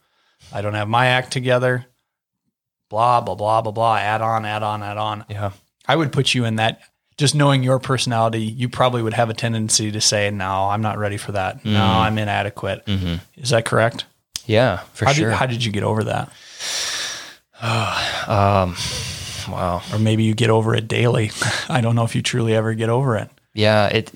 I 0.52 0.60
don't 0.60 0.74
have 0.74 0.88
my 0.88 1.06
act 1.06 1.32
together. 1.32 1.86
Blah 2.90 3.22
blah 3.22 3.34
blah 3.36 3.62
blah 3.62 3.72
blah. 3.72 3.96
Add 3.96 4.20
on, 4.20 4.44
add 4.44 4.62
on, 4.62 4.82
add 4.82 4.98
on. 4.98 5.24
Yeah. 5.30 5.52
I 5.88 5.96
would 5.96 6.12
put 6.12 6.34
you 6.34 6.44
in 6.44 6.56
that. 6.56 6.80
Just 7.16 7.34
knowing 7.34 7.62
your 7.62 7.78
personality, 7.78 8.40
you 8.42 8.68
probably 8.68 9.02
would 9.02 9.12
have 9.14 9.30
a 9.30 9.34
tendency 9.34 9.90
to 9.92 10.00
say, 10.00 10.30
"No, 10.30 10.68
I'm 10.70 10.82
not 10.82 10.98
ready 10.98 11.16
for 11.16 11.32
that. 11.32 11.64
No, 11.64 11.82
I'm 11.84 12.18
inadequate." 12.18 12.82
Is 13.36 13.50
that 13.50 13.64
correct? 13.64 14.06
Yeah, 14.46 14.78
for 14.94 15.04
How 15.04 15.12
sure. 15.12 15.28
did 15.30 15.36
how 15.36 15.46
did 15.46 15.64
you 15.64 15.70
get 15.70 15.82
over 15.82 16.04
that? 16.04 16.30
um, 17.62 18.74
wow. 19.48 19.82
Or 19.92 19.98
maybe 19.98 20.24
you 20.24 20.34
get 20.34 20.50
over 20.50 20.74
it 20.74 20.88
daily. 20.88 21.30
I 21.68 21.80
don't 21.80 21.94
know 21.94 22.04
if 22.04 22.14
you 22.16 22.22
truly 22.22 22.54
ever 22.54 22.74
get 22.74 22.88
over 22.88 23.16
it. 23.16 23.28
Yeah, 23.54 23.86
it 23.88 24.10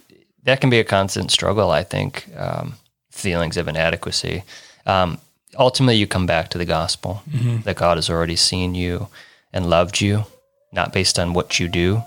that 0.44 0.60
can 0.60 0.70
be 0.70 0.78
a 0.80 0.84
constant 0.84 1.30
struggle. 1.30 1.70
I 1.70 1.82
think 1.84 2.26
um, 2.36 2.74
feelings 3.10 3.56
of 3.56 3.68
inadequacy. 3.68 4.42
Um, 4.86 5.18
ultimately, 5.58 5.96
you 5.96 6.06
come 6.06 6.26
back 6.26 6.48
to 6.50 6.58
the 6.58 6.64
gospel 6.64 7.22
that 7.64 7.76
God 7.76 7.96
has 7.96 8.08
already 8.10 8.36
seen 8.36 8.74
you 8.74 9.08
and 9.52 9.68
loved 9.70 10.00
you, 10.00 10.24
not 10.72 10.92
based 10.92 11.18
on 11.18 11.32
what 11.34 11.58
you 11.60 11.68
do 11.68 12.02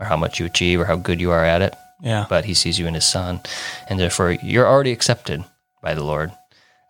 or 0.00 0.06
how 0.06 0.16
much 0.16 0.38
you 0.40 0.46
achieve 0.46 0.80
or 0.80 0.84
how 0.86 0.96
good 0.96 1.20
you 1.20 1.30
are 1.30 1.44
at 1.44 1.62
it, 1.62 1.74
Yeah. 2.00 2.26
but 2.28 2.44
He 2.44 2.54
sees 2.54 2.78
you 2.78 2.86
in 2.86 2.94
His 2.94 3.04
Son, 3.04 3.40
and 3.88 3.98
therefore 3.98 4.32
you're 4.32 4.66
already 4.66 4.92
accepted 4.92 5.44
by 5.82 5.94
the 5.94 6.04
Lord. 6.04 6.32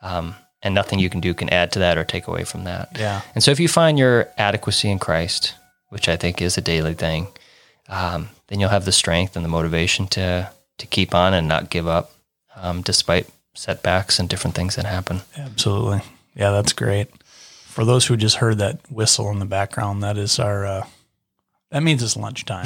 Um, 0.03 0.37
and 0.63 0.75
nothing 0.75 0.99
you 0.99 1.09
can 1.11 1.21
do 1.21 1.35
can 1.35 1.49
add 1.51 1.71
to 1.73 1.79
that 1.79 1.97
or 1.99 2.05
take 2.05 2.27
away 2.27 2.45
from 2.45 2.65
that. 2.65 2.89
Yeah. 2.99 3.21
And 3.35 3.43
so 3.45 3.51
if 3.53 3.61
you 3.61 3.69
find 3.69 3.99
your 3.99 4.29
adequacy 4.37 4.91
in 4.91 4.99
Christ, 4.99 5.55
which 5.89 6.09
I 6.09 6.17
think 6.17 6.43
is 6.43 6.59
a 6.59 6.61
daily 6.61 6.95
thing, 6.95 7.29
um, 7.89 8.31
then 8.49 8.59
you'll 8.61 8.69
have 8.71 8.85
the 8.85 8.93
strength 8.93 9.37
and 9.37 9.45
the 9.45 9.49
motivation 9.49 10.07
to 10.09 10.51
to 10.79 10.87
keep 10.87 11.15
on 11.15 11.35
and 11.35 11.49
not 11.49 11.71
give 11.71 11.87
up, 11.89 12.13
um, 12.57 12.83
despite 12.83 13.27
setbacks 13.59 14.19
and 14.19 14.29
different 14.29 14.55
things 14.55 14.77
that 14.77 14.85
happen. 14.87 15.23
Absolutely. 15.37 16.01
Yeah, 16.35 16.51
that's 16.53 16.73
great. 16.73 17.09
For 17.67 17.85
those 17.85 18.07
who 18.07 18.17
just 18.17 18.37
heard 18.37 18.59
that 18.59 18.79
whistle 18.91 19.31
in 19.31 19.39
the 19.41 19.45
background, 19.47 20.03
that 20.03 20.17
is 20.17 20.39
our. 20.39 20.65
Uh, 20.67 20.87
that 21.71 21.83
means 21.83 22.03
it's 22.03 22.17
lunchtime 22.17 22.65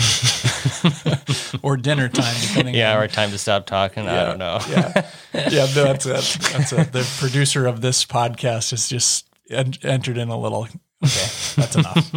or 1.62 1.76
dinner 1.76 2.08
time, 2.08 2.34
depending. 2.40 2.74
Yeah, 2.74 2.96
on, 2.96 3.02
or 3.02 3.08
time 3.08 3.30
to 3.30 3.38
stop 3.38 3.66
talking. 3.66 4.06
I 4.06 4.24
don't 4.24 4.38
know. 4.38 4.58
yeah, 4.68 5.10
yeah. 5.34 5.66
no, 5.74 5.84
That's 5.84 6.06
it. 6.06 6.38
That's 6.52 6.72
it. 6.72 6.92
The 6.92 7.08
producer 7.18 7.66
of 7.66 7.80
this 7.80 8.04
podcast 8.04 8.70
has 8.70 8.88
just 8.88 9.26
en- 9.50 9.74
entered 9.82 10.18
in 10.18 10.28
a 10.28 10.38
little. 10.38 10.68
Okay, 11.04 11.28
that's 11.56 11.74
enough. 11.74 12.12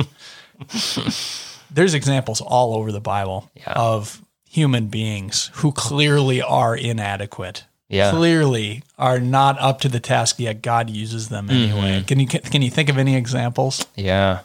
There's 1.72 1.94
examples 1.96 2.40
all 2.40 2.76
over 2.76 2.92
the 2.92 3.02
Bible 3.02 3.50
Yeah. 3.56 3.74
of 3.76 4.22
human 4.48 4.88
beings 4.88 5.50
who 5.56 5.72
clearly 5.72 6.42
are 6.42 6.76
inadequate. 6.76 7.66
Yeah. 7.88 8.10
Clearly 8.12 8.82
are 8.98 9.20
not 9.20 9.60
up 9.60 9.80
to 9.82 9.90
the 9.90 10.00
task 10.00 10.40
yet 10.40 10.64
God 10.64 10.90
uses 10.90 11.30
them 11.30 11.50
anyway. 11.52 12.00
Mm-hmm. 12.00 12.06
Can 12.06 12.20
you 12.20 12.28
can 12.28 12.62
you 12.64 12.72
think 12.72 12.90
of 12.90 12.98
any 12.98 13.16
examples? 13.16 13.86
Yeah, 13.96 14.40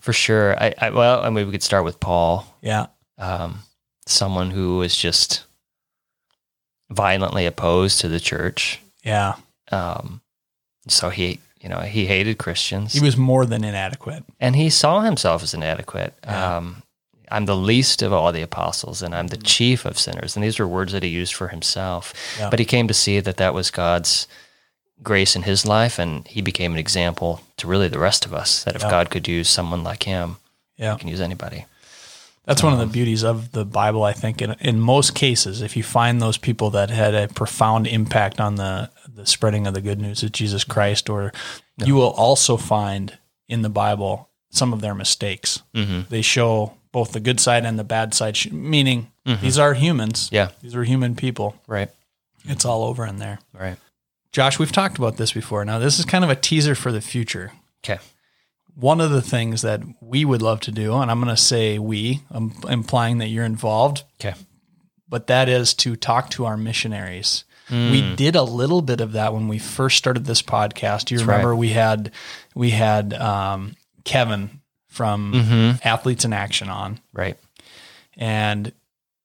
for 0.00 0.14
sure. 0.14 0.56
I, 0.62 0.74
I 0.78 0.90
well, 0.90 1.22
I 1.22 1.28
mean, 1.28 1.44
we 1.46 1.52
could 1.52 1.62
start 1.62 1.84
with 1.84 2.00
Paul, 2.00 2.46
Yeah. 2.62 2.86
um, 3.18 3.60
someone 4.06 4.50
who 4.52 4.78
was 4.78 4.96
just 4.96 5.44
violently 6.90 7.46
opposed 7.46 8.00
to 8.00 8.08
the 8.08 8.20
church. 8.20 8.80
Yeah. 9.04 9.34
Um, 9.70 10.20
so 10.86 11.10
he, 11.10 11.40
you 11.60 11.68
know, 11.68 11.80
he 11.80 12.06
hated 12.06 12.38
Christians, 12.38 12.94
He 12.94 13.00
was 13.00 13.16
more 13.16 13.44
than 13.44 13.64
inadequate. 13.64 14.24
and 14.40 14.56
he 14.56 14.70
saw 14.70 15.00
himself 15.00 15.42
as 15.42 15.52
inadequate. 15.52 16.14
Yeah. 16.24 16.56
Um, 16.56 16.82
I'm 17.30 17.46
the 17.46 17.56
least 17.56 18.02
of 18.02 18.12
all 18.12 18.32
the 18.32 18.42
apostles, 18.42 19.02
and 19.02 19.14
I'm 19.14 19.28
the 19.28 19.36
chief 19.36 19.84
of 19.84 19.98
sinners. 19.98 20.36
And 20.36 20.44
these 20.44 20.58
were 20.58 20.66
words 20.68 20.92
that 20.92 21.02
he 21.02 21.08
used 21.08 21.34
for 21.34 21.48
himself. 21.48 22.14
Yeah. 22.38 22.50
But 22.50 22.58
he 22.58 22.64
came 22.64 22.88
to 22.88 22.94
see 22.94 23.20
that 23.20 23.36
that 23.36 23.54
was 23.54 23.70
God's 23.70 24.26
grace 25.02 25.36
in 25.36 25.42
his 25.42 25.66
life, 25.66 25.98
and 25.98 26.26
he 26.26 26.42
became 26.42 26.72
an 26.72 26.78
example 26.78 27.40
to 27.58 27.66
really 27.66 27.88
the 27.88 27.98
rest 27.98 28.26
of 28.26 28.34
us. 28.34 28.64
That 28.64 28.76
if 28.76 28.82
Yeah. 28.82 28.90
God 28.90 29.10
could 29.10 29.28
use 29.28 29.48
someone 29.48 29.84
like 29.84 30.04
him, 30.04 30.36
Yeah. 30.76 30.94
he 30.94 31.00
can 31.00 31.08
use 31.08 31.20
anybody. 31.20 31.66
That's 32.46 32.62
one 32.62 32.72
of 32.72 32.78
the 32.78 32.86
beauties 32.86 33.24
of 33.24 33.52
the 33.52 33.66
Bible, 33.66 34.02
I 34.04 34.14
think. 34.14 34.40
In, 34.40 34.52
in 34.60 34.80
most 34.80 35.14
cases, 35.14 35.60
if 35.60 35.76
you 35.76 35.82
find 35.82 36.20
those 36.20 36.38
people 36.38 36.70
that 36.70 36.88
had 36.88 37.14
a 37.14 37.28
profound 37.28 37.86
impact 37.86 38.40
on 38.40 38.54
the, 38.54 38.90
the 39.06 39.26
spreading 39.26 39.66
of 39.66 39.74
the 39.74 39.82
good 39.82 40.00
news 40.00 40.22
of 40.22 40.32
Jesus 40.32 40.64
Christ, 40.64 41.10
or 41.10 41.30
you 41.84 41.94
will 41.94 42.12
also 42.12 42.56
find 42.56 43.18
in 43.48 43.60
the 43.60 43.68
Bible 43.68 44.30
some 44.50 44.72
of 44.72 44.80
their 44.80 44.94
mistakes. 44.94 45.60
Mm-hmm. 45.74 46.08
They 46.08 46.22
show 46.22 46.72
both 46.92 47.12
the 47.12 47.20
good 47.20 47.40
side 47.40 47.64
and 47.64 47.78
the 47.78 47.84
bad 47.84 48.14
side, 48.14 48.36
meaning 48.52 49.10
these 49.24 49.58
are 49.58 49.74
humans. 49.74 50.28
Yeah. 50.32 50.50
These 50.62 50.74
are 50.74 50.84
human 50.84 51.14
people. 51.14 51.54
Right. 51.66 51.90
It's 52.44 52.64
all 52.64 52.84
over 52.84 53.06
in 53.06 53.18
there. 53.18 53.38
Right. 53.52 53.76
Josh, 54.32 54.58
we've 54.58 54.72
talked 54.72 54.96
about 54.98 55.16
this 55.16 55.32
before. 55.32 55.64
Now, 55.64 55.78
this 55.78 55.98
is 55.98 56.04
kind 56.04 56.24
of 56.24 56.30
a 56.30 56.36
teaser 56.36 56.74
for 56.74 56.92
the 56.92 57.00
future. 57.00 57.52
Okay. 57.84 57.98
one 58.74 59.00
of 59.00 59.10
the 59.10 59.22
things 59.22 59.62
that 59.62 59.80
we 60.00 60.24
would 60.24 60.40
love 60.42 60.60
to 60.60 60.70
do, 60.72 60.94
and 60.96 61.10
I'm 61.10 61.20
going 61.20 61.34
to 61.34 61.40
say 61.40 61.78
we, 61.78 62.20
I'm 62.30 62.52
implying 62.68 63.18
that 63.18 63.28
you're 63.28 63.44
involved, 63.44 64.04
Okay. 64.20 64.34
but 65.08 65.26
that 65.28 65.48
is 65.48 65.74
to 65.74 65.96
talk 65.96 66.30
to 66.30 66.44
our 66.46 66.56
missionaries. 66.56 67.44
Hmm. 67.68 67.90
We 67.90 68.14
did 68.16 68.34
a 68.36 68.42
little 68.42 68.80
bit 68.82 69.00
of 69.00 69.12
that 69.12 69.34
when 69.34 69.46
we 69.48 69.58
first 69.58 69.98
started 69.98 70.24
this 70.26 70.42
podcast. 70.42 71.06
Do 71.06 71.14
you 71.14 71.18
That's 71.18 71.28
remember 71.28 71.50
right. 71.50 71.58
we 71.58 71.68
had 71.70 72.12
we 72.54 72.70
had 72.70 73.12
um, 73.14 73.74
Kevin 74.04 74.60
from 74.88 75.32
Mm-hmm. 75.32 75.88
Athletes 75.88 76.24
in 76.24 76.32
Action 76.32 76.68
on, 76.68 76.98
Right. 77.12 77.36
and 78.16 78.72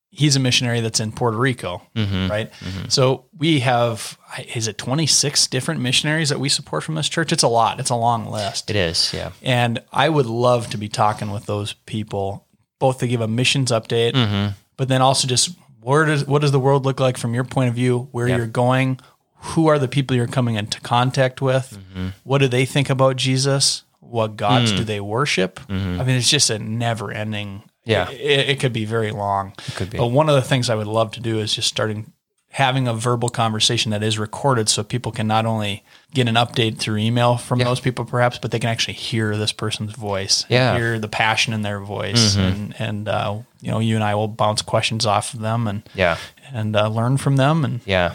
he's 0.10 0.36
a 0.36 0.40
missionary 0.40 0.80
that's 0.82 1.00
in 1.00 1.12
Puerto 1.12 1.38
Rico, 1.38 1.82
Mm-hmm. 1.96 2.30
right? 2.30 2.52
So 2.90 3.26
we 3.38 3.60
have 3.62 4.18
is 4.56 4.68
it 4.68 4.78
26 4.78 5.48
different 5.48 5.82
missionaries 5.82 6.30
that 6.30 6.40
we 6.40 6.50
support 6.50 6.84
from 6.84 6.96
this 6.96 7.10
church? 7.10 7.32
It's 7.32 7.44
a 7.44 7.48
lot. 7.48 7.80
It's 7.80 7.90
a 7.90 7.96
long 7.96 8.26
list. 8.28 8.70
It 8.70 8.76
is. 8.76 9.12
Yeah. 9.14 9.32
And 9.42 9.82
I 9.92 10.10
would 10.10 10.26
love 10.26 10.70
to 10.72 10.78
be 10.78 10.90
talking 10.90 11.32
with 11.32 11.46
those 11.46 11.74
people, 11.74 12.46
both 12.80 13.00
to 13.00 13.08
give 13.08 13.22
a 13.22 13.28
missions 13.28 13.72
update, 13.72 14.14
Mm-hmm. 14.14 14.54
but 14.78 14.88
then 14.88 15.02
also 15.02 15.28
just 15.28 15.52
where 15.82 16.06
does 16.06 16.26
what 16.26 16.42
does 16.42 16.52
the 16.52 16.60
world 16.60 16.86
look 16.86 17.00
like 17.00 17.18
from 17.18 17.34
your 17.34 17.44
point 17.44 17.70
of 17.70 17.76
view, 17.76 18.08
where 18.12 18.28
Yeah. 18.28 18.38
you're 18.38 18.48
going, 18.48 19.00
who 19.38 19.68
are 19.68 19.78
the 19.80 19.88
people 19.88 20.16
you're 20.16 20.28
coming 20.28 20.56
into 20.56 20.80
contact 20.82 21.42
with, 21.42 21.78
Mm-hmm. 21.78 22.08
what 22.24 22.38
do 22.40 22.48
they 22.48 22.66
think 22.66 22.90
about 22.90 23.16
Jesus, 23.18 23.84
what 24.14 24.38
gods 24.38 24.72
Mm. 24.72 24.78
do 24.78 24.84
they 24.84 25.00
worship? 25.02 25.60
I 25.70 25.74
mean, 25.74 26.10
it's 26.10 26.30
just 26.30 26.50
a 26.50 26.60
never 26.60 27.12
ending. 27.12 27.48
Mm-hmm. 27.58 27.70
Yeah. 27.92 28.10
it, 28.12 28.50
it 28.52 28.60
could 28.60 28.72
be 28.74 28.86
very 28.86 29.12
long. 29.12 29.54
It 29.68 29.76
could 29.76 29.90
be. 29.90 29.98
But 29.98 30.08
one 30.08 30.30
of 30.30 30.36
the 30.36 30.42
things 30.42 30.70
I 30.70 30.76
would 30.76 30.88
love 30.88 31.12
to 31.14 31.20
do 31.20 31.40
is 31.40 31.54
just 31.54 31.68
starting 31.68 32.14
having 32.50 32.88
a 32.88 32.94
verbal 32.94 33.30
conversation 33.30 33.90
that 33.92 34.04
is 34.04 34.20
recorded 34.20 34.70
so 34.70 34.84
people 34.84 35.12
can 35.12 35.26
not 35.28 35.46
only 35.48 35.84
get 36.14 36.28
an 36.28 36.36
update 36.36 36.78
through 36.78 36.98
email 36.98 37.36
from 37.38 37.58
Yeah. 37.60 37.66
those 37.66 37.80
people 37.80 38.06
perhaps 38.06 38.38
but 38.38 38.52
they 38.52 38.60
can 38.60 38.70
actually 38.70 38.94
hear 38.94 39.36
this 39.36 39.52
person's 39.52 39.94
voice 39.94 40.46
Yeah. 40.50 40.70
Mm-hmm. 40.70 40.78
hear 40.78 41.00
the 41.00 41.08
passion 41.10 41.52
in 41.54 41.64
their 41.64 41.80
voice 41.80 42.36
and 42.38 42.76
and 42.78 43.08
uh, 43.10 43.38
you 43.60 43.72
know 43.72 43.80
you 43.80 43.96
and 43.96 44.04
I 44.04 44.14
will 44.14 44.28
bounce 44.28 44.62
questions 44.62 45.04
off 45.08 45.34
of 45.34 45.40
them 45.40 45.68
and 45.68 45.82
Yeah. 45.96 46.18
and 46.54 46.76
uh, 46.76 46.88
learn 46.90 47.18
from 47.18 47.38
them 47.38 47.66
and 47.66 47.82
Yeah. 47.86 48.14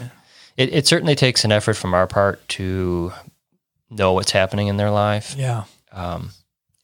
It, 0.55 0.73
it 0.73 0.87
certainly 0.87 1.15
takes 1.15 1.43
an 1.43 1.51
effort 1.51 1.75
from 1.75 1.93
our 1.93 2.07
part 2.07 2.47
to 2.57 3.11
know 3.89 4.13
what's 4.13 4.31
happening 4.31 4.67
in 4.67 4.77
their 4.77 4.91
life. 4.91 5.35
yeah 5.37 5.63
Um, 5.91 6.31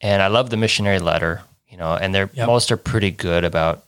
and 0.00 0.22
I 0.22 0.26
love 0.28 0.50
the 0.50 0.56
missionary 0.56 0.98
letter, 0.98 1.42
you 1.68 1.76
know, 1.76 1.94
and 1.94 2.14
they're 2.14 2.30
Yep. 2.34 2.46
most 2.46 2.70
are 2.72 2.76
pretty 2.76 3.10
good 3.10 3.44
about 3.44 3.84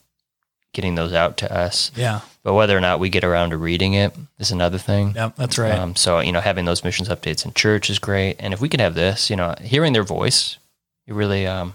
getting 0.72 0.94
those 0.94 1.12
out 1.12 1.36
to 1.38 1.52
us. 1.52 1.90
yeah 1.96 2.20
But 2.42 2.54
whether 2.54 2.76
or 2.76 2.80
not 2.80 3.00
we 3.00 3.08
get 3.08 3.24
around 3.24 3.50
to 3.50 3.56
reading 3.56 3.94
it 3.94 4.14
is 4.38 4.50
another 4.50 4.78
thing. 4.78 5.12
yeah 5.16 5.30
that's 5.36 5.58
right 5.58 5.72
Um, 5.78 5.96
so, 5.96 6.20
you 6.20 6.30
know, 6.32 6.40
having 6.40 6.66
those 6.66 6.84
missions 6.84 7.08
updates 7.08 7.44
in 7.44 7.52
church 7.54 7.88
is 7.90 7.98
great. 7.98 8.36
And 8.38 8.52
if 8.54 8.60
we 8.60 8.68
could 8.68 8.80
have 8.80 8.94
this, 8.94 9.30
you 9.30 9.36
know, 9.36 9.54
hearing 9.60 9.92
their 9.94 10.04
voice, 10.04 10.58
it 11.06 11.14
really 11.14 11.46
um, 11.46 11.74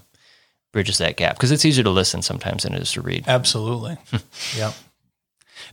bridges 0.72 0.98
that 0.98 1.16
gap 1.16 1.36
because 1.36 1.50
it's 1.50 1.64
easier 1.64 1.84
to 1.84 1.90
listen 1.90 2.22
sometimes 2.22 2.62
than 2.62 2.74
it 2.74 2.82
is 2.82 2.92
to 2.92 3.00
read. 3.02 3.24
Absolutely. 3.26 3.96
yep. 4.56 4.74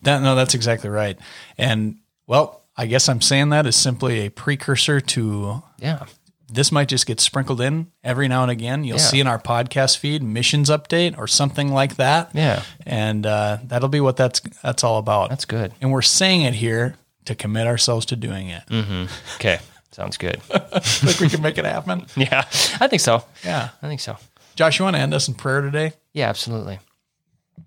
That, 0.03 0.22
no, 0.22 0.36
that's 0.36 0.53
exactly 0.55 0.89
right. 0.89 1.17
And 1.57 1.97
well, 2.28 2.61
I 2.76 2.88
guess 2.88 3.07
I'm 3.09 3.22
saying 3.22 3.49
that 3.49 3.65
is 3.67 3.76
simply 3.76 4.26
a 4.26 4.30
precursor 4.32 4.99
to 5.01 5.61
Yeah. 5.80 6.05
This 6.52 6.72
might 6.72 6.88
just 6.88 7.06
get 7.06 7.20
sprinkled 7.20 7.62
in 7.62 7.91
every 8.04 8.28
now 8.28 8.41
and 8.43 8.52
again. 8.52 8.84
You'll 8.84 8.97
Yeah. 8.97 9.04
see 9.04 9.20
in 9.20 9.28
our 9.28 9.39
podcast 9.39 9.97
feed 9.97 10.22
missions 10.24 10.70
update 10.70 11.18
or 11.18 11.28
something 11.28 11.72
like 11.72 11.95
that. 11.95 12.32
Yeah. 12.34 12.64
And 12.86 13.26
uh, 13.26 13.58
that'll 13.64 13.89
be 13.89 14.02
what 14.02 14.18
that's 14.18 14.41
that's 14.62 14.84
all 14.84 14.97
about. 14.97 15.30
That's 15.30 15.45
good. 15.45 15.74
and 15.82 15.91
we're 15.91 16.02
saying 16.02 16.41
it 16.41 16.54
here 16.56 16.95
to 17.26 17.36
commit 17.36 17.68
ourselves 17.68 18.06
to 18.08 18.16
doing 18.16 18.49
it. 18.49 18.64
Mm. 18.70 19.10
Okay. 19.36 19.60
Sounds 19.91 20.18
good. 20.18 20.41
Think 20.43 21.20
we 21.20 21.30
can 21.30 21.41
make 21.41 21.58
it 21.58 21.66
happen? 21.66 22.06
yeah. 22.16 22.41
I 22.80 22.88
think 22.88 23.02
so. 23.02 23.24
Yeah. 23.43 23.70
I 23.82 23.88
think 23.88 23.99
so. 23.99 24.18
Josh, 24.56 24.80
you 24.80 24.84
want 24.86 24.95
to 24.95 25.02
end 25.02 25.14
us 25.14 25.28
in 25.28 25.34
prayer 25.34 25.62
today? 25.62 25.93
Yeah, 26.14 26.30
absolutely. 26.30 26.80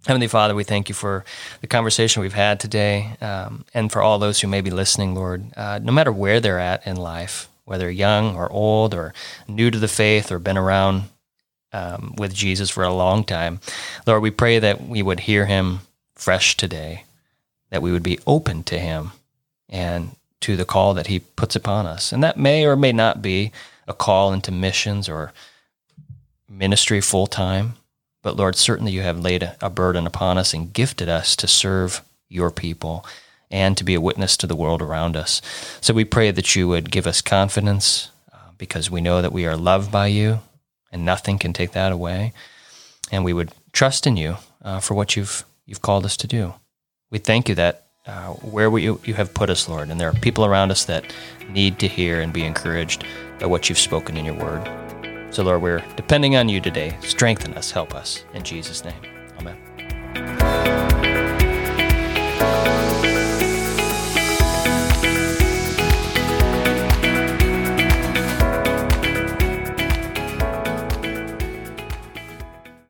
Heavenly 0.07 0.27
Father, 0.29 0.55
we 0.55 0.65
thank 0.65 0.89
you 0.89 0.95
for 0.95 1.25
the 1.61 1.67
conversation 1.67 2.21
we've 2.23 2.33
had 2.35 2.61
today 2.61 3.17
um, 3.23 3.65
and 3.73 3.91
for 3.91 4.03
all 4.03 4.19
those 4.19 4.41
who 4.41 4.49
may 4.49 4.61
be 4.61 4.71
listening, 4.71 5.15
Lord. 5.15 5.47
Uh, 5.57 5.81
no 5.83 5.93
matter 5.93 6.13
where 6.13 6.41
they're 6.41 6.59
at 6.59 6.87
in 6.87 6.97
life, 6.97 7.49
whether 7.65 7.91
young 7.91 8.37
or 8.37 8.51
old 8.51 8.95
or 8.95 9.13
new 9.49 9.71
to 9.71 9.79
the 9.79 9.89
faith 9.89 10.31
or 10.31 10.39
been 10.39 10.59
around 10.59 11.05
um, 11.73 12.15
with 12.17 12.35
Jesus 12.35 12.71
for 12.71 12.85
a 12.85 12.93
long 12.93 13.25
time, 13.25 13.61
Lord, 14.07 14.23
we 14.23 14.31
pray 14.31 14.59
that 14.59 14.87
we 14.87 15.03
would 15.03 15.21
hear 15.21 15.47
him 15.47 15.81
fresh 16.15 16.57
today, 16.57 17.05
that 17.71 17.83
we 17.83 17.93
would 17.93 18.03
be 18.03 18.21
open 18.27 18.63
to 18.65 18.79
him 18.79 19.13
and 19.69 20.15
to 20.41 20.57
the 20.57 20.65
call 20.65 20.95
that 20.95 21.07
he 21.07 21.21
puts 21.21 21.57
upon 21.57 21.87
us. 21.87 22.13
And 22.13 22.23
that 22.23 22.37
may 22.37 22.67
or 22.67 22.77
may 22.77 22.93
not 22.93 23.23
be 23.23 23.51
a 23.89 23.95
call 23.95 24.33
into 24.33 24.53
missions 24.53 25.09
or 25.09 25.33
ministry 26.49 27.01
full 27.01 27.27
time. 27.27 27.75
But 28.23 28.37
Lord, 28.37 28.57
certainly 28.57 28.93
you 28.93 29.03
have 29.03 29.19
laid 29.19 29.51
a, 29.61 29.71
burden 29.71 30.07
upon 30.07 30.39
us 30.39 30.55
and 30.55 30.73
gifted 30.73 31.09
us 31.09 31.37
to 31.37 31.47
serve 31.47 32.03
your 32.29 32.51
people 32.51 33.05
and 33.55 33.77
to 33.77 33.85
be 33.85 33.95
a 33.95 34.01
witness 34.01 34.37
to 34.37 34.49
the 34.49 34.57
world 34.57 34.83
around 34.83 35.17
us. 35.17 35.41
So 35.81 35.95
we 35.95 36.05
pray 36.05 36.33
that 36.33 36.57
you 36.57 36.67
would 36.67 36.91
give 36.91 37.07
us 37.07 37.23
confidence 37.23 38.11
uh, 38.33 38.37
because 38.59 38.91
we 38.91 39.01
know 39.01 39.23
that 39.23 39.33
we 39.33 39.47
are 39.47 39.57
loved 39.57 39.93
by 39.93 40.09
you 40.09 40.41
and 40.91 41.05
nothing 41.05 41.39
can 41.39 41.53
take 41.53 41.71
that 41.71 41.93
away. 41.93 42.33
And 43.13 43.25
we 43.25 43.33
would 43.33 43.53
trust 43.73 44.09
in 44.09 44.17
you 44.17 44.39
uh, 44.63 44.81
for 44.81 44.95
what 44.95 45.15
you've, 45.15 45.45
you've 45.67 45.83
called 45.83 46.05
us 46.05 46.17
to 46.17 46.27
do. 46.27 46.55
We 47.13 47.19
thank 47.19 47.49
you 47.49 47.55
that 47.55 47.87
uh, 48.09 48.33
where 48.33 48.69
we, 48.69 48.83
you, 48.83 49.01
you 49.05 49.15
have 49.15 49.33
put 49.33 49.49
us, 49.49 49.69
Lord, 49.69 49.89
and 49.89 50.01
there 50.01 50.09
are 50.09 50.15
people 50.15 50.45
around 50.45 50.73
us 50.73 50.85
that 50.87 51.15
need 51.49 51.79
to 51.79 51.87
hear 51.87 52.21
and 52.21 52.33
be 52.33 52.45
encouraged 52.45 53.05
by 53.39 53.47
what 53.47 53.69
you've 53.69 53.79
spoken 53.79 54.17
in 54.17 54.25
your 54.25 54.35
word. 54.35 54.69
So, 55.33 55.45
Lord, 55.45 55.63
we're 55.63 55.85
depending 55.95 56.35
on 56.35 56.49
you 56.49 56.61
today. 56.61 56.97
Strengthen 57.03 57.55
us, 57.55 57.71
help 57.71 57.95
us. 57.95 58.25
In 58.35 58.43
Jesus' 58.43 58.85
name, 58.85 59.01
amen. 59.39 60.84